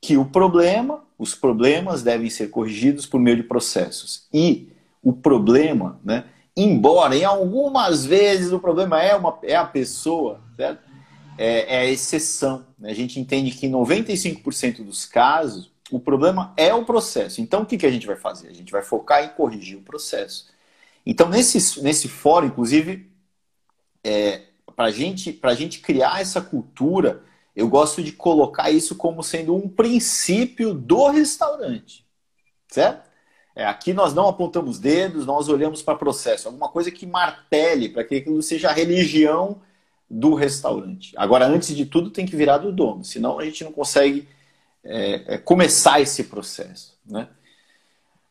Que 0.00 0.16
o 0.16 0.24
problema, 0.24 1.04
os 1.18 1.34
problemas 1.34 2.02
devem 2.02 2.28
ser 2.30 2.48
corrigidos 2.48 3.06
por 3.06 3.18
meio 3.20 3.36
de 3.36 3.42
processos. 3.42 4.26
E 4.32 4.68
o 5.02 5.12
problema, 5.12 6.00
né? 6.04 6.24
Embora 6.56 7.14
em 7.14 7.24
algumas 7.24 8.04
vezes 8.04 8.52
o 8.52 8.58
problema 8.58 9.02
é, 9.02 9.14
uma, 9.14 9.38
é 9.42 9.54
a 9.54 9.64
pessoa, 9.64 10.40
certo? 10.56 10.86
é, 11.38 11.76
é 11.76 11.78
a 11.80 11.86
exceção. 11.86 12.66
Né? 12.78 12.90
A 12.90 12.94
gente 12.94 13.20
entende 13.20 13.50
que 13.50 13.66
em 13.66 13.72
95% 13.72 14.84
dos 14.84 15.04
casos 15.04 15.70
o 15.90 16.00
problema 16.00 16.52
é 16.56 16.74
o 16.74 16.84
processo. 16.84 17.40
Então 17.40 17.62
o 17.62 17.66
que, 17.66 17.78
que 17.78 17.86
a 17.86 17.90
gente 17.90 18.06
vai 18.06 18.16
fazer? 18.16 18.48
A 18.48 18.54
gente 18.54 18.72
vai 18.72 18.82
focar 18.82 19.24
em 19.24 19.28
corrigir 19.28 19.76
o 19.76 19.82
processo. 19.82 20.48
Então 21.04 21.28
nesse, 21.28 21.82
nesse 21.82 22.08
fórum, 22.08 22.46
inclusive, 22.46 23.10
é, 24.02 24.42
para 24.74 24.90
gente, 24.90 25.38
a 25.42 25.54
gente 25.54 25.80
criar 25.80 26.20
essa 26.20 26.40
cultura, 26.40 27.22
eu 27.56 27.66
gosto 27.66 28.02
de 28.02 28.12
colocar 28.12 28.70
isso 28.70 28.94
como 28.94 29.22
sendo 29.22 29.56
um 29.56 29.66
princípio 29.66 30.74
do 30.74 31.08
restaurante. 31.08 32.06
Certo? 32.68 33.08
É, 33.56 33.64
aqui 33.64 33.94
nós 33.94 34.12
não 34.12 34.28
apontamos 34.28 34.78
dedos, 34.78 35.24
nós 35.24 35.48
olhamos 35.48 35.82
para 35.82 35.96
processo. 35.96 36.48
Alguma 36.48 36.68
coisa 36.68 36.90
que 36.90 37.06
martele, 37.06 37.88
para 37.88 38.04
que 38.04 38.16
aquilo 38.16 38.42
seja 38.42 38.68
a 38.68 38.72
religião 38.72 39.62
do 40.08 40.34
restaurante. 40.34 41.14
Agora, 41.16 41.46
antes 41.46 41.74
de 41.74 41.86
tudo, 41.86 42.10
tem 42.10 42.26
que 42.26 42.36
virar 42.36 42.58
do 42.58 42.70
dono, 42.70 43.02
senão 43.02 43.38
a 43.38 43.44
gente 43.46 43.64
não 43.64 43.72
consegue 43.72 44.28
é, 44.84 45.34
é, 45.34 45.38
começar 45.38 45.98
esse 46.00 46.24
processo. 46.24 46.98
Né? 47.06 47.26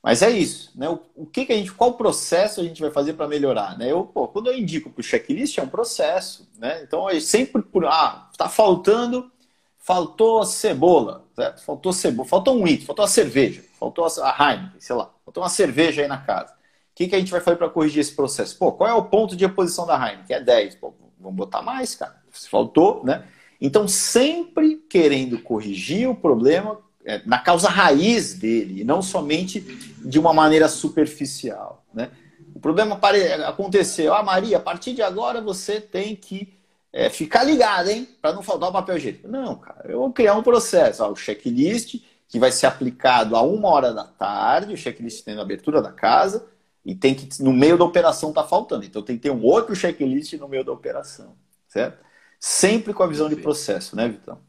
Mas 0.05 0.21
é 0.21 0.29
isso. 0.29 0.71
Né? 0.75 0.87
O, 0.87 1.01
o, 1.15 1.25
que, 1.25 1.47
que 1.47 1.51
a 1.51 1.55
gente, 1.55 1.71
qual 1.73 1.95
processo 1.95 2.61
a 2.61 2.63
gente 2.63 2.79
vai 2.79 2.91
fazer 2.91 3.13
para 3.13 3.27
melhorar? 3.27 3.75
Né? 3.75 3.91
Eu, 3.91 4.03
pô, 4.03 4.27
quando 4.27 4.51
eu 4.51 4.55
indico 4.55 4.91
para 4.91 5.01
o 5.01 5.03
checklist, 5.03 5.57
é 5.57 5.63
um 5.63 5.67
processo. 5.67 6.47
Né? 6.59 6.83
Então, 6.83 7.09
é 7.09 7.19
sempre 7.19 7.63
por. 7.63 7.87
Ah, 7.87 8.29
está 8.31 8.47
faltando. 8.47 9.31
Faltou 9.79 10.45
cebola, 10.45 11.25
certo? 11.35 11.63
Faltou 11.63 11.91
cebola, 11.91 12.27
faltou 12.27 12.55
um 12.55 12.67
item, 12.67 12.85
faltou 12.85 13.05
a 13.05 13.07
cerveja, 13.07 13.63
faltou 13.79 14.05
a 14.05 14.35
Heineken, 14.39 14.79
sei 14.79 14.95
lá, 14.95 15.11
faltou 15.23 15.43
uma 15.43 15.49
cerveja 15.49 16.01
aí 16.01 16.07
na 16.07 16.17
casa. 16.17 16.53
O 16.53 16.95
que, 16.95 17.07
que 17.07 17.15
a 17.15 17.19
gente 17.19 17.29
vai 17.31 17.39
fazer 17.39 17.57
para 17.57 17.69
corrigir 17.69 18.01
esse 18.01 18.15
processo? 18.15 18.57
Pô, 18.57 18.71
qual 18.71 18.89
é 18.89 18.93
o 18.95 19.05
ponto 19.05 19.35
de 19.35 19.45
reposição 19.45 19.85
da 19.85 19.95
Heineken? 19.95 20.37
É 20.37 20.39
10. 20.39 20.75
Pô, 20.77 20.91
vamos 21.19 21.35
botar 21.35 21.61
mais, 21.61 21.93
cara. 21.93 22.15
Se 22.31 22.49
faltou, 22.49 23.03
né? 23.03 23.27
Então, 23.61 23.87
sempre 23.87 24.77
querendo 24.89 25.39
corrigir 25.39 26.09
o 26.09 26.15
problema 26.15 26.79
na 27.25 27.37
causa 27.37 27.69
raiz 27.69 28.33
dele, 28.33 28.81
e 28.81 28.83
não 28.83 29.01
somente 29.01 29.61
de 29.61 30.19
uma 30.19 30.33
maneira 30.33 30.67
superficial, 30.67 31.85
né? 31.93 32.09
O 32.53 32.59
problema 32.59 32.99
aconteceu. 33.47 34.13
Ah, 34.13 34.23
Maria, 34.23 34.57
a 34.57 34.61
partir 34.61 34.93
de 34.93 35.01
agora 35.01 35.41
você 35.41 35.79
tem 35.79 36.15
que 36.15 36.57
é, 36.91 37.09
ficar 37.09 37.43
ligado, 37.43 37.89
hein? 37.89 38.07
Para 38.21 38.33
não 38.33 38.41
faltar 38.41 38.69
o 38.69 38.73
papel 38.73 38.97
higiênico. 38.97 39.27
Não, 39.27 39.55
cara, 39.55 39.91
eu 39.91 39.99
vou 39.99 40.13
criar 40.13 40.35
um 40.35 40.41
processo. 40.41 41.03
Ó, 41.03 41.11
o 41.11 41.15
checklist 41.15 42.01
que 42.27 42.39
vai 42.39 42.51
ser 42.51 42.65
aplicado 42.65 43.35
a 43.35 43.41
uma 43.41 43.69
hora 43.69 43.93
da 43.93 44.05
tarde, 44.05 44.73
o 44.73 44.77
checklist 44.77 45.23
tendo 45.23 45.39
a 45.39 45.43
abertura 45.43 45.81
da 45.81 45.91
casa, 45.91 46.47
e 46.83 46.95
tem 46.95 47.13
que, 47.13 47.41
no 47.43 47.51
meio 47.51 47.77
da 47.77 47.83
operação, 47.83 48.31
tá 48.31 48.43
faltando. 48.43 48.85
Então 48.85 49.01
tem 49.01 49.17
que 49.17 49.23
ter 49.23 49.31
um 49.31 49.43
outro 49.43 49.75
checklist 49.75 50.33
no 50.33 50.47
meio 50.47 50.63
da 50.63 50.71
operação, 50.71 51.35
certo? 51.67 52.03
Sempre 52.39 52.93
com 52.93 53.03
a 53.03 53.07
visão 53.07 53.27
de 53.27 53.35
processo, 53.35 53.95
né, 53.95 54.07
Vitão? 54.07 54.39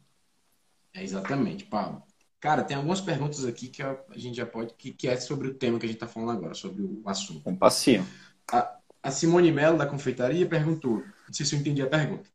É 0.94 1.02
exatamente, 1.02 1.64
Paulo. 1.64 2.02
Cara, 2.46 2.62
tem 2.62 2.76
algumas 2.76 3.00
perguntas 3.00 3.44
aqui 3.44 3.66
que 3.66 3.82
a 3.82 3.98
gente 4.14 4.36
já 4.36 4.46
pode, 4.46 4.72
que, 4.74 4.92
que 4.92 5.08
é 5.08 5.16
sobre 5.16 5.48
o 5.48 5.54
tema 5.54 5.80
que 5.80 5.84
a 5.84 5.88
gente 5.88 5.96
está 5.96 6.06
falando 6.06 6.30
agora, 6.30 6.54
sobre 6.54 6.80
o 6.80 7.02
assunto. 7.04 7.40
Com 7.40 7.56
passinho. 7.56 8.06
A, 8.52 8.76
a 9.02 9.10
Simone 9.10 9.50
Mello, 9.50 9.76
da 9.76 9.84
confeitaria, 9.84 10.46
perguntou, 10.46 10.98
não 11.26 11.34
sei 11.34 11.44
se 11.44 11.56
eu 11.56 11.58
entendi 11.58 11.82
a 11.82 11.88
pergunta. 11.88 12.30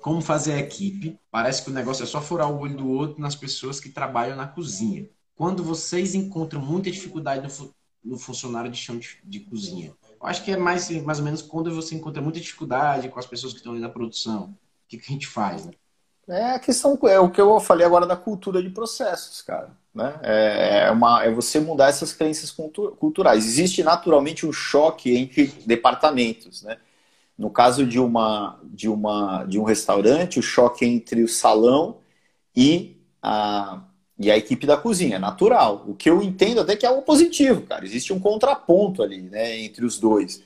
Como 0.00 0.20
fazer 0.20 0.52
a 0.52 0.60
equipe? 0.60 1.18
Parece 1.32 1.64
que 1.64 1.68
o 1.68 1.74
negócio 1.74 2.04
é 2.04 2.06
só 2.06 2.22
furar 2.22 2.48
o 2.48 2.60
olho 2.60 2.76
do 2.76 2.88
outro 2.88 3.20
nas 3.20 3.34
pessoas 3.34 3.80
que 3.80 3.88
trabalham 3.88 4.36
na 4.36 4.46
cozinha. 4.46 5.10
Quando 5.34 5.64
vocês 5.64 6.14
encontram 6.14 6.60
muita 6.60 6.88
dificuldade 6.88 7.42
no, 7.42 7.74
no 8.04 8.18
funcionário 8.20 8.70
de 8.70 8.78
chão 8.78 9.00
de, 9.00 9.18
de 9.24 9.40
cozinha. 9.40 9.92
Eu 10.20 10.28
acho 10.28 10.44
que 10.44 10.52
é 10.52 10.56
mais, 10.56 10.88
mais 11.02 11.18
ou 11.18 11.24
menos 11.24 11.42
quando 11.42 11.74
você 11.74 11.96
encontra 11.96 12.22
muita 12.22 12.38
dificuldade 12.38 13.08
com 13.08 13.18
as 13.18 13.26
pessoas 13.26 13.52
que 13.52 13.58
estão 13.58 13.72
ali 13.72 13.80
na 13.80 13.88
produção. 13.88 14.50
O 14.50 14.56
que, 14.86 14.96
que 14.96 15.10
a 15.10 15.12
gente 15.12 15.26
faz, 15.26 15.66
né? 15.66 15.72
É 16.28 16.52
a 16.52 16.58
questão, 16.58 16.98
é 17.04 17.18
o 17.18 17.30
que 17.30 17.40
eu 17.40 17.58
falei 17.58 17.86
agora 17.86 18.06
da 18.06 18.16
cultura 18.16 18.62
de 18.62 18.68
processos, 18.68 19.40
cara. 19.40 19.70
Né? 19.94 20.14
É, 20.22 20.84
é, 20.86 20.90
uma, 20.90 21.24
é 21.24 21.30
você 21.30 21.58
mudar 21.58 21.88
essas 21.88 22.12
crenças 22.12 22.50
culturais. 22.50 23.46
Existe 23.46 23.82
naturalmente 23.82 24.46
um 24.46 24.52
choque 24.52 25.16
entre 25.16 25.46
departamentos, 25.66 26.62
né? 26.62 26.76
No 27.36 27.50
caso 27.50 27.86
de 27.86 28.00
uma 28.00 28.58
de 28.64 28.88
uma 28.88 29.44
de 29.44 29.58
um 29.58 29.64
restaurante, 29.64 30.40
o 30.40 30.42
choque 30.42 30.84
entre 30.84 31.22
o 31.22 31.28
salão 31.28 31.98
e 32.54 32.96
a, 33.22 33.82
e 34.18 34.30
a 34.30 34.36
equipe 34.36 34.66
da 34.66 34.76
cozinha, 34.76 35.16
é 35.16 35.18
natural. 35.18 35.84
O 35.86 35.94
que 35.94 36.10
eu 36.10 36.22
entendo 36.22 36.60
até 36.60 36.76
que 36.76 36.84
é 36.84 36.88
algo 36.88 37.02
positivo, 37.02 37.62
cara. 37.62 37.84
Existe 37.84 38.12
um 38.12 38.20
contraponto 38.20 39.02
ali, 39.02 39.22
né, 39.22 39.58
entre 39.60 39.84
os 39.84 39.98
dois. 39.98 40.42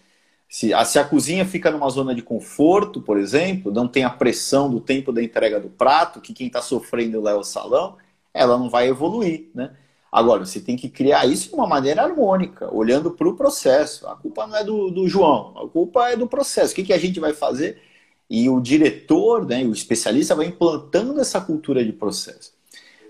Se 0.52 0.74
a, 0.74 0.84
se 0.84 0.98
a 0.98 1.04
cozinha 1.04 1.46
fica 1.46 1.70
numa 1.70 1.88
zona 1.88 2.14
de 2.14 2.20
conforto, 2.20 3.00
por 3.00 3.18
exemplo, 3.18 3.72
não 3.72 3.88
tem 3.88 4.04
a 4.04 4.10
pressão 4.10 4.70
do 4.70 4.80
tempo 4.80 5.10
da 5.10 5.22
entrega 5.22 5.58
do 5.58 5.70
prato, 5.70 6.20
que 6.20 6.34
quem 6.34 6.46
está 6.48 6.60
sofrendo 6.60 7.22
lá 7.22 7.30
é 7.30 7.34
o 7.34 7.42
salão, 7.42 7.96
ela 8.34 8.58
não 8.58 8.68
vai 8.68 8.86
evoluir, 8.86 9.48
né? 9.54 9.74
Agora, 10.12 10.44
você 10.44 10.60
tem 10.60 10.76
que 10.76 10.90
criar 10.90 11.24
isso 11.24 11.48
de 11.48 11.54
uma 11.54 11.66
maneira 11.66 12.02
harmônica, 12.02 12.68
olhando 12.70 13.12
para 13.12 13.26
o 13.26 13.34
processo. 13.34 14.06
A 14.06 14.14
culpa 14.14 14.46
não 14.46 14.54
é 14.54 14.62
do, 14.62 14.90
do 14.90 15.08
João, 15.08 15.54
a 15.56 15.66
culpa 15.66 16.10
é 16.10 16.16
do 16.16 16.26
processo. 16.28 16.74
O 16.74 16.76
que, 16.76 16.84
que 16.84 16.92
a 16.92 16.98
gente 16.98 17.18
vai 17.18 17.32
fazer? 17.32 17.80
E 18.28 18.46
o 18.50 18.60
diretor, 18.60 19.46
né, 19.46 19.64
o 19.64 19.72
especialista, 19.72 20.34
vai 20.34 20.48
implantando 20.48 21.18
essa 21.18 21.40
cultura 21.40 21.82
de 21.82 21.94
processo. 21.94 22.52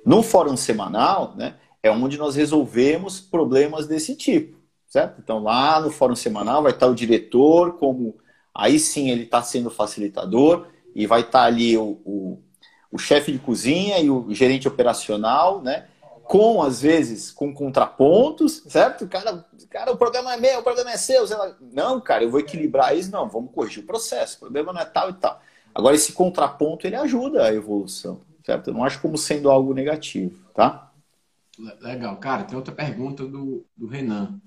No 0.07 0.23
fórum 0.23 0.57
semanal, 0.57 1.35
né, 1.37 1.57
é 1.83 1.91
onde 1.91 2.17
nós 2.17 2.37
resolvemos 2.37 3.21
problemas 3.21 3.89
desse 3.89 4.15
tipo, 4.15 4.62
certo? 4.93 5.19
Então 5.23 5.43
lá 5.43 5.81
no 5.81 5.91
fórum 5.91 6.15
semanal 6.15 6.63
vai 6.63 6.73
estar 6.73 6.87
o 6.87 6.95
diretor, 6.95 7.79
como 7.79 8.15
aí 8.55 8.79
sim 8.79 9.09
ele 9.09 9.23
está 9.23 9.43
sendo 9.43 9.71
facilitador 9.71 10.67
e 10.95 11.07
vai 11.07 11.23
estar 11.23 11.45
ali 11.45 11.79
o, 11.79 11.99
o, 12.05 12.39
o 12.91 12.99
chefe 12.99 13.33
de 13.33 13.39
cozinha 13.39 13.99
e 14.01 14.11
o 14.11 14.35
gerente 14.35 14.69
operacional, 14.69 15.63
né? 15.63 15.87
com, 16.25 16.63
às 16.63 16.83
vezes, 16.83 17.31
com 17.31 17.55
contrapontos, 17.55 18.63
certo? 18.69 19.09
Cara, 19.09 19.47
cara, 19.71 19.93
o 19.93 19.97
problema 19.97 20.35
é 20.35 20.37
meu, 20.37 20.61
o 20.61 20.63
problema 20.63 20.91
é 20.91 20.99
seu. 20.99 21.25
Não, 21.73 21.99
cara, 21.99 22.25
eu 22.25 22.31
vou 22.31 22.41
equilibrar 22.41 22.95
isso. 22.97 23.11
Não, 23.11 23.27
vamos 23.29 23.51
corrigir 23.53 23.83
o 23.83 23.87
processo. 23.87 24.37
O 24.37 24.41
problema 24.41 24.75
não 24.75 24.81
é 24.83 24.85
tal 24.85 25.09
e 25.09 25.15
tal. 25.15 25.41
Agora, 25.75 25.95
esse 25.95 26.13
contraponto, 26.13 26.87
ele 26.87 26.97
ajuda 26.97 27.47
a 27.47 27.55
evolução, 27.55 28.21
certo? 28.45 28.69
Eu 28.69 28.75
não 28.75 28.85
acho 28.85 29.01
como 29.01 29.17
sendo 29.17 29.51
algo 29.51 29.73
negativo, 29.73 30.39
tá? 30.55 30.93
Legal. 31.81 32.17
Cara, 32.19 32.45
tem 32.45 32.57
outra 32.57 32.75
pergunta 32.75 33.25
do, 33.27 33.65
do 33.75 33.87
Renan. 33.87 34.39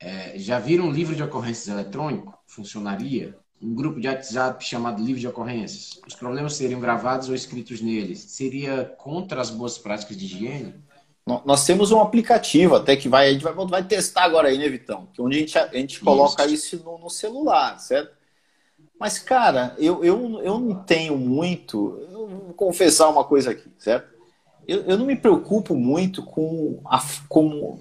É, 0.00 0.38
já 0.38 0.58
viram 0.58 0.86
um 0.86 0.90
livro 0.90 1.14
de 1.14 1.22
ocorrências 1.22 1.68
eletrônico? 1.68 2.36
Funcionaria? 2.46 3.36
Um 3.62 3.74
grupo 3.74 4.00
de 4.00 4.08
WhatsApp 4.08 4.64
chamado 4.64 5.02
livro 5.02 5.20
de 5.20 5.28
ocorrências? 5.28 6.00
Os 6.06 6.14
problemas 6.14 6.54
seriam 6.54 6.80
gravados 6.80 7.28
ou 7.28 7.34
escritos 7.34 7.82
neles? 7.82 8.18
Seria 8.20 8.86
contra 8.96 9.40
as 9.42 9.50
boas 9.50 9.76
práticas 9.76 10.16
de 10.16 10.24
higiene? 10.24 10.74
Nós 11.44 11.64
temos 11.64 11.92
um 11.92 12.00
aplicativo 12.00 12.74
até 12.74 12.96
que 12.96 13.08
vai, 13.08 13.28
a 13.28 13.32
gente 13.32 13.44
vai, 13.44 13.52
vai 13.52 13.84
testar 13.84 14.24
agora 14.24 14.48
aí, 14.48 14.58
né, 14.58 14.68
Vitão? 14.68 15.06
Que 15.12 15.20
onde 15.20 15.36
a 15.36 15.40
gente, 15.40 15.58
a 15.58 15.66
gente 15.74 16.00
coloca 16.00 16.44
isso, 16.46 16.76
isso 16.76 16.84
no, 16.84 16.98
no, 16.98 17.10
celular, 17.10 17.78
certo? 17.78 18.12
Mas, 18.98 19.18
cara, 19.18 19.76
eu, 19.78 20.02
eu, 20.02 20.40
eu 20.42 20.58
não 20.58 20.82
tenho 20.82 21.16
muito. 21.16 22.00
Eu 22.10 22.26
vou 22.26 22.54
confessar 22.54 23.08
uma 23.08 23.22
coisa 23.22 23.50
aqui, 23.52 23.70
certo? 23.78 24.08
Eu, 24.66 24.82
eu 24.82 24.98
não 24.98 25.06
me 25.06 25.14
preocupo 25.14 25.74
muito 25.76 26.22
com, 26.24 26.80
a, 26.84 27.00
com 27.28 27.78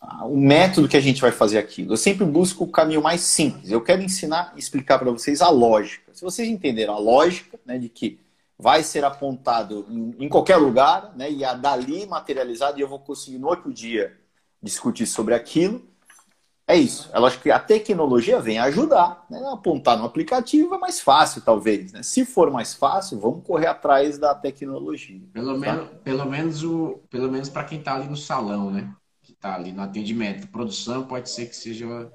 o 0.00 0.36
método 0.36 0.88
que 0.88 0.96
a 0.96 1.00
gente 1.00 1.20
vai 1.20 1.32
fazer 1.32 1.58
aquilo. 1.58 1.92
Eu 1.92 1.96
sempre 1.96 2.24
busco 2.24 2.64
o 2.64 2.70
caminho 2.70 3.02
mais 3.02 3.20
simples. 3.22 3.70
Eu 3.70 3.80
quero 3.80 4.02
ensinar, 4.02 4.52
explicar 4.56 4.98
para 4.98 5.10
vocês 5.10 5.42
a 5.42 5.48
lógica. 5.48 6.14
Se 6.14 6.22
vocês 6.22 6.48
entenderam 6.48 6.94
a 6.94 6.98
lógica, 6.98 7.58
né, 7.66 7.78
de 7.78 7.88
que 7.88 8.20
vai 8.58 8.82
ser 8.82 9.04
apontado 9.04 9.86
em, 9.88 10.24
em 10.24 10.28
qualquer 10.28 10.56
lugar, 10.56 11.12
né, 11.16 11.30
e 11.30 11.44
a 11.44 11.54
dali 11.54 12.06
materializado, 12.06 12.78
e 12.78 12.82
eu 12.82 12.88
vou 12.88 12.98
conseguir 12.98 13.38
no 13.38 13.48
outro 13.48 13.72
dia 13.72 14.16
discutir 14.62 15.06
sobre 15.06 15.34
aquilo. 15.34 15.82
É 16.66 16.76
isso. 16.76 17.10
Eu 17.14 17.24
acho 17.24 17.40
que 17.40 17.50
a 17.50 17.58
tecnologia 17.58 18.40
vem 18.40 18.58
ajudar. 18.58 19.24
Né? 19.30 19.40
Apontar 19.50 19.96
no 19.96 20.04
aplicativo 20.04 20.74
é 20.74 20.78
mais 20.78 21.00
fácil, 21.00 21.40
talvez. 21.40 21.92
Né? 21.92 22.02
Se 22.02 22.26
for 22.26 22.50
mais 22.50 22.74
fácil, 22.74 23.18
vamos 23.18 23.42
correr 23.42 23.66
atrás 23.66 24.18
da 24.18 24.34
tecnologia. 24.34 25.20
Pelo, 25.32 25.54
tá? 25.54 25.58
menos, 25.58 25.88
pelo 26.04 26.26
menos, 26.26 26.62
o, 26.62 27.00
pelo 27.08 27.30
menos 27.30 27.48
para 27.48 27.64
quem 27.64 27.78
está 27.78 27.94
ali 27.94 28.06
no 28.06 28.16
salão, 28.16 28.70
né? 28.70 28.92
Está 29.38 29.54
ali 29.54 29.70
no 29.70 29.82
atendimento. 29.82 30.48
Produção 30.48 31.04
pode 31.04 31.30
ser 31.30 31.46
que 31.46 31.54
seja 31.54 32.10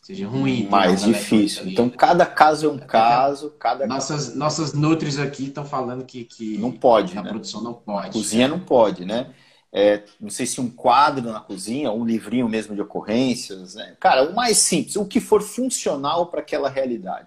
seja 0.00 0.26
ruim. 0.26 0.68
Mais 0.70 1.02
difícil. 1.02 1.68
Então, 1.68 1.90
cada 1.90 2.24
caso 2.24 2.66
é 2.66 2.70
um 2.70 2.78
caso. 2.78 3.50
Cada 3.58 3.84
nossas, 3.86 4.34
nossas 4.34 4.72
Nutris 4.72 5.18
aqui 5.18 5.48
estão 5.48 5.64
falando 5.64 6.04
que, 6.04 6.24
que 6.24 6.56
não 6.56 6.70
pode. 6.70 7.18
A 7.18 7.22
né? 7.22 7.30
produção 7.30 7.60
não 7.60 7.74
pode. 7.74 8.12
Cozinha 8.12 8.46
não 8.46 8.60
pode, 8.60 9.04
né? 9.04 9.34
É, 9.72 10.04
não 10.20 10.30
sei 10.30 10.46
se 10.46 10.60
um 10.60 10.70
quadro 10.70 11.30
na 11.30 11.40
cozinha, 11.40 11.90
um 11.90 12.06
livrinho 12.06 12.48
mesmo 12.48 12.76
de 12.76 12.80
ocorrências. 12.80 13.74
Né? 13.74 13.96
Cara, 13.98 14.22
o 14.22 14.34
mais 14.34 14.56
simples, 14.58 14.94
o 14.96 15.04
que 15.04 15.20
for 15.20 15.42
funcional 15.42 16.26
para 16.26 16.40
aquela 16.40 16.70
realidade. 16.70 17.26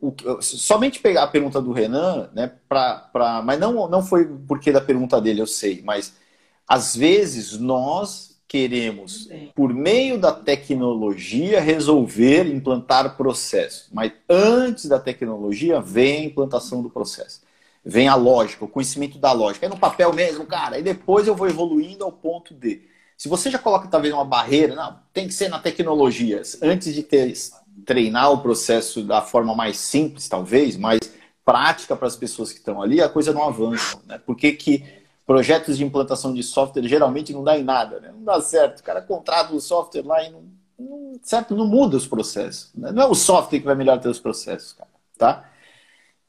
O, 0.00 0.12
somente 0.42 0.98
pegar 0.98 1.22
a 1.22 1.28
pergunta 1.28 1.60
do 1.60 1.72
Renan, 1.72 2.28
né, 2.34 2.52
pra, 2.68 3.08
pra, 3.12 3.42
mas 3.42 3.60
não, 3.60 3.86
não 3.88 4.02
foi 4.02 4.26
porque 4.48 4.72
da 4.72 4.80
pergunta 4.80 5.20
dele, 5.20 5.42
eu 5.42 5.46
sei, 5.46 5.82
mas 5.84 6.14
às 6.66 6.96
vezes 6.96 7.58
nós 7.58 8.29
queremos, 8.50 9.28
por 9.54 9.72
meio 9.72 10.18
da 10.18 10.32
tecnologia, 10.32 11.60
resolver 11.60 12.52
implantar 12.52 13.16
processo. 13.16 13.88
Mas 13.92 14.10
antes 14.28 14.86
da 14.86 14.98
tecnologia 14.98 15.80
vem 15.80 16.22
a 16.22 16.24
implantação 16.24 16.82
do 16.82 16.90
processo. 16.90 17.42
Vem 17.84 18.08
a 18.08 18.16
lógica, 18.16 18.64
o 18.64 18.68
conhecimento 18.68 19.18
da 19.18 19.30
lógica. 19.30 19.66
É 19.66 19.68
no 19.68 19.78
papel 19.78 20.12
mesmo, 20.12 20.44
cara. 20.46 20.80
E 20.80 20.82
depois 20.82 21.28
eu 21.28 21.36
vou 21.36 21.46
evoluindo 21.46 22.02
ao 22.02 22.10
ponto 22.10 22.52
de. 22.52 22.82
Se 23.16 23.28
você 23.28 23.52
já 23.52 23.58
coloca 23.58 23.86
talvez 23.86 24.12
uma 24.12 24.24
barreira, 24.24 24.74
não, 24.74 24.98
tem 25.12 25.28
que 25.28 25.34
ser 25.34 25.48
na 25.48 25.60
tecnologia. 25.60 26.42
Antes 26.60 26.92
de 26.92 27.04
ter, 27.04 27.32
treinar 27.86 28.32
o 28.32 28.42
processo 28.42 29.04
da 29.04 29.22
forma 29.22 29.54
mais 29.54 29.76
simples, 29.76 30.28
talvez, 30.28 30.76
mais 30.76 30.98
prática 31.44 31.94
para 31.94 32.08
as 32.08 32.16
pessoas 32.16 32.50
que 32.50 32.58
estão 32.58 32.82
ali, 32.82 33.00
a 33.00 33.08
coisa 33.08 33.32
não 33.32 33.44
avança. 33.44 33.96
Né? 34.06 34.18
Por 34.18 34.36
que, 34.36 34.50
que 34.52 34.99
projetos 35.30 35.78
de 35.78 35.84
implantação 35.84 36.34
de 36.34 36.42
software 36.42 36.88
geralmente 36.88 37.32
não 37.32 37.44
dá 37.44 37.56
em 37.56 37.62
nada, 37.62 38.00
né? 38.00 38.10
Não 38.12 38.24
dá 38.24 38.40
certo. 38.40 38.80
O 38.80 38.82
cara 38.82 39.00
contrata 39.00 39.54
o 39.54 39.60
software 39.60 40.04
lá 40.04 40.24
e 40.24 40.30
não, 40.30 40.42
não, 40.76 41.20
certo, 41.22 41.54
não 41.54 41.68
muda 41.68 41.96
os 41.96 42.04
processos. 42.04 42.72
Né? 42.74 42.90
Não 42.90 43.04
é 43.04 43.06
o 43.06 43.14
software 43.14 43.60
que 43.60 43.64
vai 43.64 43.76
melhorar 43.76 44.04
os 44.08 44.18
processos, 44.18 44.72
cara, 44.72 44.90
tá? 45.16 45.48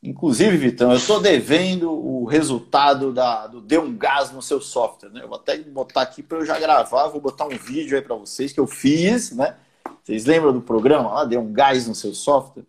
Inclusive, 0.03 0.55
Vitão, 0.55 0.91
eu 0.91 0.97
estou 0.97 1.19
devendo 1.19 1.91
o 1.91 2.25
resultado 2.25 3.11
da, 3.11 3.47
do 3.47 3.59
Dê 3.59 3.79
um 3.79 3.97
Gás 3.97 4.29
no 4.29 4.39
seu 4.39 4.61
software. 4.61 5.09
Né? 5.09 5.23
Eu 5.23 5.29
vou 5.29 5.37
até 5.37 5.57
botar 5.57 6.03
aqui 6.03 6.21
para 6.21 6.37
eu 6.37 6.45
já 6.45 6.59
gravar, 6.59 7.07
vou 7.07 7.19
botar 7.19 7.45
um 7.45 7.57
vídeo 7.57 7.97
aí 7.97 8.03
para 8.03 8.15
vocês 8.15 8.53
que 8.53 8.59
eu 8.59 8.67
fiz, 8.67 9.31
né? 9.31 9.55
Vocês 10.03 10.25
lembram 10.25 10.53
do 10.53 10.61
programa 10.61 11.11
lá, 11.11 11.25
Dê 11.25 11.39
um 11.39 11.51
Gás 11.51 11.87
no 11.87 11.95
seu 11.95 12.13
software? 12.13 12.65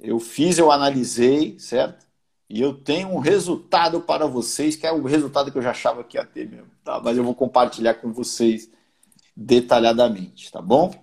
Eu 0.00 0.18
fiz, 0.18 0.58
eu 0.58 0.72
analisei, 0.72 1.56
certo? 1.60 2.04
E 2.48 2.60
eu 2.60 2.72
tenho 2.72 3.08
um 3.08 3.18
resultado 3.18 4.00
para 4.00 4.26
vocês, 4.26 4.76
que 4.76 4.86
é 4.86 4.92
o 4.92 5.02
resultado 5.02 5.50
que 5.50 5.58
eu 5.58 5.62
já 5.62 5.70
achava 5.70 6.04
que 6.04 6.16
ia 6.16 6.24
ter 6.24 6.48
mesmo, 6.48 6.70
tá? 6.84 7.00
Mas 7.00 7.16
eu 7.16 7.24
vou 7.24 7.34
compartilhar 7.34 7.94
com 7.94 8.12
vocês 8.12 8.70
detalhadamente, 9.36 10.50
tá 10.50 10.62
bom? 10.62 10.94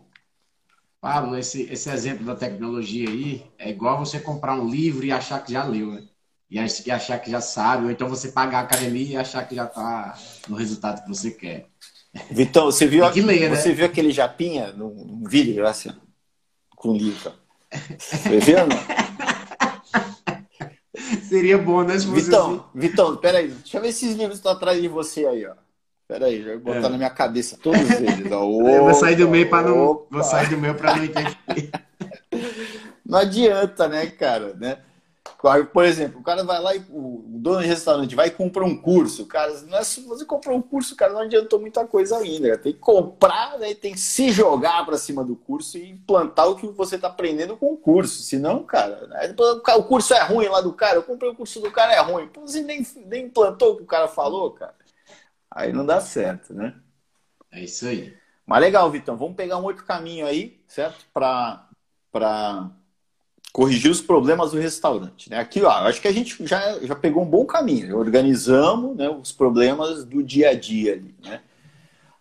Pablo, 1.01 1.37
esse, 1.37 1.63
esse 1.63 1.89
exemplo 1.89 2.25
da 2.25 2.33
tecnologia 2.33 3.09
aí 3.09 3.45
é 3.59 3.69
igual 3.69 3.99
você 3.99 4.21
comprar 4.21 4.57
um 4.57 4.69
livro 4.69 5.05
e 5.05 5.11
achar 5.11 5.43
que 5.43 5.51
já 5.51 5.65
leu, 5.65 5.91
né? 5.91 6.07
E 6.49 6.91
achar 6.91 7.17
que 7.19 7.31
já 7.31 7.41
sabe, 7.41 7.85
ou 7.85 7.91
então 7.91 8.07
você 8.07 8.31
pagar 8.31 8.59
a 8.59 8.61
academia 8.61 9.13
e 9.13 9.17
achar 9.17 9.45
que 9.45 9.55
já 9.55 9.65
está 9.65 10.17
no 10.47 10.55
resultado 10.55 11.03
que 11.03 11.09
você 11.09 11.31
quer. 11.31 11.67
Vitão, 12.29 12.65
você 12.65 12.85
viu, 12.85 13.05
ler, 13.07 13.49
né? 13.49 13.55
você 13.55 13.73
viu 13.73 13.85
aquele 13.85 14.11
japinha 14.11 14.71
num, 14.71 15.23
vídeo 15.27 15.65
assim, 15.65 15.89
com 16.69 16.95
livro? 16.95 17.33
Você 17.97 18.39
viu? 18.39 18.59
Não? 18.67 19.02
Seria 21.33 21.57
bom, 21.57 21.81
né? 21.81 21.97
Se 21.97 22.05
Vitão, 22.05 22.51
assim. 22.51 22.63
Vitão, 22.75 23.17
peraí. 23.17 23.47
Deixa 23.47 23.77
eu 23.77 23.81
ver 23.81 23.87
esses 23.87 24.15
livros 24.15 24.33
que 24.33 24.35
estão 24.35 24.51
atrás 24.51 24.79
de 24.79 24.87
você 24.87 25.25
aí, 25.25 25.47
ó. 25.47 25.53
Peraí, 26.07 26.43
já 26.43 26.51
vou 26.51 26.59
botar 26.59 26.77
é. 26.77 26.89
na 26.89 26.97
minha 26.97 27.09
cabeça 27.09 27.57
todos 27.57 27.89
eles. 27.89 28.31
Ó. 28.31 28.45
Opa, 28.45 28.69
eu 28.69 28.83
vou 28.83 28.93
sair 28.93 29.15
do 29.15 29.27
meio 29.27 29.49
para 29.49 29.67
não. 29.67 30.05
Vou 30.11 30.23
sair 30.23 30.47
do 30.49 30.57
meio 30.57 30.75
para 30.75 30.95
não 30.95 31.03
entender. 31.05 31.35
Não 33.05 33.19
adianta, 33.19 33.87
né, 33.87 34.07
cara? 34.07 34.53
Né? 34.53 34.77
Por 35.73 35.83
exemplo, 35.83 36.21
o 36.21 36.23
cara 36.23 36.41
vai 36.45 36.61
lá 36.61 36.73
e 36.73 36.79
o 36.89 37.25
dono 37.27 37.61
de 37.61 37.67
restaurante 37.67 38.15
vai 38.15 38.27
e 38.27 38.31
compra 38.31 38.63
um 38.63 38.77
curso. 38.77 39.25
Cara, 39.25 39.51
não 39.63 39.77
é 39.77 39.83
se 39.83 39.99
você 39.99 40.23
comprou 40.23 40.57
um 40.57 40.61
curso, 40.61 40.95
cara, 40.95 41.11
não 41.11 41.19
adiantou 41.19 41.59
muita 41.59 41.85
coisa 41.85 42.17
ainda. 42.17 42.57
Tem 42.57 42.71
que 42.71 42.79
comprar, 42.79 43.59
né, 43.59 43.75
tem 43.75 43.91
que 43.91 43.99
se 43.99 44.31
jogar 44.31 44.85
para 44.85 44.97
cima 44.97 45.21
do 45.21 45.35
curso 45.35 45.77
e 45.77 45.89
implantar 45.89 46.47
o 46.47 46.55
que 46.55 46.65
você 46.67 46.95
está 46.95 47.09
aprendendo 47.09 47.57
com 47.57 47.73
o 47.73 47.77
curso. 47.77 48.23
Senão, 48.23 48.63
cara, 48.63 49.05
né, 49.07 49.35
o 49.75 49.83
curso 49.83 50.13
é 50.13 50.23
ruim 50.23 50.47
lá 50.47 50.61
do 50.61 50.71
cara, 50.71 50.95
eu 50.95 51.03
comprei 51.03 51.29
o 51.29 51.35
curso 51.35 51.59
do 51.59 51.69
cara, 51.69 51.91
é 51.91 51.99
ruim. 51.99 52.29
Pô, 52.29 52.39
você 52.39 52.61
nem, 52.61 52.87
nem 53.05 53.25
implantou 53.25 53.73
o 53.73 53.75
que 53.75 53.83
o 53.83 53.87
cara 53.87 54.07
falou, 54.07 54.51
cara. 54.51 54.75
Aí 55.51 55.73
não 55.73 55.85
dá 55.85 55.99
certo, 55.99 56.53
né? 56.53 56.73
É 57.51 57.61
isso 57.61 57.85
aí. 57.85 58.15
Mas 58.45 58.61
legal, 58.61 58.89
Vitão. 58.89 59.17
Vamos 59.17 59.35
pegar 59.35 59.57
um 59.57 59.63
outro 59.63 59.83
caminho 59.83 60.25
aí, 60.25 60.63
certo? 60.67 61.05
Para 61.13 61.67
corrigir 63.53 63.91
os 63.91 64.01
problemas 64.01 64.51
do 64.51 64.59
restaurante. 64.59 65.29
Né? 65.29 65.37
Aqui, 65.37 65.61
ó, 65.61 65.69
acho 65.69 66.01
que 66.01 66.07
a 66.07 66.11
gente 66.11 66.35
já, 66.45 66.79
já 66.79 66.95
pegou 66.95 67.21
um 67.21 67.29
bom 67.29 67.45
caminho, 67.45 67.95
organizamos 67.95 68.97
né, 68.97 69.07
os 69.07 69.31
problemas 69.31 70.03
do 70.03 70.23
dia 70.23 70.49
a 70.49 70.53
dia 70.55 70.93
ali. 70.93 71.15
Né? 71.23 71.39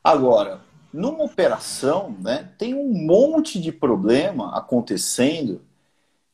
Agora, 0.05 0.61
numa 0.93 1.25
operação, 1.25 2.15
né, 2.21 2.51
tem 2.59 2.75
um 2.75 2.93
monte 2.93 3.59
de 3.59 3.73
problema 3.73 4.55
acontecendo 4.55 5.63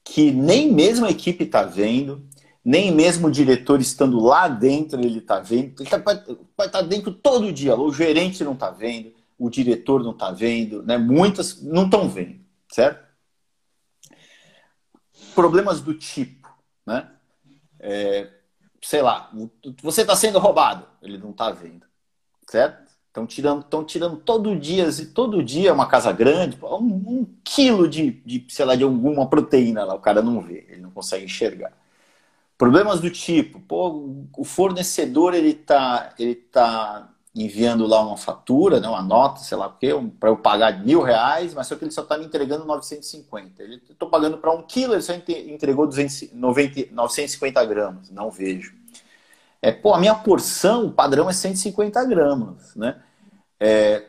que 0.02 0.32
nem 0.32 0.72
mesmo 0.72 1.06
a 1.06 1.10
equipe 1.10 1.44
está 1.44 1.62
vendo, 1.62 2.20
nem 2.64 2.90
mesmo 2.90 3.28
o 3.28 3.30
diretor 3.30 3.80
estando 3.80 4.18
lá 4.18 4.48
dentro 4.48 5.00
ele 5.00 5.20
está 5.20 5.38
vendo. 5.38 5.74
Ele 5.80 5.88
tá, 5.88 5.98
vai 5.98 6.16
estar 6.16 6.68
tá 6.70 6.82
dentro 6.82 7.12
todo 7.12 7.52
dia, 7.52 7.76
o 7.76 7.92
gerente 7.92 8.42
não 8.42 8.54
está 8.54 8.70
vendo, 8.70 9.12
o 9.38 9.48
diretor 9.48 10.02
não 10.02 10.10
está 10.10 10.32
vendo, 10.32 10.82
né? 10.82 10.98
muitas 10.98 11.62
não 11.62 11.84
estão 11.84 12.08
vendo, 12.08 12.40
certo? 12.68 13.07
Problemas 15.38 15.80
do 15.80 15.94
tipo, 15.94 16.52
né? 16.84 17.08
É, 17.78 18.28
sei 18.82 19.00
lá, 19.00 19.30
você 19.80 20.00
está 20.00 20.16
sendo 20.16 20.40
roubado, 20.40 20.84
ele 21.00 21.16
não 21.16 21.30
está 21.30 21.52
vendo, 21.52 21.86
certo? 22.50 22.90
Estão 23.06 23.24
tirando, 23.24 23.60
estão 23.60 23.84
tirando 23.84 24.16
todo 24.16 24.58
dia, 24.58 24.88
todo 25.14 25.40
dia 25.40 25.72
uma 25.72 25.86
casa 25.86 26.10
grande, 26.10 26.58
um, 26.60 26.76
um, 26.76 27.26
quilo 27.44 27.86
de, 27.88 28.10
de, 28.26 28.46
sei 28.48 28.64
lá, 28.64 28.74
de 28.74 28.82
alguma 28.82 29.30
proteína 29.30 29.84
lá, 29.84 29.94
o 29.94 30.00
cara 30.00 30.20
não 30.22 30.40
vê, 30.40 30.66
ele 30.68 30.80
não 30.82 30.90
consegue 30.90 31.24
enxergar. 31.24 31.72
Problemas 32.56 33.00
do 33.00 33.08
tipo, 33.08 33.60
pô, 33.60 34.26
o 34.36 34.44
fornecedor 34.44 35.34
ele 35.34 35.50
está 35.50 36.14
ele 36.18 36.34
tá 36.34 37.14
enviando 37.34 37.86
lá 37.86 38.00
uma 38.00 38.16
fatura, 38.16 38.80
né, 38.80 38.88
uma 38.88 39.02
nota, 39.02 39.40
sei 39.40 39.56
lá 39.56 39.66
o 39.66 39.76
quê, 39.76 39.90
para 40.18 40.30
eu 40.30 40.36
pagar 40.36 40.84
mil 40.84 41.02
reais, 41.02 41.54
mas 41.54 41.66
só 41.66 41.76
que 41.76 41.84
ele 41.84 41.90
só 41.90 42.02
está 42.02 42.18
me 42.18 42.24
entregando 42.24 42.64
950. 42.64 43.62
Ele 43.62 43.82
estou 43.88 44.08
pagando 44.08 44.38
para 44.38 44.52
um 44.52 44.62
quilo, 44.62 44.94
ele 44.94 45.02
só 45.02 45.12
entregou 45.14 45.86
290, 45.86 46.92
950 46.92 47.64
gramas, 47.66 48.10
não 48.10 48.30
vejo. 48.30 48.74
É, 49.60 49.72
pô, 49.72 49.92
a 49.92 49.98
minha 49.98 50.14
porção, 50.14 50.86
o 50.86 50.92
padrão 50.92 51.28
é 51.28 51.32
150 51.32 52.04
gramas, 52.04 52.74
né? 52.74 53.02
É, 53.60 54.04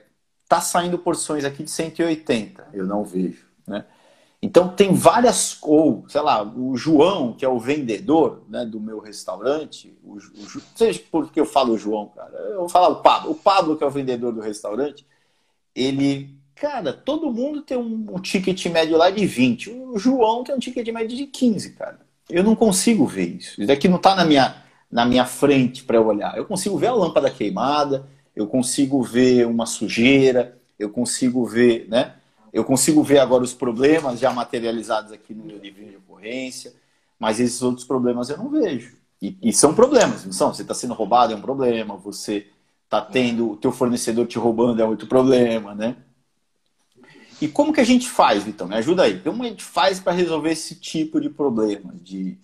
tá 0.48 0.62
saindo 0.62 0.98
porções 1.00 1.44
aqui 1.44 1.64
de 1.64 1.72
180, 1.72 2.70
eu 2.74 2.86
não 2.86 3.04
vejo, 3.04 3.48
né? 3.68 3.86
Então 4.42 4.70
tem 4.70 4.94
várias, 4.94 5.58
ou 5.62 6.06
sei 6.08 6.22
lá, 6.22 6.44
o 6.44 6.76
João, 6.78 7.34
que 7.34 7.44
é 7.44 7.50
o 7.50 7.60
vendedor 7.60 8.44
né, 8.48 8.66
do 8.66 8.80
meu 8.80 9.00
restaurante, 9.00 9.94
o, 10.02 10.16
o, 10.16 10.62
seja 10.76 11.02
por 11.12 11.30
que 11.30 11.40
eu 11.40 11.46
falo 11.46 11.74
o 11.74 11.78
João, 11.78 12.08
cara, 12.16 12.38
eu 12.52 12.60
vou 12.60 12.70
falar 12.70 12.88
o 12.88 13.02
Pablo. 13.02 13.32
O 13.32 13.36
Pablo, 13.36 13.76
que 13.76 13.84
é 13.84 13.88
o 13.88 13.92
vendedor 13.92 14.32
do 14.32 14.40
restaurante, 14.40 15.06
ele, 15.76 16.36
cara, 16.56 16.94
todo 16.94 17.32
mundo 17.32 17.62
tem 17.62 17.78
um, 17.78 18.06
um 18.14 18.20
ticket 18.20 18.66
médio 18.68 18.98
lá 18.98 19.10
de 19.10 19.26
20. 19.26 19.72
O 19.72 20.00
João 20.00 20.44
tem 20.44 20.56
um 20.56 20.60
ticket 20.60 20.88
médio 20.88 21.18
de 21.18 21.26
15, 21.26 21.74
cara. 21.74 22.00
Eu 22.30 22.44
não 22.44 22.56
consigo 22.56 23.06
ver 23.06 23.28
isso. 23.28 23.60
Isso 23.60 23.68
daqui 23.68 23.90
não 23.90 23.98
está 23.98 24.16
na 24.16 24.24
minha, 24.24 24.56
na 24.90 25.06
minha 25.06 25.26
frente 25.26 25.84
para 25.84 26.00
olhar. 26.00 26.38
Eu 26.38 26.46
consigo 26.46 26.78
ver 26.78 26.88
a 26.88 26.94
lâmpada 26.94 27.30
queimada, 27.30 28.08
eu 28.34 28.48
consigo 28.48 29.04
ver 29.04 29.46
uma 29.46 29.66
sujeira, 29.66 30.58
eu 30.78 30.90
consigo 30.90 31.46
ver, 31.46 31.88
né? 31.90 32.16
Eu 32.52 32.64
consigo 32.64 33.04
ver 33.04 33.20
agora 33.20 33.44
os 33.44 33.54
problemas 33.54 34.20
já 34.20 34.32
materializados 34.32 35.12
aqui 35.12 35.34
no 35.34 35.44
meu 35.44 35.58
livrinho 35.58 35.92
de 35.92 35.98
ocorrência, 35.98 36.74
mas 37.20 37.40
esses 37.40 37.62
outros 37.62 37.86
problemas 37.86 38.30
eu 38.30 38.38
não 38.38 38.50
vejo. 38.50 38.98
E, 39.22 39.38
e 39.42 39.54
são 39.54 39.74
problemas, 39.74 40.26
não 40.26 40.32
são? 40.32 40.54
Você 40.54 40.62
está 40.62 40.74
sendo 40.74 40.94
roubado 40.94 41.34
é 41.34 41.36
um 41.36 41.42
problema, 41.42 41.96
você 41.96 42.48
está 42.86 43.02
tendo 43.02 43.52
o 43.52 43.58
teu 43.58 43.72
fornecedor 43.72 44.26
te 44.26 44.40
roubando 44.40 44.82
é 44.82 44.86
outro 44.86 45.08
problema, 45.08 45.76
né? 45.76 45.96
E 47.42 47.48
como 47.48 47.72
que 47.72 47.80
a 47.80 47.86
gente 47.86 48.10
faz, 48.10 48.44
Vitão? 48.44 48.68
Me 48.68 48.76
ajuda 48.76 49.04
aí. 49.04 49.20
Como 49.20 49.44
a 49.44 49.48
gente 49.48 49.64
faz 49.64 50.00
para 50.00 50.12
resolver 50.12 50.52
esse 50.52 50.76
tipo 50.76 51.22
de 51.22 51.30
problema? 51.30 51.94
De 52.02 52.38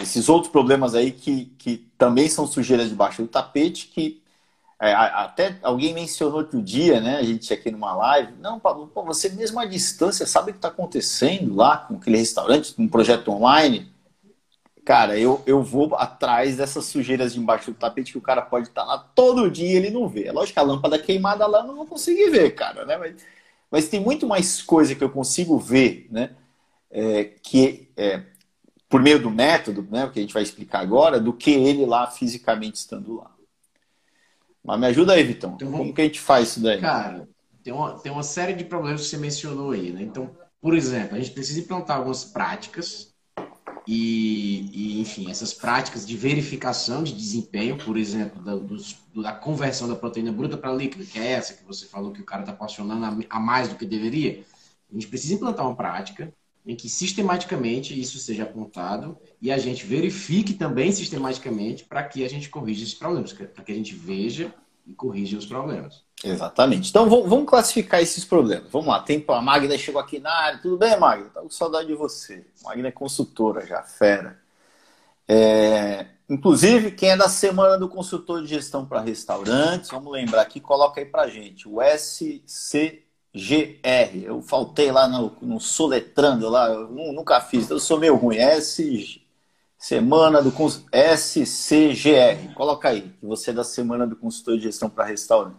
esses 0.00 0.28
outros 0.28 0.50
problemas 0.52 0.94
aí 0.94 1.10
que, 1.10 1.46
que 1.58 1.88
também 1.96 2.28
são 2.28 2.46
sujeiras 2.46 2.88
debaixo 2.88 3.22
do 3.22 3.28
tapete, 3.28 3.88
que 3.88 4.20
é, 4.80 4.92
até 4.92 5.58
alguém 5.62 5.92
mencionou 5.92 6.38
outro 6.38 6.62
dia, 6.62 7.00
né? 7.00 7.16
A 7.16 7.22
gente 7.22 7.52
aqui 7.52 7.70
numa 7.70 7.94
live. 7.96 8.34
Não, 8.40 8.60
Pablo, 8.60 8.86
pô, 8.86 9.02
você 9.02 9.28
mesmo 9.28 9.58
à 9.58 9.64
distância 9.64 10.24
sabe 10.24 10.50
o 10.50 10.52
que 10.52 10.58
está 10.58 10.68
acontecendo 10.68 11.54
lá 11.56 11.78
com 11.78 11.96
aquele 11.96 12.18
restaurante, 12.18 12.72
com 12.74 12.82
um 12.82 12.88
projeto 12.88 13.28
online. 13.32 13.90
Cara, 14.84 15.18
eu, 15.18 15.42
eu 15.46 15.62
vou 15.64 15.94
atrás 15.96 16.56
dessas 16.56 16.86
sujeiras 16.86 17.34
de 17.34 17.40
embaixo 17.40 17.72
do 17.72 17.76
tapete 17.76 18.12
que 18.12 18.18
o 18.18 18.22
cara 18.22 18.40
pode 18.40 18.68
estar 18.68 18.82
tá 18.82 18.86
lá 18.86 18.98
todo 18.98 19.50
dia 19.50 19.68
e 19.68 19.76
ele 19.76 19.90
não 19.90 20.08
vê. 20.08 20.26
É 20.26 20.32
lógico 20.32 20.54
que 20.54 20.60
a 20.60 20.62
lâmpada 20.62 20.98
queimada 20.98 21.46
lá 21.46 21.60
eu 21.60 21.66
não 21.66 21.74
vou 21.76 21.86
conseguir 21.86 22.30
ver, 22.30 22.52
cara, 22.52 22.86
né? 22.86 22.96
Mas, 22.96 23.16
mas 23.70 23.88
tem 23.88 24.00
muito 24.00 24.26
mais 24.28 24.62
coisa 24.62 24.94
que 24.94 25.02
eu 25.02 25.10
consigo 25.10 25.58
ver, 25.58 26.06
né? 26.10 26.30
É, 26.90 27.24
que 27.24 27.90
é, 27.96 28.22
por 28.88 29.02
meio 29.02 29.20
do 29.20 29.30
método, 29.30 29.86
né? 29.90 30.04
O 30.04 30.10
que 30.12 30.20
a 30.20 30.22
gente 30.22 30.32
vai 30.32 30.42
explicar 30.42 30.80
agora, 30.80 31.20
do 31.20 31.32
que 31.32 31.50
ele 31.50 31.84
lá 31.84 32.06
fisicamente 32.06 32.76
estando 32.76 33.16
lá. 33.16 33.37
Mas 34.64 34.80
me 34.80 34.86
ajuda 34.86 35.14
aí, 35.14 35.22
Vitão. 35.22 35.54
Então, 35.54 35.70
Como 35.70 35.94
que 35.94 36.00
a 36.00 36.04
gente 36.04 36.20
faz 36.20 36.48
isso 36.48 36.62
daí? 36.62 36.80
Cara, 36.80 37.28
tem 37.62 37.72
uma, 37.72 37.98
tem 37.98 38.12
uma 38.12 38.22
série 38.22 38.54
de 38.54 38.64
problemas 38.64 39.02
que 39.02 39.08
você 39.08 39.16
mencionou 39.16 39.70
aí, 39.70 39.92
né? 39.92 40.02
Então, 40.02 40.30
por 40.60 40.74
exemplo, 40.74 41.16
a 41.16 41.20
gente 41.20 41.32
precisa 41.32 41.60
implantar 41.60 41.96
algumas 41.98 42.24
práticas 42.24 43.14
e, 43.86 44.68
e 44.72 45.00
enfim, 45.00 45.30
essas 45.30 45.54
práticas 45.54 46.06
de 46.06 46.16
verificação 46.16 47.02
de 47.02 47.14
desempenho, 47.14 47.78
por 47.78 47.96
exemplo, 47.96 48.42
da, 48.42 48.54
dos, 48.54 48.98
da 49.14 49.32
conversão 49.32 49.88
da 49.88 49.96
proteína 49.96 50.30
bruta 50.30 50.58
para 50.58 50.72
líquida, 50.72 51.04
que 51.06 51.18
é 51.18 51.32
essa 51.32 51.54
que 51.54 51.64
você 51.64 51.86
falou 51.86 52.12
que 52.12 52.20
o 52.20 52.24
cara 52.24 52.42
está 52.42 52.52
apaixonando 52.52 53.04
a, 53.06 53.36
a 53.36 53.40
mais 53.40 53.68
do 53.68 53.76
que 53.76 53.86
deveria. 53.86 54.44
A 54.90 54.94
gente 54.94 55.08
precisa 55.08 55.34
implantar 55.34 55.66
uma 55.66 55.74
prática 55.76 56.32
em 56.68 56.76
que 56.76 56.86
sistematicamente 56.86 57.98
isso 57.98 58.18
seja 58.18 58.42
apontado 58.42 59.16
e 59.40 59.50
a 59.50 59.56
gente 59.56 59.86
verifique 59.86 60.52
também 60.52 60.92
sistematicamente 60.92 61.82
para 61.82 62.04
que 62.04 62.22
a 62.22 62.28
gente 62.28 62.50
corrija 62.50 62.82
esses 62.82 62.94
problemas, 62.94 63.32
para 63.32 63.64
que 63.64 63.72
a 63.72 63.74
gente 63.74 63.94
veja 63.94 64.54
e 64.86 64.92
corrija 64.92 65.38
os 65.38 65.46
problemas. 65.46 66.04
Exatamente. 66.22 66.90
Então 66.90 67.08
vamos 67.08 67.48
classificar 67.48 68.02
esses 68.02 68.22
problemas. 68.22 68.70
Vamos 68.70 68.88
lá. 68.88 69.00
Tem 69.00 69.24
a 69.26 69.40
Magda 69.40 69.78
chegou 69.78 69.98
aqui 69.98 70.18
na 70.18 70.30
área. 70.30 70.58
Tudo 70.58 70.76
bem, 70.76 70.94
Magda? 71.00 71.30
Tá 71.30 71.40
com 71.40 71.48
saudade 71.48 71.88
de 71.88 71.94
você. 71.94 72.44
Magda 72.62 72.86
é 72.86 72.92
consultora 72.92 73.66
já, 73.66 73.82
fera. 73.82 74.38
É... 75.26 76.04
Inclusive, 76.28 76.90
quem 76.90 77.12
é 77.12 77.16
da 77.16 77.30
semana 77.30 77.78
do 77.78 77.88
consultor 77.88 78.42
de 78.42 78.48
gestão 78.48 78.84
para 78.84 79.00
restaurantes, 79.00 79.88
vamos 79.88 80.12
lembrar 80.12 80.42
aqui, 80.42 80.60
coloca 80.60 81.00
aí 81.00 81.06
para 81.06 81.28
gente 81.28 81.66
o 81.66 81.78
SC 81.80 83.07
GR. 83.34 84.22
Eu 84.22 84.42
faltei 84.42 84.90
lá 84.90 85.06
no, 85.08 85.36
no 85.40 85.60
soletrando 85.60 86.48
lá, 86.48 86.68
eu 86.68 86.88
nunca 86.88 87.40
fiz, 87.40 87.68
eu 87.70 87.78
sou 87.78 87.98
meio 87.98 88.16
ruim. 88.16 88.36
S, 88.36 89.22
semana 89.78 90.42
do 90.42 90.52
SCGR. 90.92 92.52
Coloca 92.54 92.88
aí, 92.88 93.02
que 93.20 93.26
você 93.26 93.50
é 93.50 93.54
da 93.54 93.64
semana 93.64 94.06
do 94.06 94.16
consultor 94.16 94.56
de 94.56 94.64
gestão 94.64 94.90
para 94.90 95.04
restaurante. 95.04 95.56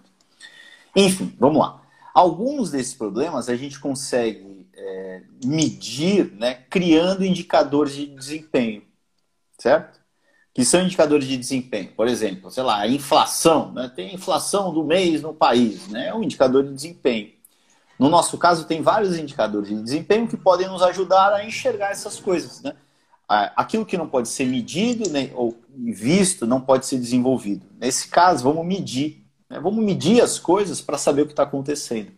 Enfim, 0.95 1.33
vamos 1.39 1.59
lá. 1.59 1.81
Alguns 2.13 2.71
desses 2.71 2.93
problemas 2.93 3.47
a 3.47 3.55
gente 3.55 3.79
consegue 3.79 4.67
é, 4.75 5.21
medir 5.45 6.33
né, 6.33 6.55
criando 6.69 7.23
indicadores 7.23 7.93
de 7.93 8.07
desempenho, 8.07 8.83
certo? 9.57 9.99
Que 10.53 10.65
são 10.65 10.81
indicadores 10.81 11.27
de 11.27 11.37
desempenho. 11.37 11.93
Por 11.95 12.07
exemplo, 12.07 12.49
sei 12.49 12.63
lá, 12.63 12.79
a 12.79 12.87
inflação, 12.87 13.71
né? 13.71 13.91
tem 13.95 14.13
inflação 14.13 14.73
do 14.73 14.83
mês 14.83 15.21
no 15.21 15.33
país, 15.33 15.87
né? 15.87 16.07
é 16.07 16.13
um 16.13 16.23
indicador 16.23 16.63
de 16.63 16.73
desempenho. 16.73 17.31
No 17.99 18.07
nosso 18.07 18.37
caso, 18.37 18.63
tem 18.63 18.81
vários 18.81 19.17
indicadores 19.17 19.67
de 19.67 19.75
desempenho 19.75 20.25
que 20.25 20.37
podem 20.37 20.69
nos 20.69 20.81
ajudar 20.81 21.33
a 21.33 21.45
enxergar 21.45 21.91
essas 21.91 22.17
coisas. 22.17 22.61
Né? 22.61 22.73
Aquilo 23.27 23.85
que 23.85 23.97
não 23.97 24.07
pode 24.07 24.29
ser 24.29 24.45
medido 24.45 25.09
né, 25.09 25.31
ou 25.35 25.57
visto 25.75 26.47
não 26.47 26.61
pode 26.61 26.85
ser 26.85 26.97
desenvolvido. 26.97 27.65
Nesse 27.77 28.07
caso, 28.07 28.45
vamos 28.45 28.65
medir. 28.65 29.25
Né? 29.49 29.59
Vamos 29.59 29.83
medir 29.83 30.21
as 30.21 30.39
coisas 30.39 30.79
para 30.79 30.97
saber 30.97 31.23
o 31.23 31.25
que 31.25 31.33
está 31.33 31.43
acontecendo. 31.43 32.11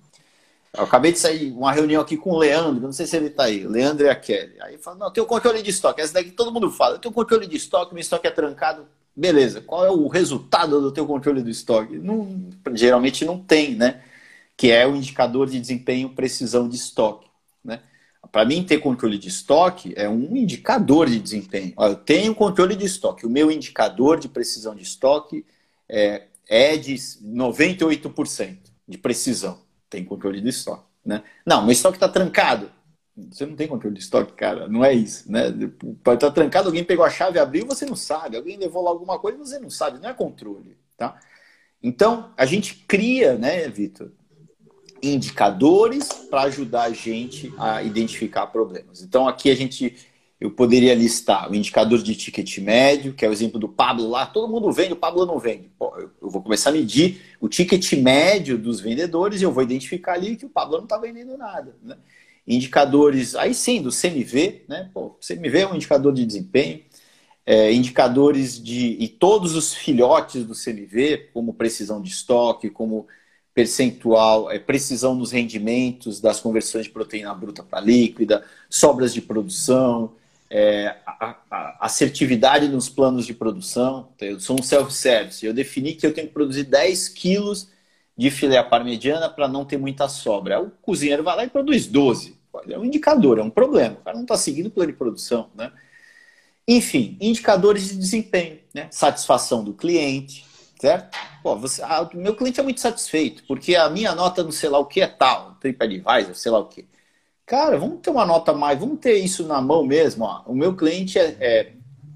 Eu 0.74 0.84
acabei 0.84 1.12
de 1.12 1.20
sair 1.20 1.52
uma 1.52 1.72
reunião 1.72 2.02
aqui 2.02 2.16
com 2.16 2.30
o 2.30 2.38
Leandro, 2.38 2.84
não 2.84 2.94
sei 2.94 3.06
se 3.06 3.18
ele 3.18 3.28
está 3.28 3.44
aí, 3.44 3.68
Leandro 3.68 4.06
e 4.06 4.10
a 4.10 4.16
Kelly. 4.16 4.54
Aí 4.62 4.78
fala, 4.78 4.98
não, 4.98 5.12
tem 5.12 5.22
o 5.22 5.26
controle 5.28 5.62
de 5.62 5.70
estoque. 5.70 6.00
Essa 6.00 6.14
daqui 6.14 6.32
todo 6.32 6.52
mundo 6.52 6.72
fala, 6.72 6.96
eu 6.96 7.00
tenho 7.00 7.14
controle 7.14 7.46
de 7.46 7.58
estoque, 7.58 7.94
meu 7.94 8.02
estoque 8.02 8.28
é 8.28 8.32
trancado. 8.32 8.86
Beleza, 9.14 9.60
qual 9.60 9.86
é 9.86 9.92
o 9.92 10.08
resultado 10.08 10.80
do 10.80 10.92
teu 10.92 11.06
controle 11.06 11.42
do 11.42 11.50
estoque? 11.50 11.98
Não, 11.98 12.50
geralmente 12.74 13.26
não 13.26 13.38
tem, 13.38 13.76
né? 13.76 14.02
Que 14.62 14.70
é 14.70 14.86
o 14.86 14.96
indicador 14.96 15.50
de 15.50 15.60
desempenho 15.60 16.10
precisão 16.10 16.70
de 16.70 16.76
estoque. 16.76 17.28
Né? 17.64 17.82
Para 18.32 18.46
mim, 18.46 18.64
ter 18.64 18.78
controle 18.78 19.18
de 19.18 19.28
estoque 19.28 19.92
é 19.98 20.08
um 20.08 20.36
indicador 20.38 21.10
de 21.10 21.20
desempenho. 21.20 21.74
Eu 21.80 21.96
tenho 21.96 22.36
controle 22.36 22.76
de 22.76 22.86
estoque. 22.86 23.26
O 23.26 23.30
meu 23.30 23.50
indicador 23.50 24.20
de 24.20 24.30
precisão 24.30 24.76
de 24.76 24.84
estoque 24.84 25.44
é, 25.90 26.28
é 26.48 26.78
de 26.78 26.94
98% 26.94 28.60
de 28.88 28.98
precisão. 29.00 29.64
Tem 29.90 30.06
controle 30.06 30.40
de 30.40 30.50
estoque. 30.50 30.86
Né? 31.04 31.24
Não, 31.44 31.64
meu 31.64 31.72
estoque 31.72 31.98
está 31.98 32.08
trancado. 32.08 32.72
Você 33.32 33.48
não 33.48 33.56
tem 33.56 33.68
controle 33.68 33.96
de 33.96 34.04
estoque, 34.04 34.34
cara. 34.34 34.68
Não 34.68 34.86
é 34.86 34.94
isso. 34.94 35.32
Né? 35.32 35.46
Pode 36.04 36.18
estar 36.18 36.28
tá 36.28 36.32
trancado, 36.32 36.68
alguém 36.68 36.84
pegou 36.84 37.04
a 37.04 37.10
chave, 37.10 37.40
abriu, 37.40 37.66
você 37.66 37.84
não 37.84 37.96
sabe. 37.96 38.38
Alguém 38.38 38.60
levou 38.60 38.84
lá 38.84 38.92
alguma 38.92 39.18
coisa, 39.18 39.40
você 39.40 39.58
não 39.58 39.72
sabe. 39.72 39.98
Não 39.98 40.10
é 40.10 40.14
controle. 40.14 40.78
Tá? 40.96 41.20
Então, 41.82 42.32
a 42.38 42.46
gente 42.46 42.76
cria, 42.88 43.36
né, 43.40 43.68
Vitor, 43.68 44.12
indicadores 45.02 46.08
para 46.30 46.44
ajudar 46.44 46.84
a 46.84 46.92
gente 46.92 47.54
a 47.58 47.82
identificar 47.82 48.48
problemas. 48.48 49.02
Então 49.02 49.28
aqui 49.28 49.50
a 49.50 49.56
gente 49.56 49.96
eu 50.42 50.50
poderia 50.50 50.96
listar 50.96 51.52
o 51.52 51.54
indicador 51.54 52.02
de 52.02 52.16
ticket 52.16 52.58
médio, 52.58 53.14
que 53.14 53.24
é 53.24 53.30
o 53.30 53.32
exemplo 53.32 53.60
do 53.60 53.70
Pablo 53.70 54.10
lá. 54.10 54.26
Todo 54.26 54.52
mundo 54.52 54.72
vende, 54.72 54.94
o 54.94 54.96
Pablo 54.96 55.24
não 55.24 55.38
vende. 55.38 55.70
Pô, 55.78 55.96
eu 55.96 56.32
vou 56.32 56.42
começar 56.42 56.72
a 56.72 56.74
medir 56.74 57.22
o 57.40 57.48
ticket 57.48 57.94
médio 57.94 58.58
dos 58.58 58.80
vendedores 58.80 59.40
e 59.40 59.44
eu 59.44 59.52
vou 59.52 59.62
identificar 59.62 60.14
ali 60.14 60.36
que 60.36 60.46
o 60.48 60.50
Pablo 60.50 60.78
não 60.78 60.86
está 60.86 60.98
vendendo 60.98 61.38
nada. 61.38 61.76
Né? 61.84 61.96
Indicadores, 62.48 63.36
aí 63.36 63.54
sim, 63.54 63.84
do 63.84 63.92
CMV, 63.92 64.66
né? 64.68 64.90
Pô, 64.92 65.16
CMV 65.22 65.60
é 65.60 65.68
um 65.68 65.76
indicador 65.76 66.12
de 66.12 66.26
desempenho. 66.26 66.82
É, 67.46 67.72
indicadores 67.72 68.62
de. 68.62 68.98
e 69.00 69.08
todos 69.08 69.56
os 69.56 69.76
filhotes 69.76 70.44
do 70.44 70.56
CMV, 70.56 71.30
como 71.34 71.54
precisão 71.54 72.02
de 72.02 72.10
estoque, 72.10 72.70
como 72.70 73.08
percentual, 73.54 74.50
é, 74.50 74.58
precisão 74.60 75.14
nos 75.14 75.32
rendimentos 75.32 76.22
das 76.22 76.40
conversões 76.40 76.86
de 76.86 76.92
proteína 76.92 77.34
bruta 77.34 77.64
para 77.64 77.82
líquida, 77.82 78.46
sobras 78.70 79.14
de 79.14 79.22
produção, 79.22 80.14
é, 80.50 80.98
a, 81.06 81.38
a, 81.50 81.78
assertividade 81.86 82.68
nos 82.68 82.90
planos 82.90 83.26
de 83.26 83.34
produção. 83.34 84.10
Eu 84.20 84.40
sou 84.40 84.60
um 84.60 84.64
self-service. 84.64 85.46
Eu 85.46 85.54
defini 85.54 85.94
que 85.94 86.06
eu 86.06 86.14
tenho 86.14 86.28
que 86.28 86.34
produzir 86.34 86.64
10 86.64 87.10
quilos 87.10 87.70
de 88.18 88.30
filé 88.30 88.62
parmegiana 88.62 89.30
para 89.30 89.48
não 89.48 89.66
ter 89.66 89.78
muita 89.78 90.10
sobra. 90.10 90.62
o 90.62 90.70
cozinheiro 90.82 91.24
vai 91.24 91.36
lá 91.38 91.44
e 91.46 91.50
produz 91.50 91.88
12. 91.88 92.38
É 92.70 92.78
um 92.78 92.84
indicador, 92.84 93.40
é 93.40 93.44
um 93.44 93.50
problema. 93.50 93.96
O 93.96 94.04
cara 94.04 94.18
não 94.18 94.24
está 94.24 94.38
seguindo 94.38 94.68
o 94.68 94.72
plano 94.72 94.92
de 94.92 94.98
produção. 94.98 95.50
Né? 95.56 95.72
Enfim, 96.68 97.18
indicadores 97.22 97.88
de 97.88 97.96
desempenho. 97.96 98.60
Né? 98.74 98.88
Satisfação 98.92 99.64
do 99.64 99.74
cliente, 99.74 100.46
certo? 100.82 101.16
Pô, 101.44 101.56
você, 101.56 101.84
o 101.84 102.18
meu 102.18 102.36
cliente 102.36 102.60
é 102.60 102.64
muito 102.64 102.82
satisfeito, 102.82 103.44
porque 103.48 103.76
a 103.76 103.88
minha 103.88 104.16
nota 104.16 104.44
não 104.44 104.52
sei 104.52 104.68
lá 104.68 104.80
o 104.80 104.86
que 104.86 105.00
é 105.00 105.08
tal, 105.08 105.56
TripAdvisor, 105.60 106.34
sei 106.34 106.52
lá 106.52 106.58
o 106.58 106.66
que. 106.66 106.88
Cara, 107.46 107.78
vamos 107.78 108.00
ter 108.02 108.10
uma 108.10 108.26
nota 108.26 108.52
mais, 108.52 108.80
vamos 108.80 109.00
ter 109.00 109.14
isso 109.20 109.46
na 109.46 109.62
mão 109.62 109.86
mesmo. 109.86 110.26
Ó. 110.26 110.42
O 110.48 110.56
meu 110.56 110.76
cliente 110.76 111.20
é, 111.20 111.38
é, 111.40 111.72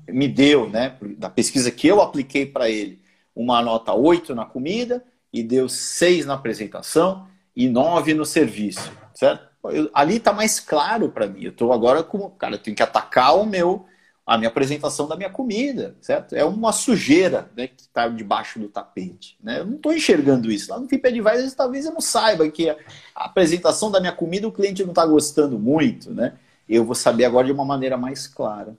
me 0.07 0.27
deu, 0.27 0.67
né, 0.67 0.97
da 1.17 1.29
pesquisa 1.29 1.69
que 1.69 1.87
eu 1.87 2.01
apliquei 2.01 2.45
para 2.45 2.67
ele, 2.67 2.99
uma 3.35 3.61
nota 3.61 3.93
8 3.93 4.33
na 4.33 4.45
comida 4.45 5.03
e 5.31 5.43
deu 5.43 5.69
6 5.69 6.25
na 6.25 6.33
apresentação 6.33 7.27
e 7.55 7.69
9 7.69 8.15
no 8.15 8.25
serviço, 8.25 8.91
certo? 9.13 9.47
Eu, 9.65 9.89
ali 9.93 10.17
está 10.17 10.33
mais 10.33 10.59
claro 10.59 11.09
para 11.09 11.27
mim. 11.27 11.43
Eu 11.43 11.51
estou 11.51 11.71
agora 11.71 12.01
com, 12.01 12.29
cara, 12.31 12.55
eu 12.55 12.59
tenho 12.59 12.75
que 12.75 12.83
atacar 12.83 13.35
o 13.37 13.45
meu 13.45 13.85
a 14.25 14.37
minha 14.37 14.47
apresentação 14.47 15.07
da 15.07 15.15
minha 15.15 15.29
comida, 15.29 15.95
certo? 16.01 16.35
É 16.35 16.43
uma 16.43 16.71
sujeira 16.71 17.51
né, 17.55 17.67
que 17.67 17.81
está 17.81 18.07
debaixo 18.07 18.57
do 18.57 18.67
tapete. 18.67 19.37
Né? 19.41 19.59
Eu 19.59 19.65
não 19.65 19.75
estou 19.75 19.93
enxergando 19.93 20.51
isso. 20.51 20.71
Lá 20.71 20.79
no 20.79 20.87
TripAdvisor 20.87 21.55
talvez 21.55 21.85
eu 21.85 21.93
não 21.93 22.01
saiba 22.01 22.49
que 22.49 22.69
a 22.69 22.75
apresentação 23.13 23.91
da 23.91 23.99
minha 23.99 24.11
comida 24.11 24.47
o 24.47 24.51
cliente 24.51 24.81
não 24.81 24.91
está 24.91 25.05
gostando 25.05 25.59
muito, 25.59 26.11
né? 26.11 26.33
Eu 26.67 26.83
vou 26.83 26.95
saber 26.95 27.25
agora 27.25 27.45
de 27.45 27.51
uma 27.51 27.63
maneira 27.63 27.95
mais 27.95 28.25
clara. 28.25 28.75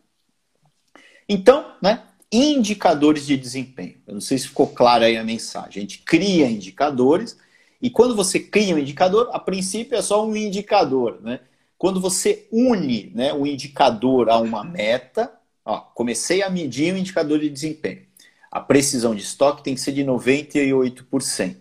Então, 1.28 1.72
né, 1.80 2.02
indicadores 2.32 3.24
de 3.24 3.36
desempenho. 3.36 3.94
Eu 4.04 4.14
não 4.14 4.20
sei 4.20 4.38
se 4.38 4.48
ficou 4.48 4.66
clara 4.66 5.06
aí 5.06 5.16
a 5.16 5.22
mensagem. 5.22 5.78
A 5.78 5.80
gente 5.80 5.98
cria 5.98 6.50
indicadores 6.50 7.38
e 7.80 7.88
quando 7.88 8.16
você 8.16 8.40
cria 8.40 8.74
um 8.74 8.78
indicador, 8.78 9.30
a 9.32 9.38
princípio 9.38 9.96
é 9.96 10.02
só 10.02 10.26
um 10.26 10.34
indicador, 10.34 11.20
né? 11.22 11.38
Quando 11.78 12.00
você 12.00 12.48
une 12.50 13.12
né, 13.14 13.32
o 13.34 13.46
indicador 13.46 14.30
a 14.30 14.38
uma 14.38 14.64
meta, 14.64 15.32
ó, 15.66 15.80
comecei 15.80 16.42
a 16.42 16.48
medir 16.48 16.94
o 16.94 16.96
indicador 16.96 17.40
de 17.40 17.50
desempenho. 17.50 18.02
A 18.50 18.60
precisão 18.60 19.14
de 19.14 19.22
estoque 19.22 19.62
tem 19.62 19.74
que 19.74 19.80
ser 19.80 19.92
de 19.92 20.02
98%. 20.04 21.56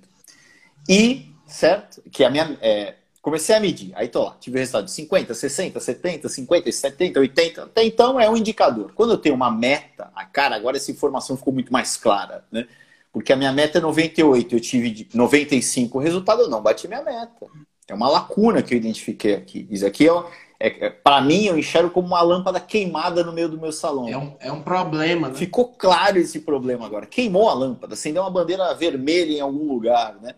E, 0.87 1.33
certo? 1.47 2.01
Que 2.11 2.23
a 2.23 2.29
minha. 2.29 2.57
É, 2.61 2.93
comecei 3.21 3.55
a 3.55 3.59
medir, 3.59 3.91
aí 3.95 4.07
tô 4.07 4.23
lá, 4.23 4.37
tive 4.39 4.57
o 4.57 4.59
resultado 4.59 4.85
de 4.85 4.91
50, 4.91 5.33
60, 5.33 5.79
70, 5.79 6.29
50, 6.29 6.71
70, 6.71 7.19
80. 7.19 7.63
Até 7.63 7.83
então 7.83 8.19
é 8.19 8.29
um 8.29 8.37
indicador. 8.37 8.91
Quando 8.93 9.13
eu 9.13 9.17
tenho 9.17 9.33
uma 9.33 9.49
meta, 9.49 10.11
a 10.15 10.23
cara, 10.25 10.55
agora 10.55 10.77
essa 10.77 10.91
informação 10.91 11.35
ficou 11.35 11.51
muito 11.51 11.73
mais 11.73 11.97
clara, 11.97 12.45
né? 12.51 12.67
Porque 13.11 13.33
a 13.33 13.35
minha 13.35 13.51
meta 13.51 13.79
é 13.79 13.81
98, 13.81 14.55
eu 14.55 14.59
tive 14.59 15.07
95, 15.11 15.97
o 15.97 16.01
resultado 16.01 16.43
eu 16.43 16.49
não 16.49 16.61
bati 16.61 16.87
minha 16.87 17.01
meta. 17.01 17.47
É 17.87 17.93
uma 17.93 18.09
lacuna 18.09 18.61
que 18.61 18.73
eu 18.73 18.77
identifiquei 18.77 19.33
aqui. 19.33 19.67
Isso 19.71 19.85
aqui 19.85 20.07
é, 20.07 20.11
é, 20.59 20.85
é 20.85 20.89
para 20.89 21.21
mim, 21.21 21.45
eu 21.45 21.57
enxergo 21.57 21.89
como 21.89 22.07
uma 22.07 22.21
lâmpada 22.21 22.59
queimada 22.59 23.23
no 23.23 23.33
meio 23.33 23.49
do 23.49 23.59
meu 23.59 23.71
salão. 23.71 24.07
É 24.07 24.17
um, 24.17 24.33
é 24.39 24.51
um 24.51 24.61
problema, 24.61 25.29
né? 25.29 25.35
Ficou 25.35 25.65
claro 25.77 26.17
esse 26.17 26.39
problema 26.41 26.85
agora. 26.85 27.05
Queimou 27.05 27.49
a 27.49 27.53
lâmpada, 27.53 27.93
acendeu 27.93 28.23
uma 28.23 28.31
bandeira 28.31 28.73
vermelha 28.73 29.37
em 29.37 29.41
algum 29.41 29.67
lugar, 29.67 30.15
né? 30.21 30.33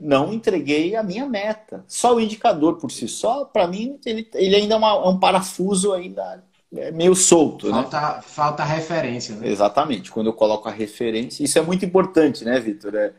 Não 0.00 0.32
entreguei 0.32 0.96
a 0.96 1.02
minha 1.02 1.26
meta. 1.26 1.84
Só 1.86 2.14
o 2.14 2.20
indicador 2.20 2.76
por 2.76 2.90
si 2.90 3.06
só, 3.06 3.44
para 3.44 3.66
mim, 3.66 3.98
ele, 4.04 4.28
ele 4.34 4.56
ainda 4.56 4.74
é, 4.74 4.78
uma, 4.78 4.92
é, 4.92 5.08
um 5.08 5.18
parafuso 5.18 5.92
ainda 5.92 6.42
é 6.74 6.92
meio 6.92 7.16
solto, 7.16 7.66
né? 7.66 7.72
falta, 7.82 8.00
né? 8.00 8.22
Falta 8.22 8.64
referência, 8.64 9.34
né? 9.34 9.48
Exatamente. 9.48 10.10
Quando 10.10 10.28
eu 10.28 10.32
coloco 10.32 10.68
a 10.68 10.72
referência, 10.72 11.42
isso 11.42 11.58
é 11.58 11.62
muito 11.62 11.84
importante, 11.84 12.44
né, 12.44 12.60
Vitor? 12.60 12.94
É, 12.94 13.12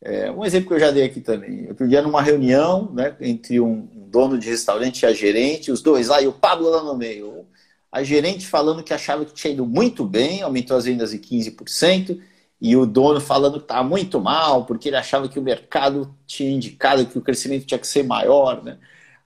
é, 0.00 0.30
um 0.30 0.44
exemplo 0.44 0.68
que 0.68 0.74
eu 0.74 0.80
já 0.80 0.90
dei 0.90 1.04
aqui 1.04 1.20
também. 1.20 1.68
Outro 1.68 1.88
dia, 1.88 2.02
numa 2.02 2.22
reunião 2.22 2.90
né, 2.92 3.16
entre 3.20 3.60
um 3.60 3.88
dono 4.08 4.38
de 4.38 4.48
restaurante 4.48 5.02
e 5.02 5.06
a 5.06 5.12
gerente, 5.12 5.72
os 5.72 5.82
dois 5.82 6.08
lá, 6.08 6.22
e 6.22 6.26
o 6.26 6.32
Pablo 6.32 6.70
lá 6.70 6.82
no 6.82 6.96
meio. 6.96 7.46
A 7.90 8.02
gerente 8.02 8.46
falando 8.46 8.82
que 8.82 8.94
achava 8.94 9.24
que 9.24 9.32
tinha 9.32 9.52
ido 9.52 9.66
muito 9.66 10.04
bem, 10.04 10.42
aumentou 10.42 10.76
as 10.76 10.84
vendas 10.84 11.12
em 11.12 11.18
15%, 11.18 12.20
e 12.60 12.76
o 12.76 12.84
dono 12.86 13.20
falando 13.20 13.58
que 13.58 13.64
estava 13.64 13.82
muito 13.82 14.20
mal, 14.20 14.64
porque 14.66 14.88
ele 14.88 14.96
achava 14.96 15.28
que 15.28 15.38
o 15.38 15.42
mercado 15.42 16.14
tinha 16.26 16.50
indicado 16.50 17.06
que 17.06 17.18
o 17.18 17.22
crescimento 17.22 17.66
tinha 17.66 17.78
que 17.78 17.86
ser 17.86 18.04
maior. 18.04 18.62
Né? 18.62 18.78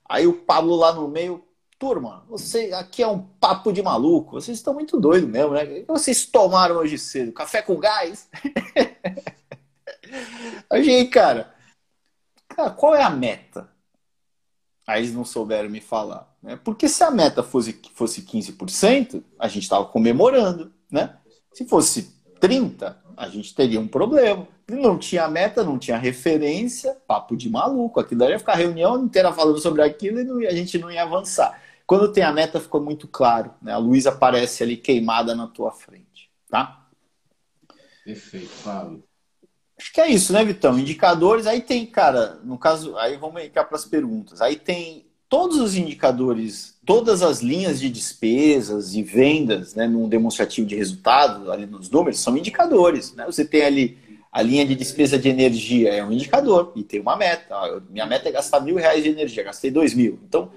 Aí 0.07 0.27
o 0.27 0.33
Pablo 0.33 0.75
lá 0.75 0.93
no 0.93 1.07
meio, 1.07 1.43
turma, 1.79 2.23
você 2.29 2.71
aqui 2.73 3.03
é 3.03 3.07
um 3.07 3.19
papo 3.19 3.71
de 3.73 3.81
maluco, 3.81 4.39
vocês 4.39 4.57
estão 4.57 4.73
muito 4.73 4.99
doidos 4.99 5.29
mesmo, 5.29 5.51
né? 5.51 5.63
O 5.63 5.67
que 5.67 5.85
vocês 5.87 6.25
tomaram 6.25 6.77
hoje 6.77 6.97
cedo? 6.97 7.33
Café 7.33 7.61
com 7.61 7.77
gás? 7.77 8.29
Aí, 10.69 11.07
cara, 11.07 11.53
cara, 12.47 12.71
qual 12.71 12.95
é 12.95 13.03
a 13.03 13.09
meta? 13.09 13.69
Aí 14.85 15.01
eles 15.01 15.13
não 15.13 15.23
souberam 15.23 15.69
me 15.69 15.79
falar. 15.79 16.33
Né? 16.41 16.59
Porque 16.61 16.89
se 16.89 17.03
a 17.03 17.11
meta 17.11 17.41
fosse, 17.41 17.79
fosse 17.93 18.21
15%, 18.21 19.23
a 19.39 19.47
gente 19.47 19.63
estava 19.63 19.85
comemorando. 19.85 20.73
Né? 20.91 21.15
Se 21.53 21.65
fosse 21.65 22.13
30%, 22.39 22.95
a 23.15 23.29
gente 23.29 23.55
teria 23.55 23.79
um 23.79 23.87
problema. 23.87 24.47
Não 24.69 24.97
tinha 24.97 25.27
meta, 25.27 25.63
não 25.63 25.77
tinha 25.77 25.97
referência, 25.97 26.97
papo 27.07 27.37
de 27.37 27.49
maluco. 27.49 27.99
Aquilo 27.99 28.23
ia 28.25 28.39
ficar 28.39 28.55
reunião 28.55 29.03
inteira 29.03 29.31
falando 29.31 29.59
sobre 29.59 29.81
aquilo 29.81 30.19
e 30.19 30.23
não, 30.23 30.37
a 30.39 30.53
gente 30.53 30.77
não 30.77 30.91
ia 30.91 31.03
avançar. 31.03 31.61
Quando 31.85 32.11
tem 32.11 32.23
a 32.23 32.31
meta, 32.31 32.59
ficou 32.59 32.81
muito 32.81 33.07
claro. 33.07 33.53
Né? 33.61 33.71
A 33.71 33.77
luz 33.77 34.07
aparece 34.07 34.63
ali 34.63 34.77
queimada 34.77 35.35
na 35.35 35.47
tua 35.47 35.71
frente. 35.71 36.29
Tá? 36.49 36.87
Perfeito, 38.03 38.49
Fábio. 38.49 39.03
Acho 39.83 39.91
que 39.91 39.99
é 39.99 40.07
isso, 40.07 40.31
né, 40.31 40.45
Vitão? 40.45 40.79
Indicadores, 40.79 41.45
aí 41.45 41.59
tem, 41.59 41.85
cara, 41.85 42.39
no 42.41 42.57
caso, 42.57 42.97
aí 42.97 43.17
vamos 43.17 43.43
entrar 43.43 43.65
para 43.65 43.75
as 43.75 43.83
perguntas. 43.83 44.39
Aí 44.39 44.55
tem 44.55 45.05
todos 45.27 45.57
os 45.59 45.75
indicadores, 45.75 46.77
todas 46.85 47.21
as 47.21 47.41
linhas 47.41 47.81
de 47.81 47.89
despesas 47.89 48.95
e 48.95 49.03
vendas, 49.03 49.75
né, 49.75 49.85
num 49.85 50.07
demonstrativo 50.07 50.65
de 50.65 50.73
resultado, 50.73 51.51
ali 51.51 51.65
nos 51.65 51.89
números, 51.89 52.21
são 52.21 52.37
indicadores. 52.37 53.13
Né? 53.13 53.25
Você 53.25 53.43
tem 53.43 53.63
ali 53.63 53.97
a 54.31 54.41
linha 54.41 54.65
de 54.65 54.73
despesa 54.73 55.19
de 55.19 55.27
energia, 55.27 55.89
é 55.89 56.01
um 56.01 56.13
indicador, 56.13 56.71
e 56.77 56.83
tem 56.83 57.01
uma 57.01 57.17
meta. 57.17 57.53
Minha 57.89 58.05
meta 58.05 58.29
é 58.29 58.31
gastar 58.31 58.61
mil 58.61 58.77
reais 58.77 59.03
de 59.03 59.09
energia, 59.09 59.43
gastei 59.43 59.69
dois 59.69 59.93
mil. 59.93 60.17
Então, 60.25 60.49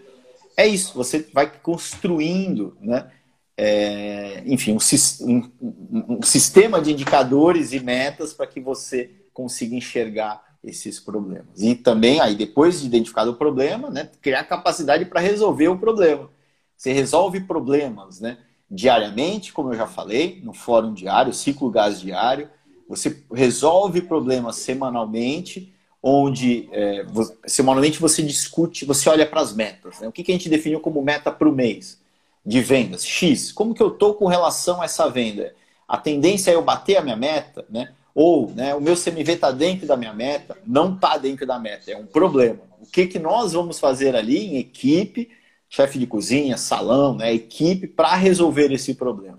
é 0.57 0.69
isso, 0.69 0.95
você 0.95 1.27
vai 1.33 1.51
construindo, 1.51 2.77
né? 2.81 3.11
É, 3.57 4.43
enfim, 4.45 4.73
um, 4.73 4.79
um, 5.23 6.17
um, 6.19 6.23
sistema 6.23 6.81
de 6.81 6.93
indicadores 6.93 7.73
e 7.73 7.81
metas 7.81 8.35
para 8.35 8.47
que 8.47 8.61
você 8.61 9.11
consiga 9.33 9.75
enxergar 9.75 10.45
esses 10.63 11.01
problemas. 11.01 11.63
E 11.63 11.75
também, 11.75 12.21
aí 12.21 12.35
depois 12.35 12.81
de 12.81 12.87
identificado 12.87 13.31
o 13.31 13.37
problema, 13.37 13.89
né, 13.89 14.11
criar 14.21 14.45
capacidade 14.45 15.07
para 15.07 15.21
resolver 15.21 15.69
o 15.69 15.79
problema. 15.79 16.29
Você 16.77 16.93
resolve 16.93 17.41
problemas 17.41 18.21
né, 18.21 18.37
diariamente, 18.71 19.53
como 19.53 19.73
eu 19.73 19.77
já 19.77 19.87
falei, 19.87 20.41
no 20.45 20.53
fórum 20.53 20.93
diário, 20.93 21.33
ciclo 21.33 21.71
gás 21.71 22.01
diário. 22.01 22.51
Você 22.89 23.25
resolve 23.33 24.03
problemas 24.03 24.57
semanalmente, 24.57 25.73
onde 26.03 26.69
é, 26.73 27.07
semanalmente 27.47 27.99
você 27.99 28.23
discute, 28.23 28.85
você 28.85 29.09
olha 29.09 29.27
para 29.27 29.41
as 29.41 29.55
metas. 29.55 30.01
Né? 30.01 30.09
O 30.09 30.13
que, 30.13 30.23
que 30.23 30.31
a 30.31 30.35
gente 30.35 30.49
definiu 30.49 30.79
como 30.79 31.03
meta 31.03 31.33
para 31.33 31.49
o 31.49 31.53
mês? 31.53 31.99
De 32.47 32.61
vendas, 32.61 33.05
X, 33.05 33.51
como 33.51 33.75
que 33.75 33.83
eu 33.83 33.89
estou 33.89 34.15
com 34.15 34.27
relação 34.27 34.81
a 34.81 34.85
essa 34.85 35.11
venda? 35.11 35.53
A 35.89 35.99
tendência 35.99 36.53
é 36.53 36.55
eu 36.55 36.63
bater 36.63 36.97
a 36.97 37.03
minha 37.03 37.17
meta, 37.17 37.67
né? 37.69 37.93
Ou 38.15 38.51
né, 38.51 38.75
o 38.75 38.81
meu 38.81 38.95
CMV 38.95 39.33
está 39.33 39.51
dentro 39.51 39.87
da 39.87 39.97
minha 39.97 40.15
meta, 40.15 40.57
não 40.65 40.95
está 40.95 41.19
dentro 41.19 41.45
da 41.45 41.59
meta, 41.59 41.91
é 41.91 41.97
um 41.97 42.07
problema. 42.07 42.61
O 42.81 42.87
que, 42.87 43.07
que 43.07 43.19
nós 43.19 43.53
vamos 43.53 43.79
fazer 43.79 44.15
ali 44.15 44.39
em 44.39 44.57
equipe, 44.57 45.29
chefe 45.69 45.99
de 45.99 46.07
cozinha, 46.07 46.57
salão, 46.57 47.15
né, 47.17 47.35
equipe, 47.35 47.87
para 47.89 48.15
resolver 48.15 48.73
esse 48.73 48.95
problema? 48.95 49.39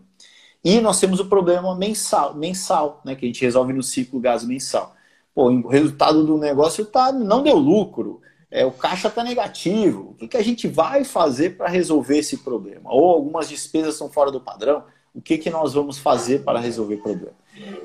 E 0.63 0.79
nós 0.81 0.99
temos 0.99 1.19
o 1.19 1.25
problema 1.25 1.73
mensal, 1.75 2.35
mensal 2.35 3.01
né, 3.05 3.15
que 3.15 3.25
a 3.25 3.27
gente 3.27 3.41
resolve 3.41 3.73
no 3.73 3.81
ciclo 3.81 4.19
gás 4.19 4.43
mensal. 4.43 4.95
Pô, 5.33 5.49
o 5.49 5.67
resultado 5.67 6.25
do 6.25 6.37
negócio 6.37 6.85
tá, 6.85 7.11
não 7.11 7.41
deu 7.41 7.55
lucro, 7.55 8.21
é, 8.49 8.65
o 8.65 8.71
caixa 8.71 9.07
está 9.07 9.23
negativo. 9.23 10.11
O 10.11 10.13
que, 10.13 10.27
que 10.27 10.37
a 10.37 10.43
gente 10.43 10.67
vai 10.67 11.03
fazer 11.03 11.57
para 11.57 11.67
resolver 11.67 12.17
esse 12.17 12.37
problema? 12.37 12.93
Ou 12.93 13.11
algumas 13.11 13.49
despesas 13.49 13.95
são 13.95 14.09
fora 14.09 14.31
do 14.31 14.39
padrão. 14.39 14.83
O 15.13 15.21
que, 15.21 15.37
que 15.37 15.49
nós 15.49 15.73
vamos 15.73 15.97
fazer 15.97 16.43
para 16.43 16.59
resolver 16.59 16.95
o 16.95 17.01
problema? 17.01 17.35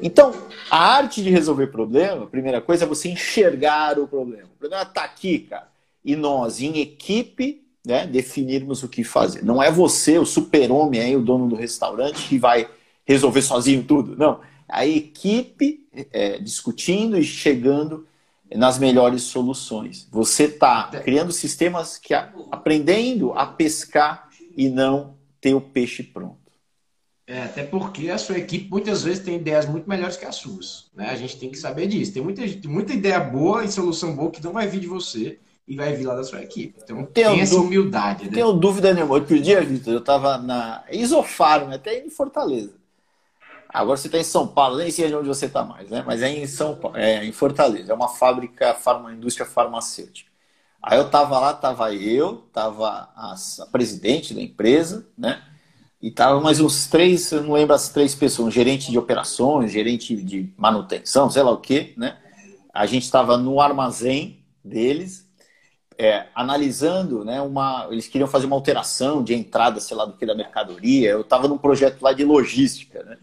Então, 0.02 0.32
a 0.70 0.96
arte 0.96 1.22
de 1.22 1.30
resolver 1.30 1.68
problema, 1.68 2.24
a 2.24 2.26
primeira 2.26 2.60
coisa 2.60 2.84
é 2.84 2.86
você 2.86 3.08
enxergar 3.08 3.98
o 3.98 4.06
problema. 4.06 4.48
O 4.54 4.58
problema 4.58 4.82
está 4.82 5.02
aqui, 5.02 5.40
cara. 5.40 5.68
E 6.04 6.14
nós, 6.14 6.60
em 6.60 6.78
equipe, 6.78 7.64
né, 7.84 8.06
definirmos 8.06 8.82
o 8.82 8.88
que 8.88 9.02
fazer. 9.02 9.42
Não 9.42 9.62
é 9.62 9.70
você, 9.70 10.18
o 10.18 10.26
super-homem 10.26 11.00
aí, 11.00 11.16
o 11.16 11.22
dono 11.22 11.48
do 11.48 11.56
restaurante, 11.56 12.28
que 12.28 12.38
vai 12.38 12.68
resolver 13.04 13.42
sozinho 13.42 13.82
tudo. 13.82 14.16
Não. 14.16 14.40
A 14.68 14.86
equipe 14.86 15.86
é, 16.12 16.38
discutindo 16.38 17.18
e 17.18 17.24
chegando 17.24 18.06
nas 18.56 18.78
melhores 18.78 19.22
soluções. 19.22 20.08
Você 20.10 20.44
está 20.44 20.88
criando 21.02 21.32
sistemas 21.32 21.98
que 21.98 22.14
aprendendo 22.14 23.32
a 23.32 23.46
pescar 23.46 24.28
e 24.56 24.68
não 24.68 25.16
ter 25.40 25.54
o 25.54 25.60
peixe 25.60 26.02
pronto. 26.02 26.42
É, 27.26 27.44
até 27.44 27.62
porque 27.62 28.10
a 28.10 28.18
sua 28.18 28.36
equipe 28.38 28.68
muitas 28.68 29.02
vezes 29.02 29.24
tem 29.24 29.36
ideias 29.36 29.66
muito 29.66 29.88
melhores 29.88 30.16
que 30.16 30.24
as 30.24 30.36
suas. 30.36 30.90
Né? 30.94 31.08
A 31.08 31.14
gente 31.14 31.38
tem 31.38 31.50
que 31.50 31.56
saber 31.56 31.86
disso. 31.86 32.12
Tem 32.12 32.22
muita, 32.22 32.42
muita 32.68 32.92
ideia 32.92 33.20
boa 33.20 33.64
e 33.64 33.70
solução 33.70 34.14
boa 34.14 34.30
que 34.30 34.42
não 34.42 34.52
vai 34.52 34.66
vir 34.66 34.80
de 34.80 34.86
você 34.86 35.38
e 35.66 35.76
vai 35.76 35.94
vir 35.94 36.04
lá 36.04 36.14
da 36.14 36.24
sua 36.24 36.42
equipe. 36.42 36.80
Então 36.82 37.04
tem 37.04 37.40
essa 37.40 37.56
humildade. 37.56 38.24
Né? 38.24 38.32
Tenho 38.32 38.52
dúvida 38.52 38.92
nenhuma. 38.92 39.14
Outro 39.14 39.38
dia, 39.40 39.62
Vitor, 39.62 39.94
eu 39.94 40.00
estava 40.00 40.36
na 40.36 40.84
Isofarm, 40.90 41.72
até 41.72 42.04
em 42.04 42.10
Fortaleza. 42.10 42.81
Agora 43.72 43.96
você 43.96 44.08
está 44.08 44.18
em 44.18 44.24
São 44.24 44.46
Paulo, 44.46 44.76
nem 44.76 44.90
sei 44.90 45.14
onde 45.14 45.28
você 45.28 45.46
está 45.46 45.64
mais, 45.64 45.88
né? 45.90 46.02
Mas 46.06 46.22
é 46.22 46.28
em 46.28 46.46
São 46.46 46.76
Paulo, 46.76 46.96
é 46.96 47.24
em 47.24 47.32
Fortaleza, 47.32 47.92
é 47.92 47.94
uma 47.94 48.08
fábrica, 48.08 48.76
uma 48.86 49.12
indústria 49.12 49.46
farmacêutica. 49.46 50.30
Aí 50.82 50.98
eu 50.98 51.06
estava 51.06 51.38
lá, 51.38 51.52
estava 51.52 51.94
eu, 51.94 52.44
estava 52.48 53.08
a, 53.16 53.34
a, 53.34 53.66
presidente 53.66 54.34
da 54.34 54.42
empresa, 54.42 55.06
né? 55.16 55.42
e 56.02 56.10
tava 56.10 56.40
mais 56.40 56.58
uns 56.58 56.88
três, 56.88 57.30
eu 57.30 57.44
não 57.44 57.52
lembro 57.52 57.74
as 57.76 57.88
três 57.88 58.12
pessoas, 58.12 58.48
um 58.48 58.50
gerente 58.50 58.90
de 58.90 58.98
operações, 58.98 59.70
gerente 59.70 60.16
de 60.16 60.52
manutenção, 60.58 61.30
sei 61.30 61.44
lá 61.44 61.52
o 61.52 61.60
quê, 61.60 61.94
né? 61.96 62.18
A 62.74 62.86
gente 62.86 63.04
estava 63.04 63.38
no 63.38 63.60
armazém 63.60 64.44
deles, 64.64 65.30
é, 65.96 66.26
analisando, 66.34 67.24
né, 67.24 67.40
uma, 67.40 67.86
eles 67.90 68.08
queriam 68.08 68.26
fazer 68.26 68.46
uma 68.46 68.56
alteração 68.56 69.22
de 69.22 69.34
entrada, 69.34 69.78
sei 69.78 69.96
lá 69.96 70.04
do 70.04 70.16
que, 70.16 70.26
da 70.26 70.34
mercadoria. 70.34 71.10
Eu 71.10 71.20
estava 71.20 71.46
num 71.46 71.58
projeto 71.58 72.02
lá 72.02 72.12
de 72.12 72.24
logística, 72.24 73.04
né, 73.04 73.16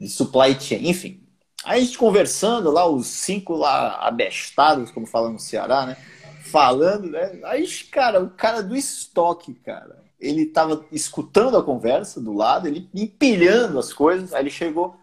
de 0.00 0.08
supply 0.08 0.58
chain, 0.58 0.88
enfim. 0.88 1.20
Aí 1.64 1.80
a 1.80 1.84
gente 1.84 1.98
conversando 1.98 2.70
lá, 2.70 2.86
os 2.86 3.06
cinco 3.06 3.54
lá 3.54 3.98
abestados, 4.06 4.90
como 4.90 5.06
falam 5.06 5.32
no 5.32 5.38
Ceará, 5.38 5.86
né, 5.86 5.96
falando, 6.42 7.10
né, 7.10 7.40
aí, 7.44 7.66
cara, 7.90 8.22
o 8.22 8.30
cara 8.30 8.62
do 8.62 8.76
estoque, 8.76 9.54
cara, 9.54 10.04
ele 10.20 10.42
estava 10.42 10.84
escutando 10.92 11.56
a 11.56 11.62
conversa 11.62 12.20
do 12.20 12.32
lado, 12.32 12.68
ele 12.68 12.88
empilhando 12.94 13.78
as 13.78 13.92
coisas, 13.92 14.32
aí 14.32 14.42
ele 14.42 14.50
chegou, 14.50 14.96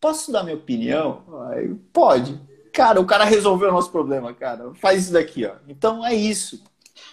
posso 0.00 0.32
dar 0.32 0.42
minha 0.42 0.56
opinião? 0.56 1.22
Aí, 1.50 1.74
pode. 1.92 2.40
Cara, 2.72 3.00
o 3.00 3.06
cara 3.06 3.24
resolveu 3.24 3.68
o 3.68 3.72
nosso 3.72 3.90
problema, 3.90 4.32
cara. 4.32 4.72
Faz 4.74 5.04
isso 5.04 5.12
daqui, 5.12 5.44
ó. 5.44 5.54
Então 5.68 6.04
é 6.06 6.14
isso. 6.14 6.62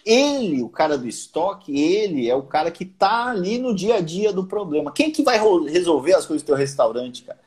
Ele, 0.08 0.64
o 0.64 0.70
cara 0.70 0.98
do 0.98 1.06
estoque, 1.06 1.78
ele 1.78 2.30
é 2.30 2.34
o 2.34 2.44
cara 2.44 2.72
que 2.72 2.86
tá 2.86 3.26
ali 3.26 3.58
no 3.58 3.76
dia 3.76 3.96
a 3.96 4.00
dia 4.00 4.32
do 4.32 4.46
problema. 4.46 4.90
Quem 4.90 5.12
que 5.12 5.22
vai 5.22 5.38
resolver 5.68 6.14
as 6.14 6.26
coisas 6.26 6.42
do 6.42 6.46
teu 6.46 6.56
restaurante, 6.56 7.24
cara? 7.24 7.38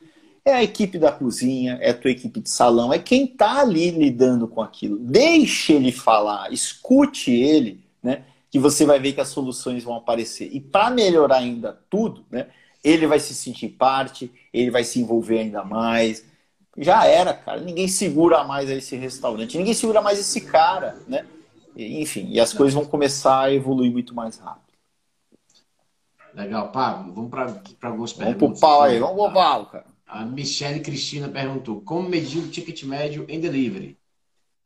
É 0.44 0.52
a 0.52 0.62
equipe 0.62 0.98
da 0.98 1.11
cozinha, 1.11 1.78
é 1.80 1.88
a 1.88 1.94
tua 1.94 2.11
equipe 2.11 2.38
de 2.38 2.50
salão, 2.50 2.92
é 2.92 2.98
quem 2.98 3.26
tá 3.26 3.61
ali 3.61 3.90
lidando 3.90 4.46
com 4.46 4.61
aquilo. 4.61 4.98
Deixe 4.98 5.72
ele 5.72 5.90
falar, 5.90 6.52
escute 6.52 7.32
ele, 7.32 7.82
né? 8.02 8.24
Que 8.50 8.58
você 8.58 8.84
vai 8.84 9.00
ver 9.00 9.14
que 9.14 9.22
as 9.22 9.28
soluções 9.28 9.82
vão 9.82 9.96
aparecer. 9.96 10.50
E 10.52 10.61
para 10.61 10.90
melhorar 10.90 11.38
ainda 11.38 11.78
tudo, 11.88 12.26
né? 12.30 12.48
Ele 12.84 13.06
vai 13.06 13.20
se 13.20 13.34
sentir 13.34 13.70
parte, 13.70 14.30
ele 14.52 14.70
vai 14.70 14.84
se 14.84 15.00
envolver 15.00 15.38
ainda 15.38 15.64
mais, 15.64 16.26
já 16.76 17.06
era, 17.06 17.32
cara. 17.32 17.61
Ninguém 17.61 17.88
segura 17.88 18.44
mais 18.44 18.68
esse 18.68 18.96
restaurante, 18.96 19.56
ninguém 19.56 19.72
segura 19.72 20.02
mais 20.02 20.18
esse 20.18 20.42
cara, 20.42 20.98
né? 21.08 21.24
Enfim, 21.76 22.28
e 22.30 22.40
as 22.40 22.52
coisas 22.52 22.74
vão 22.74 22.84
começar 22.84 23.40
a 23.40 23.52
evoluir 23.52 23.90
muito 23.90 24.14
mais 24.14 24.38
rápido. 24.38 24.70
Legal, 26.34 26.70
Pablo. 26.70 27.12
Vamos 27.12 27.30
para 27.30 27.88
algumas 27.88 28.12
perguntas. 28.12 28.40
Vamos 28.40 28.60
pro 28.60 28.68
pau 28.68 28.82
aí, 28.82 28.98
vamos 28.98 29.16
pro 29.16 29.32
pau, 29.32 29.66
cara. 29.66 29.86
A 30.06 30.24
Michelle 30.24 30.80
Cristina 30.80 31.28
perguntou: 31.28 31.80
como 31.82 32.08
medir 32.08 32.42
o 32.42 32.48
ticket 32.48 32.82
médio 32.84 33.24
em 33.28 33.40
delivery? 33.40 33.96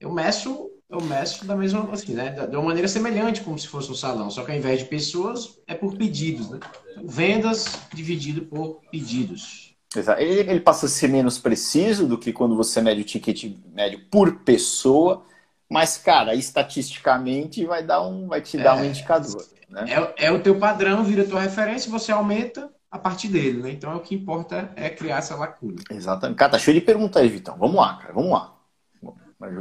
Eu 0.00 0.12
meço, 0.12 0.70
eu 0.88 1.00
meço 1.00 1.46
da 1.46 1.56
mesma 1.56 1.88
assim, 1.92 2.14
né? 2.14 2.30
De 2.46 2.56
uma 2.56 2.64
maneira 2.64 2.88
semelhante, 2.88 3.42
como 3.42 3.58
se 3.58 3.68
fosse 3.68 3.90
um 3.90 3.94
salão, 3.94 4.30
só 4.30 4.44
que 4.44 4.50
ao 4.50 4.56
invés 4.56 4.80
de 4.80 4.86
pessoas, 4.86 5.58
é 5.66 5.74
por 5.74 5.96
pedidos, 5.96 6.50
né? 6.50 6.60
Vendas 7.04 7.78
dividido 7.92 8.42
por 8.46 8.80
pedidos. 8.90 9.74
Ele, 10.18 10.50
ele, 10.50 10.60
passa 10.60 10.86
a 10.86 10.88
ser 10.88 11.08
menos 11.08 11.38
preciso 11.38 12.06
do 12.06 12.18
que 12.18 12.32
quando 12.32 12.56
você 12.56 12.80
mede 12.80 13.02
o 13.02 13.04
ticket 13.04 13.54
médio 13.72 14.00
por 14.10 14.40
pessoa, 14.40 15.24
mas, 15.70 15.96
cara, 15.96 16.34
estatisticamente 16.34 17.64
vai, 17.64 17.82
dar 17.82 18.02
um, 18.02 18.28
vai 18.28 18.40
te 18.40 18.58
é, 18.58 18.62
dar 18.62 18.76
um 18.76 18.84
indicador. 18.84 19.44
Né? 19.68 19.86
É, 20.16 20.26
é 20.26 20.30
o 20.30 20.40
teu 20.40 20.58
padrão, 20.58 21.02
vira 21.04 21.24
tua 21.24 21.40
referência, 21.40 21.90
você 21.90 22.12
aumenta 22.12 22.70
a 22.90 22.98
partir 22.98 23.28
dele, 23.28 23.62
né? 23.62 23.70
Então, 23.72 23.92
é 23.92 23.96
o 23.96 24.00
que 24.00 24.14
importa 24.14 24.70
é 24.76 24.88
criar 24.88 25.18
essa 25.18 25.34
lacuna. 25.34 25.82
Exatamente. 25.90 26.38
Cara, 26.38 26.52
tá 26.52 26.58
cheio 26.58 26.78
de 26.78 26.86
perguntas 26.86 27.20
aí, 27.20 27.28
Vitão. 27.28 27.56
Vamos 27.58 27.76
lá, 27.76 27.96
cara, 27.96 28.12
vamos 28.12 28.30
lá. 28.30 28.54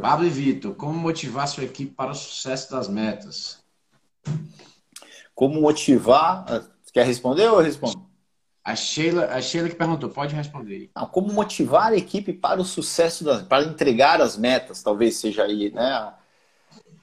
Pablo 0.01 0.25
e 0.25 0.29
Vitor, 0.29 0.75
como 0.75 0.93
motivar 0.93 1.47
sua 1.47 1.63
equipe 1.63 1.93
para 1.93 2.11
o 2.11 2.15
sucesso 2.15 2.71
das 2.71 2.87
metas? 2.87 3.63
Como 5.33 5.59
motivar... 5.59 6.45
Quer 6.93 7.07
responder 7.07 7.47
ou 7.47 7.59
eu 7.59 7.65
respondo? 7.65 8.05
A 8.63 8.75
Sheila, 8.75 9.25
a 9.25 9.41
Sheila 9.41 9.67
que 9.67 9.75
perguntou, 9.75 10.09
pode 10.09 10.33
responder. 10.33 10.89
Como 11.11 11.33
motivar 11.33 11.91
a 11.91 11.97
equipe 11.97 12.31
para 12.31 12.61
o 12.61 12.65
sucesso, 12.65 13.23
das, 13.23 13.41
para 13.41 13.65
entregar 13.65 14.21
as 14.21 14.37
metas, 14.37 14.81
talvez 14.81 15.17
seja 15.17 15.43
aí, 15.43 15.69
né? 15.69 16.13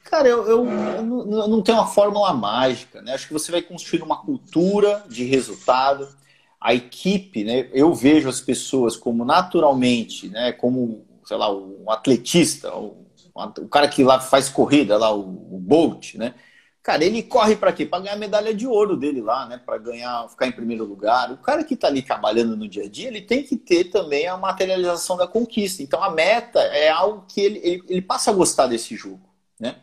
Cara, 0.04 0.26
eu, 0.26 0.46
eu, 0.46 0.66
eu 0.66 1.02
não, 1.04 1.62
tenho 1.62 1.76
uma 1.78 1.86
fórmula 1.86 2.32
mágica, 2.32 3.02
né? 3.02 3.12
Acho 3.12 3.26
que 3.26 3.32
você 3.32 3.52
vai 3.52 3.60
construir 3.60 4.02
uma 4.02 4.16
cultura 4.16 5.04
de 5.08 5.24
resultado. 5.24 6.08
A 6.58 6.74
equipe, 6.74 7.44
né? 7.44 7.68
Eu 7.72 7.94
vejo 7.94 8.28
as 8.28 8.40
pessoas 8.40 8.96
como 8.96 9.24
naturalmente, 9.24 10.28
né? 10.28 10.52
Como, 10.52 11.04
sei 11.24 11.36
lá, 11.36 11.54
um 11.54 11.90
atletista, 11.90 12.74
o, 12.74 13.06
o 13.34 13.68
cara 13.68 13.88
que 13.88 14.02
lá 14.02 14.18
faz 14.18 14.48
corrida, 14.48 14.96
lá 14.98 15.14
o, 15.14 15.20
o 15.20 15.58
Bolt, 15.58 16.14
né? 16.14 16.34
Cara, 16.90 17.04
ele 17.04 17.22
corre 17.22 17.54
para 17.54 17.72
quê? 17.72 17.86
Para 17.86 18.00
ganhar 18.00 18.14
a 18.14 18.18
medalha 18.18 18.52
de 18.52 18.66
ouro 18.66 18.96
dele 18.96 19.20
lá, 19.20 19.46
né? 19.46 19.60
Para 19.64 19.78
ganhar, 19.78 20.28
ficar 20.28 20.48
em 20.48 20.50
primeiro 20.50 20.84
lugar. 20.84 21.30
O 21.30 21.36
cara 21.36 21.62
que 21.62 21.74
está 21.74 21.86
ali 21.86 22.02
trabalhando 22.02 22.56
no 22.56 22.66
dia 22.66 22.86
a 22.86 22.88
dia, 22.88 23.06
ele 23.06 23.20
tem 23.20 23.44
que 23.44 23.56
ter 23.56 23.84
também 23.84 24.26
a 24.26 24.36
materialização 24.36 25.16
da 25.16 25.24
conquista. 25.24 25.84
Então 25.84 26.02
a 26.02 26.10
meta 26.10 26.58
é 26.58 26.90
algo 26.90 27.26
que 27.28 27.40
ele, 27.40 27.60
ele, 27.62 27.84
ele 27.88 28.02
passa 28.02 28.32
a 28.32 28.34
gostar 28.34 28.66
desse 28.66 28.96
jogo, 28.96 29.20
né? 29.60 29.76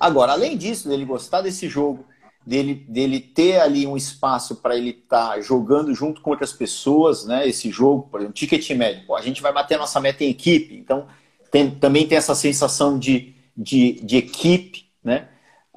Agora, 0.00 0.32
além 0.32 0.56
disso, 0.56 0.88
dele 0.88 1.04
gostar 1.04 1.42
desse 1.42 1.68
jogo, 1.68 2.06
dele, 2.46 2.76
dele 2.88 3.20
ter 3.20 3.60
ali 3.60 3.86
um 3.86 3.94
espaço 3.94 4.56
para 4.56 4.74
ele 4.74 4.88
estar 4.88 5.34
tá 5.34 5.40
jogando 5.42 5.94
junto 5.94 6.22
com 6.22 6.30
outras 6.30 6.54
pessoas, 6.54 7.26
né? 7.26 7.46
Esse 7.46 7.70
jogo, 7.70 8.08
por 8.10 8.20
exemplo, 8.20 8.34
ticket 8.34 8.70
médio. 8.70 9.06
Pô, 9.06 9.16
a 9.16 9.20
gente 9.20 9.42
vai 9.42 9.52
bater 9.52 9.74
a 9.74 9.80
nossa 9.80 10.00
meta 10.00 10.24
em 10.24 10.30
equipe. 10.30 10.74
Então, 10.74 11.08
tem, 11.50 11.70
também 11.72 12.08
tem 12.08 12.16
essa 12.16 12.34
sensação 12.34 12.98
de, 12.98 13.34
de, 13.54 14.00
de 14.02 14.16
equipe, 14.16 14.86
né? 15.04 15.28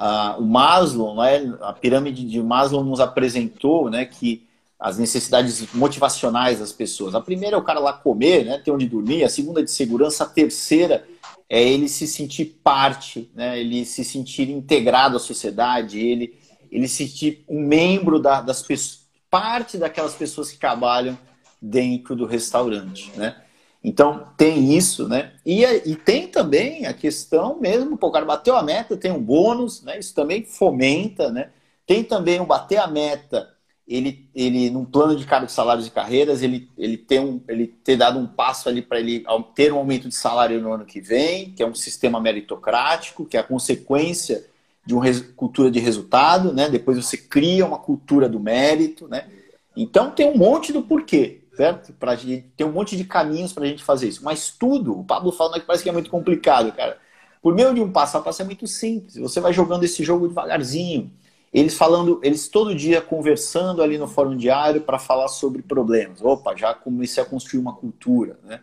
Uh, 0.01 0.41
o 0.41 0.45
Maslow, 0.47 1.15
né, 1.15 1.55
a 1.61 1.71
pirâmide 1.73 2.25
de 2.25 2.41
Maslow 2.41 2.83
nos 2.83 2.99
apresentou 2.99 3.87
né, 3.87 4.03
que 4.03 4.47
as 4.79 4.97
necessidades 4.97 5.71
motivacionais 5.75 6.57
das 6.57 6.71
pessoas. 6.71 7.13
A 7.13 7.21
primeira 7.21 7.55
é 7.55 7.59
o 7.59 7.63
cara 7.63 7.79
lá 7.79 7.93
comer, 7.93 8.43
né, 8.43 8.57
ter 8.57 8.71
onde 8.71 8.87
dormir. 8.87 9.23
A 9.23 9.29
segunda 9.29 9.59
é 9.59 9.63
de 9.63 9.69
segurança. 9.69 10.23
A 10.23 10.27
terceira 10.27 11.05
é 11.47 11.61
ele 11.61 11.87
se 11.87 12.07
sentir 12.07 12.45
parte, 12.63 13.29
né, 13.35 13.59
ele 13.59 13.85
se 13.85 14.03
sentir 14.03 14.49
integrado 14.49 15.17
à 15.17 15.19
sociedade, 15.19 15.99
ele, 15.99 16.33
ele 16.71 16.87
se 16.87 17.07
sentir 17.07 17.45
um 17.47 17.61
membro 17.61 18.19
da, 18.19 18.41
das 18.41 18.63
pessoas, 18.63 19.01
parte 19.29 19.77
daquelas 19.77 20.15
pessoas 20.15 20.51
que 20.51 20.57
trabalham 20.57 21.15
dentro 21.61 22.15
do 22.15 22.25
restaurante. 22.25 23.11
Né? 23.15 23.35
Então, 23.83 24.27
tem 24.37 24.75
isso, 24.75 25.07
né? 25.07 25.33
E, 25.45 25.63
e 25.63 25.95
tem 25.95 26.27
também 26.27 26.85
a 26.85 26.93
questão 26.93 27.59
mesmo, 27.59 27.97
pô, 27.97 28.07
o 28.07 28.11
cara 28.11 28.25
bateu 28.25 28.55
a 28.55 28.61
meta, 28.61 28.95
tem 28.95 29.11
um 29.11 29.21
bônus, 29.21 29.81
né? 29.81 29.97
Isso 29.97 30.13
também 30.13 30.43
fomenta, 30.43 31.31
né? 31.31 31.49
Tem 31.85 32.03
também 32.03 32.39
o 32.39 32.45
bater 32.45 32.77
a 32.77 32.87
meta, 32.87 33.49
ele, 33.87 34.29
ele 34.35 34.69
num 34.69 34.85
plano 34.85 35.15
de 35.15 35.25
cargos, 35.25 35.51
salários 35.51 35.87
e 35.87 35.91
carreiras, 35.91 36.43
ele, 36.43 36.69
ele, 36.77 36.95
tem 36.95 37.19
um, 37.19 37.41
ele 37.47 37.67
ter 37.67 37.97
dado 37.97 38.19
um 38.19 38.27
passo 38.27 38.69
ali 38.69 38.83
para 38.83 38.99
ele 38.99 39.25
ter 39.55 39.73
um 39.73 39.77
aumento 39.77 40.07
de 40.07 40.15
salário 40.15 40.61
no 40.61 40.71
ano 40.71 40.85
que 40.85 41.01
vem, 41.01 41.51
que 41.51 41.63
é 41.63 41.67
um 41.67 41.73
sistema 41.73 42.21
meritocrático, 42.21 43.25
que 43.25 43.35
é 43.35 43.39
a 43.39 43.43
consequência 43.43 44.45
de 44.85 44.93
uma 44.93 45.05
cultura 45.35 45.71
de 45.71 45.79
resultado, 45.79 46.53
né? 46.53 46.69
Depois 46.69 46.97
você 46.97 47.17
cria 47.17 47.65
uma 47.65 47.79
cultura 47.79 48.29
do 48.29 48.39
mérito, 48.39 49.07
né? 49.07 49.27
Então 49.75 50.11
tem 50.11 50.29
um 50.29 50.37
monte 50.37 50.71
do 50.71 50.83
porquê 50.83 51.40
certo? 51.55 51.93
Pra 51.93 52.15
gente, 52.15 52.47
tem 52.55 52.65
um 52.65 52.71
monte 52.71 52.95
de 52.95 53.03
caminhos 53.03 53.53
para 53.53 53.63
a 53.63 53.67
gente 53.67 53.83
fazer 53.83 54.07
isso. 54.07 54.23
Mas 54.23 54.49
tudo, 54.49 54.99
o 54.99 55.03
Pablo 55.03 55.31
falando 55.31 55.59
que 55.59 55.65
parece 55.65 55.83
que 55.83 55.89
é 55.89 55.93
muito 55.93 56.09
complicado, 56.09 56.71
cara. 56.71 56.97
Por 57.41 57.55
meio 57.55 57.73
de 57.73 57.81
um 57.81 57.91
passo 57.91 58.17
a 58.17 58.21
passo 58.21 58.41
é 58.41 58.45
muito 58.45 58.67
simples. 58.67 59.15
Você 59.15 59.39
vai 59.39 59.51
jogando 59.51 59.83
esse 59.83 60.03
jogo 60.03 60.27
devagarzinho. 60.27 61.11
Eles 61.53 61.73
falando, 61.73 62.19
eles 62.23 62.47
todo 62.47 62.73
dia 62.73 63.01
conversando 63.01 63.81
ali 63.81 63.97
no 63.97 64.07
fórum 64.07 64.37
diário 64.37 64.81
para 64.81 64.97
falar 64.97 65.27
sobre 65.27 65.61
problemas. 65.61 66.21
Opa, 66.21 66.55
já 66.55 66.73
comecei 66.73 67.21
a 67.21 67.25
construir 67.25 67.59
uma 67.59 67.73
cultura, 67.73 68.39
né? 68.43 68.61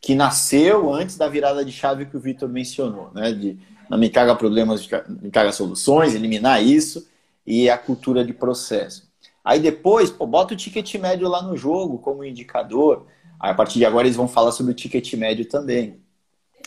Que 0.00 0.14
nasceu 0.14 0.92
antes 0.94 1.18
da 1.18 1.28
virada 1.28 1.62
de 1.62 1.72
chave 1.72 2.06
que 2.06 2.16
o 2.16 2.20
Vitor 2.20 2.48
mencionou, 2.48 3.10
né? 3.12 3.32
De 3.32 3.58
não 3.90 3.98
me 3.98 4.08
caga 4.08 4.34
problemas, 4.36 4.88
me 5.08 5.30
caga 5.30 5.52
soluções, 5.52 6.14
eliminar 6.14 6.64
isso 6.64 7.06
e 7.44 7.68
a 7.68 7.76
cultura 7.76 8.24
de 8.24 8.32
processo. 8.32 9.09
Aí 9.50 9.58
depois, 9.58 10.12
pô, 10.12 10.28
bota 10.28 10.54
o 10.54 10.56
ticket 10.56 10.94
médio 10.94 11.26
lá 11.26 11.42
no 11.42 11.56
jogo 11.56 11.98
como 11.98 12.24
indicador. 12.24 13.06
Aí 13.40 13.50
a 13.50 13.54
partir 13.54 13.80
de 13.80 13.84
agora 13.84 14.06
eles 14.06 14.16
vão 14.16 14.28
falar 14.28 14.52
sobre 14.52 14.70
o 14.70 14.74
ticket 14.76 15.12
médio 15.14 15.44
também. 15.44 16.00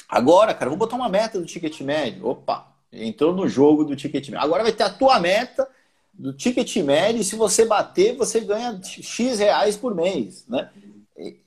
Agora, 0.10 0.54
cara, 0.54 0.68
vou 0.68 0.78
botar 0.78 0.98
uma 0.98 1.08
meta 1.08 1.40
do 1.40 1.46
ticket 1.46 1.80
médio. 1.80 2.28
Opa, 2.28 2.76
entrou 2.92 3.34
no 3.34 3.48
jogo 3.48 3.86
do 3.86 3.96
ticket 3.96 4.28
médio. 4.28 4.44
Agora 4.44 4.64
vai 4.64 4.74
ter 4.74 4.84
a 4.84 4.90
tua 4.90 5.18
meta 5.18 5.66
do 6.14 6.34
ticket 6.34 6.76
médio 6.84 7.22
e 7.22 7.24
se 7.24 7.38
você 7.38 7.64
bater, 7.64 8.18
você 8.18 8.42
ganha 8.42 8.78
X 8.84 9.40
reais 9.40 9.78
por 9.78 9.96
mês, 9.96 10.46
né? 10.50 10.70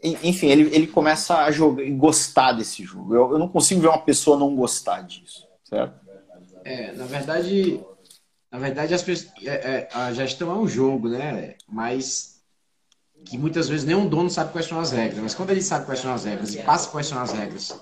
Enfim, 0.03 0.47
ele, 0.47 0.75
ele 0.75 0.87
começa 0.87 1.41
a 1.41 1.51
jogar 1.51 1.83
e 1.83 1.91
gostar 1.91 2.53
desse 2.53 2.83
jogo. 2.83 3.15
Eu, 3.15 3.33
eu 3.33 3.39
não 3.39 3.49
consigo 3.49 3.83
ver 3.83 3.89
uma 3.89 3.99
pessoa 3.99 4.39
não 4.39 4.57
gostar 4.57 5.03
disso, 5.03 5.47
certo? 5.65 6.01
É, 6.65 6.93
na 6.93 7.05
verdade, 7.05 7.85
na 8.57 8.63
verdade, 8.63 8.95
as 8.95 9.03
pessoas, 9.03 9.31
é, 9.43 9.49
é, 9.51 9.89
a 9.93 10.15
gestão 10.15 10.51
é 10.51 10.55
um 10.55 10.67
jogo, 10.67 11.11
né? 11.11 11.57
Mas 11.69 12.41
que 13.23 13.37
muitas 13.37 13.69
vezes 13.69 13.85
nenhum 13.85 14.09
dono 14.09 14.31
sabe 14.31 14.51
quais 14.51 14.67
são 14.67 14.81
as 14.81 14.93
regras. 14.93 15.21
Mas 15.21 15.35
quando 15.35 15.51
ele 15.51 15.61
sabe 15.61 15.85
quais 15.85 16.01
são 16.01 16.11
as 16.13 16.25
regras 16.25 16.55
e 16.55 16.63
passa 16.63 16.89
quais 16.89 17.07
são 17.07 17.21
as 17.21 17.33
regras 17.33 17.79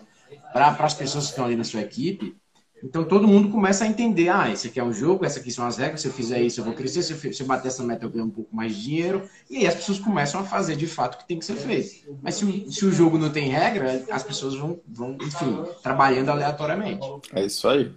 para 0.52 0.70
as 0.70 0.94
pessoas 0.94 1.26
que 1.26 1.30
estão 1.30 1.44
ali 1.44 1.54
na 1.54 1.62
sua 1.62 1.80
equipe, 1.80 2.36
Então 2.84 3.02
todo 3.02 3.26
mundo 3.26 3.48
começa 3.48 3.84
a 3.84 3.86
entender, 3.86 4.28
ah, 4.28 4.50
esse 4.52 4.66
aqui 4.66 4.78
é 4.78 4.84
um 4.84 4.92
jogo, 4.92 5.24
essas 5.24 5.40
aqui 5.40 5.50
são 5.50 5.66
as 5.66 5.78
regras, 5.78 6.02
se 6.02 6.06
eu 6.08 6.12
fizer 6.12 6.40
isso 6.42 6.60
eu 6.60 6.64
vou 6.64 6.74
crescer, 6.74 7.02
se 7.02 7.12
eu, 7.12 7.32
se 7.32 7.42
eu 7.42 7.46
bater 7.46 7.68
essa 7.68 7.82
meta 7.82 8.04
eu 8.04 8.10
ganho 8.10 8.26
um 8.26 8.30
pouco 8.30 8.54
mais 8.54 8.76
de 8.76 8.82
dinheiro, 8.82 9.26
e 9.48 9.56
aí 9.58 9.66
as 9.66 9.74
pessoas 9.74 9.98
começam 9.98 10.40
a 10.40 10.44
fazer 10.44 10.76
de 10.76 10.86
fato 10.86 11.14
o 11.14 11.18
que 11.18 11.26
tem 11.26 11.38
que 11.38 11.46
ser 11.46 11.56
feito. 11.56 11.94
Mas 12.20 12.34
se 12.34 12.44
o, 12.44 12.70
se 12.70 12.84
o 12.84 12.92
jogo 12.92 13.16
não 13.16 13.30
tem 13.30 13.48
regra, 13.48 14.04
as 14.10 14.22
pessoas 14.22 14.54
vão, 14.54 14.80
vão, 14.86 15.16
enfim, 15.22 15.64
trabalhando 15.82 16.28
aleatoriamente. 16.28 17.06
É 17.32 17.46
isso 17.46 17.66
aí. 17.66 17.90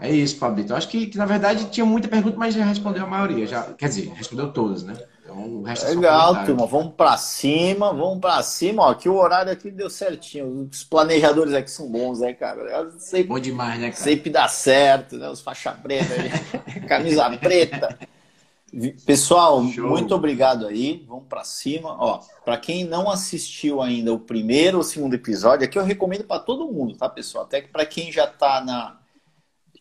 É 0.00 0.10
isso, 0.10 0.38
Pablito. 0.38 0.72
Eu 0.72 0.76
acho 0.76 0.88
que, 0.88 1.06
que, 1.06 1.18
na 1.18 1.26
verdade 1.26 1.66
tinha 1.66 1.84
muita 1.84 2.06
pergunta, 2.06 2.36
mas 2.38 2.54
já 2.54 2.64
respondeu 2.64 3.04
a 3.04 3.06
maioria. 3.06 3.46
Já, 3.46 3.62
quer 3.74 3.88
dizer, 3.88 4.12
respondeu 4.14 4.52
todas, 4.52 4.84
né? 4.84 4.96
Então, 5.22 5.36
o 5.56 5.62
resto 5.62 5.86
é 5.86 5.90
Legal, 5.90 6.44
turma. 6.44 6.66
Vamos 6.66 6.94
para 6.94 7.16
cima, 7.16 7.92
vamos 7.92 8.20
para 8.20 8.42
cima. 8.42 8.84
Ó, 8.84 8.94
que 8.94 9.08
o 9.08 9.16
horário 9.16 9.52
aqui 9.52 9.70
deu 9.70 9.90
certinho. 9.90 10.68
Os 10.70 10.84
planejadores 10.84 11.52
aqui 11.52 11.70
são 11.70 11.90
bons, 11.90 12.20
né, 12.20 12.32
cara? 12.32 12.90
Sempre, 12.98 13.28
Bom 13.28 13.38
demais, 13.38 13.80
né, 13.80 13.90
cara? 13.90 14.02
Sempre 14.02 14.30
dá 14.30 14.48
certo, 14.48 15.16
né? 15.18 15.28
Os 15.28 15.40
faixa 15.40 15.72
preta, 15.72 16.14
camisa 16.88 17.28
preta. 17.36 17.98
Pessoal, 19.04 19.66
Show. 19.68 19.88
muito 19.88 20.14
obrigado 20.14 20.66
aí. 20.66 21.04
Vamos 21.08 21.24
para 21.28 21.42
cima. 21.42 21.96
Ó, 21.98 22.20
para 22.44 22.56
quem 22.56 22.84
não 22.84 23.10
assistiu 23.10 23.82
ainda 23.82 24.12
o 24.12 24.18
primeiro 24.18 24.78
ou 24.78 24.84
segundo 24.84 25.14
episódio, 25.14 25.64
aqui 25.64 25.78
eu 25.78 25.84
recomendo 25.84 26.24
para 26.24 26.40
todo 26.40 26.70
mundo, 26.70 26.94
tá, 26.96 27.08
pessoal? 27.08 27.44
Até 27.44 27.62
que 27.62 27.68
para 27.68 27.84
quem 27.84 28.12
já 28.12 28.24
está 28.24 28.62
na 28.62 28.97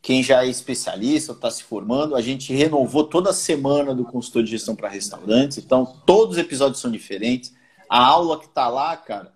quem 0.07 0.23
já 0.23 0.45
é 0.45 0.47
especialista, 0.47 1.33
está 1.33 1.51
se 1.51 1.65
formando, 1.65 2.15
a 2.15 2.21
gente 2.21 2.53
renovou 2.53 3.03
toda 3.03 3.33
semana 3.33 3.93
do 3.93 4.05
consultor 4.05 4.41
de 4.41 4.51
gestão 4.51 4.73
para 4.73 4.87
restaurantes, 4.87 5.57
então 5.57 5.85
todos 6.05 6.37
os 6.37 6.41
episódios 6.41 6.79
são 6.79 6.89
diferentes. 6.89 7.53
A 7.89 8.05
aula 8.05 8.39
que 8.39 8.45
está 8.45 8.69
lá, 8.69 8.95
cara, 8.95 9.33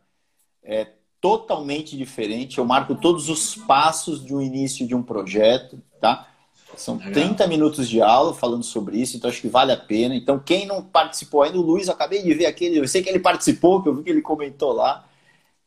é 0.64 0.88
totalmente 1.20 1.98
diferente. 1.98 2.58
Eu 2.58 2.64
marco 2.64 2.96
todos 2.96 3.28
os 3.28 3.54
passos 3.54 4.22
do 4.22 4.42
início 4.42 4.88
de 4.88 4.96
um 4.96 5.04
projeto, 5.04 5.78
tá? 6.00 6.30
São 6.78 6.98
30 6.98 7.48
minutos 7.48 7.90
de 7.90 8.02
aula 8.02 8.34
falando 8.34 8.64
sobre 8.64 8.98
isso, 8.98 9.18
então 9.18 9.30
acho 9.30 9.42
que 9.42 9.50
vale 9.50 9.74
a 9.74 9.78
pena. 9.78 10.16
Então, 10.16 10.40
quem 10.40 10.66
não 10.66 10.82
participou 10.82 11.42
ainda, 11.42 11.58
o 11.58 11.62
Luiz, 11.62 11.88
eu 11.88 11.94
acabei 11.94 12.24
de 12.24 12.34
ver 12.34 12.46
aquele, 12.46 12.80
eu 12.80 12.88
sei 12.88 13.04
que 13.04 13.10
ele 13.10 13.20
participou, 13.20 13.84
que 13.84 13.90
eu 13.90 13.96
vi 13.96 14.04
que 14.04 14.10
ele 14.10 14.22
comentou 14.22 14.72
lá. 14.72 15.06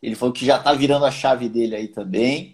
Ele 0.02 0.14
falou 0.14 0.32
que 0.32 0.46
já 0.46 0.56
está 0.56 0.72
virando 0.72 1.04
a 1.04 1.10
chave 1.10 1.46
dele 1.46 1.76
aí 1.76 1.88
também. 1.88 2.53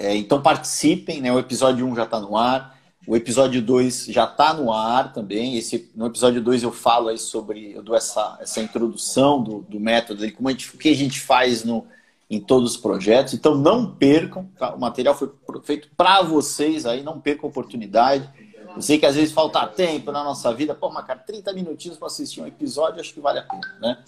É, 0.00 0.16
então 0.16 0.40
participem, 0.40 1.20
né? 1.20 1.30
O 1.30 1.38
episódio 1.38 1.86
1 1.86 1.94
já 1.94 2.04
está 2.04 2.18
no 2.18 2.34
ar. 2.34 2.74
O 3.06 3.14
episódio 3.14 3.60
2 3.60 4.06
já 4.06 4.24
está 4.24 4.54
no 4.54 4.72
ar 4.72 5.12
também. 5.12 5.58
Esse, 5.58 5.90
no 5.94 6.06
episódio 6.06 6.40
2 6.40 6.62
eu 6.62 6.72
falo 6.72 7.08
aí 7.08 7.18
sobre, 7.18 7.72
eu 7.74 7.82
dou 7.82 7.94
essa, 7.94 8.38
essa 8.40 8.62
introdução 8.62 9.42
do, 9.42 9.60
do 9.60 9.78
método, 9.78 10.30
como 10.32 10.48
a 10.48 10.52
gente, 10.52 10.74
o 10.74 10.78
que 10.78 10.88
a 10.88 10.96
gente 10.96 11.20
faz 11.20 11.64
no, 11.64 11.86
em 12.30 12.40
todos 12.40 12.70
os 12.70 12.76
projetos. 12.78 13.34
Então 13.34 13.54
não 13.54 13.94
percam, 13.94 14.48
tá? 14.58 14.74
o 14.74 14.80
material 14.80 15.14
foi 15.14 15.30
feito 15.64 15.90
para 15.94 16.22
vocês 16.22 16.86
aí, 16.86 17.02
não 17.02 17.20
percam 17.20 17.46
a 17.46 17.50
oportunidade. 17.50 18.26
Eu 18.74 18.80
sei 18.80 18.98
que 18.98 19.04
às 19.04 19.16
vezes 19.16 19.34
falta 19.34 19.66
tempo 19.66 20.10
na 20.10 20.24
nossa 20.24 20.50
vida, 20.54 20.74
pô, 20.74 20.88
mas 20.88 21.04
cara, 21.04 21.18
30 21.18 21.52
minutinhos 21.52 21.98
para 21.98 22.06
assistir 22.06 22.40
um 22.40 22.46
episódio, 22.46 23.00
acho 23.00 23.12
que 23.12 23.20
vale 23.20 23.40
a 23.40 23.42
pena, 23.42 23.76
né? 23.82 23.98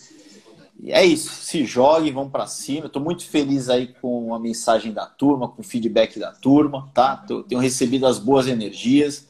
E 0.83 0.91
é 0.91 1.07
isso, 1.07 1.31
se 1.31 1.65
jogue, 1.65 2.11
vão 2.11 2.29
para 2.29 2.45
cima. 2.45 2.87
Estou 2.87 3.01
muito 3.01 3.25
feliz 3.25 3.69
aí 3.69 3.95
com 4.01 4.35
a 4.35 4.41
mensagem 4.41 4.93
da 4.93 5.07
turma, 5.07 5.49
com 5.49 5.63
o 5.63 5.65
feedback 5.65 6.19
da 6.19 6.33
turma, 6.33 6.91
tá? 6.93 7.17
Tô, 7.17 7.45
tenho 7.45 7.61
recebido 7.61 8.05
as 8.05 8.19
boas 8.19 8.49
energias 8.49 9.29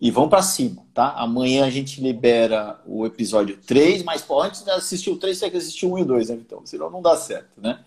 e 0.00 0.10
vão 0.10 0.26
para 0.26 0.40
cima, 0.40 0.86
tá? 0.94 1.12
Amanhã 1.12 1.66
a 1.66 1.70
gente 1.70 2.00
libera 2.00 2.80
o 2.86 3.04
episódio 3.04 3.58
3, 3.58 4.04
mas 4.04 4.22
pô, 4.22 4.40
antes 4.40 4.62
de 4.64 4.70
assistir 4.70 5.10
o 5.10 5.18
3, 5.18 5.36
você 5.36 5.44
tem 5.44 5.50
que 5.50 5.58
assistir 5.58 5.84
o 5.84 5.92
1 5.92 5.98
e 5.98 6.02
o 6.02 6.04
2, 6.06 6.28
né, 6.30 6.36
então? 6.36 6.64
Senão 6.64 6.88
não 6.88 7.02
dá 7.02 7.14
certo, 7.14 7.60
né? 7.60 7.84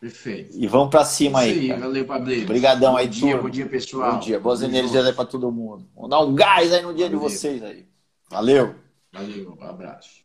Perfeito. 0.00 0.50
E 0.58 0.66
vão 0.66 0.90
para 0.90 1.04
cima 1.04 1.40
aí. 1.40 1.66
Isso 1.66 1.72
aí, 1.74 1.80
valeu, 1.80 2.04
Pablo. 2.04 2.42
Obrigadão 2.42 2.96
aí, 2.96 3.06
bom 3.06 3.12
dia, 3.12 3.20
turma. 3.20 3.42
Bom 3.42 3.50
dia, 3.50 3.66
pessoal. 3.68 4.12
Bom 4.14 4.18
dia, 4.18 4.40
boas 4.40 4.60
bom 4.60 4.66
energias 4.66 5.06
aí 5.06 5.12
para 5.12 5.26
todo 5.26 5.52
mundo. 5.52 5.86
Vamos 5.94 6.10
dar 6.10 6.18
um 6.18 6.34
gás 6.34 6.72
aí 6.72 6.82
no 6.82 6.92
dia 6.92 7.06
valeu. 7.06 7.20
de 7.20 7.24
vocês 7.24 7.62
aí. 7.62 7.86
Valeu. 8.28 8.74
Valeu, 9.12 9.56
um 9.60 9.64
abraço. 9.64 10.21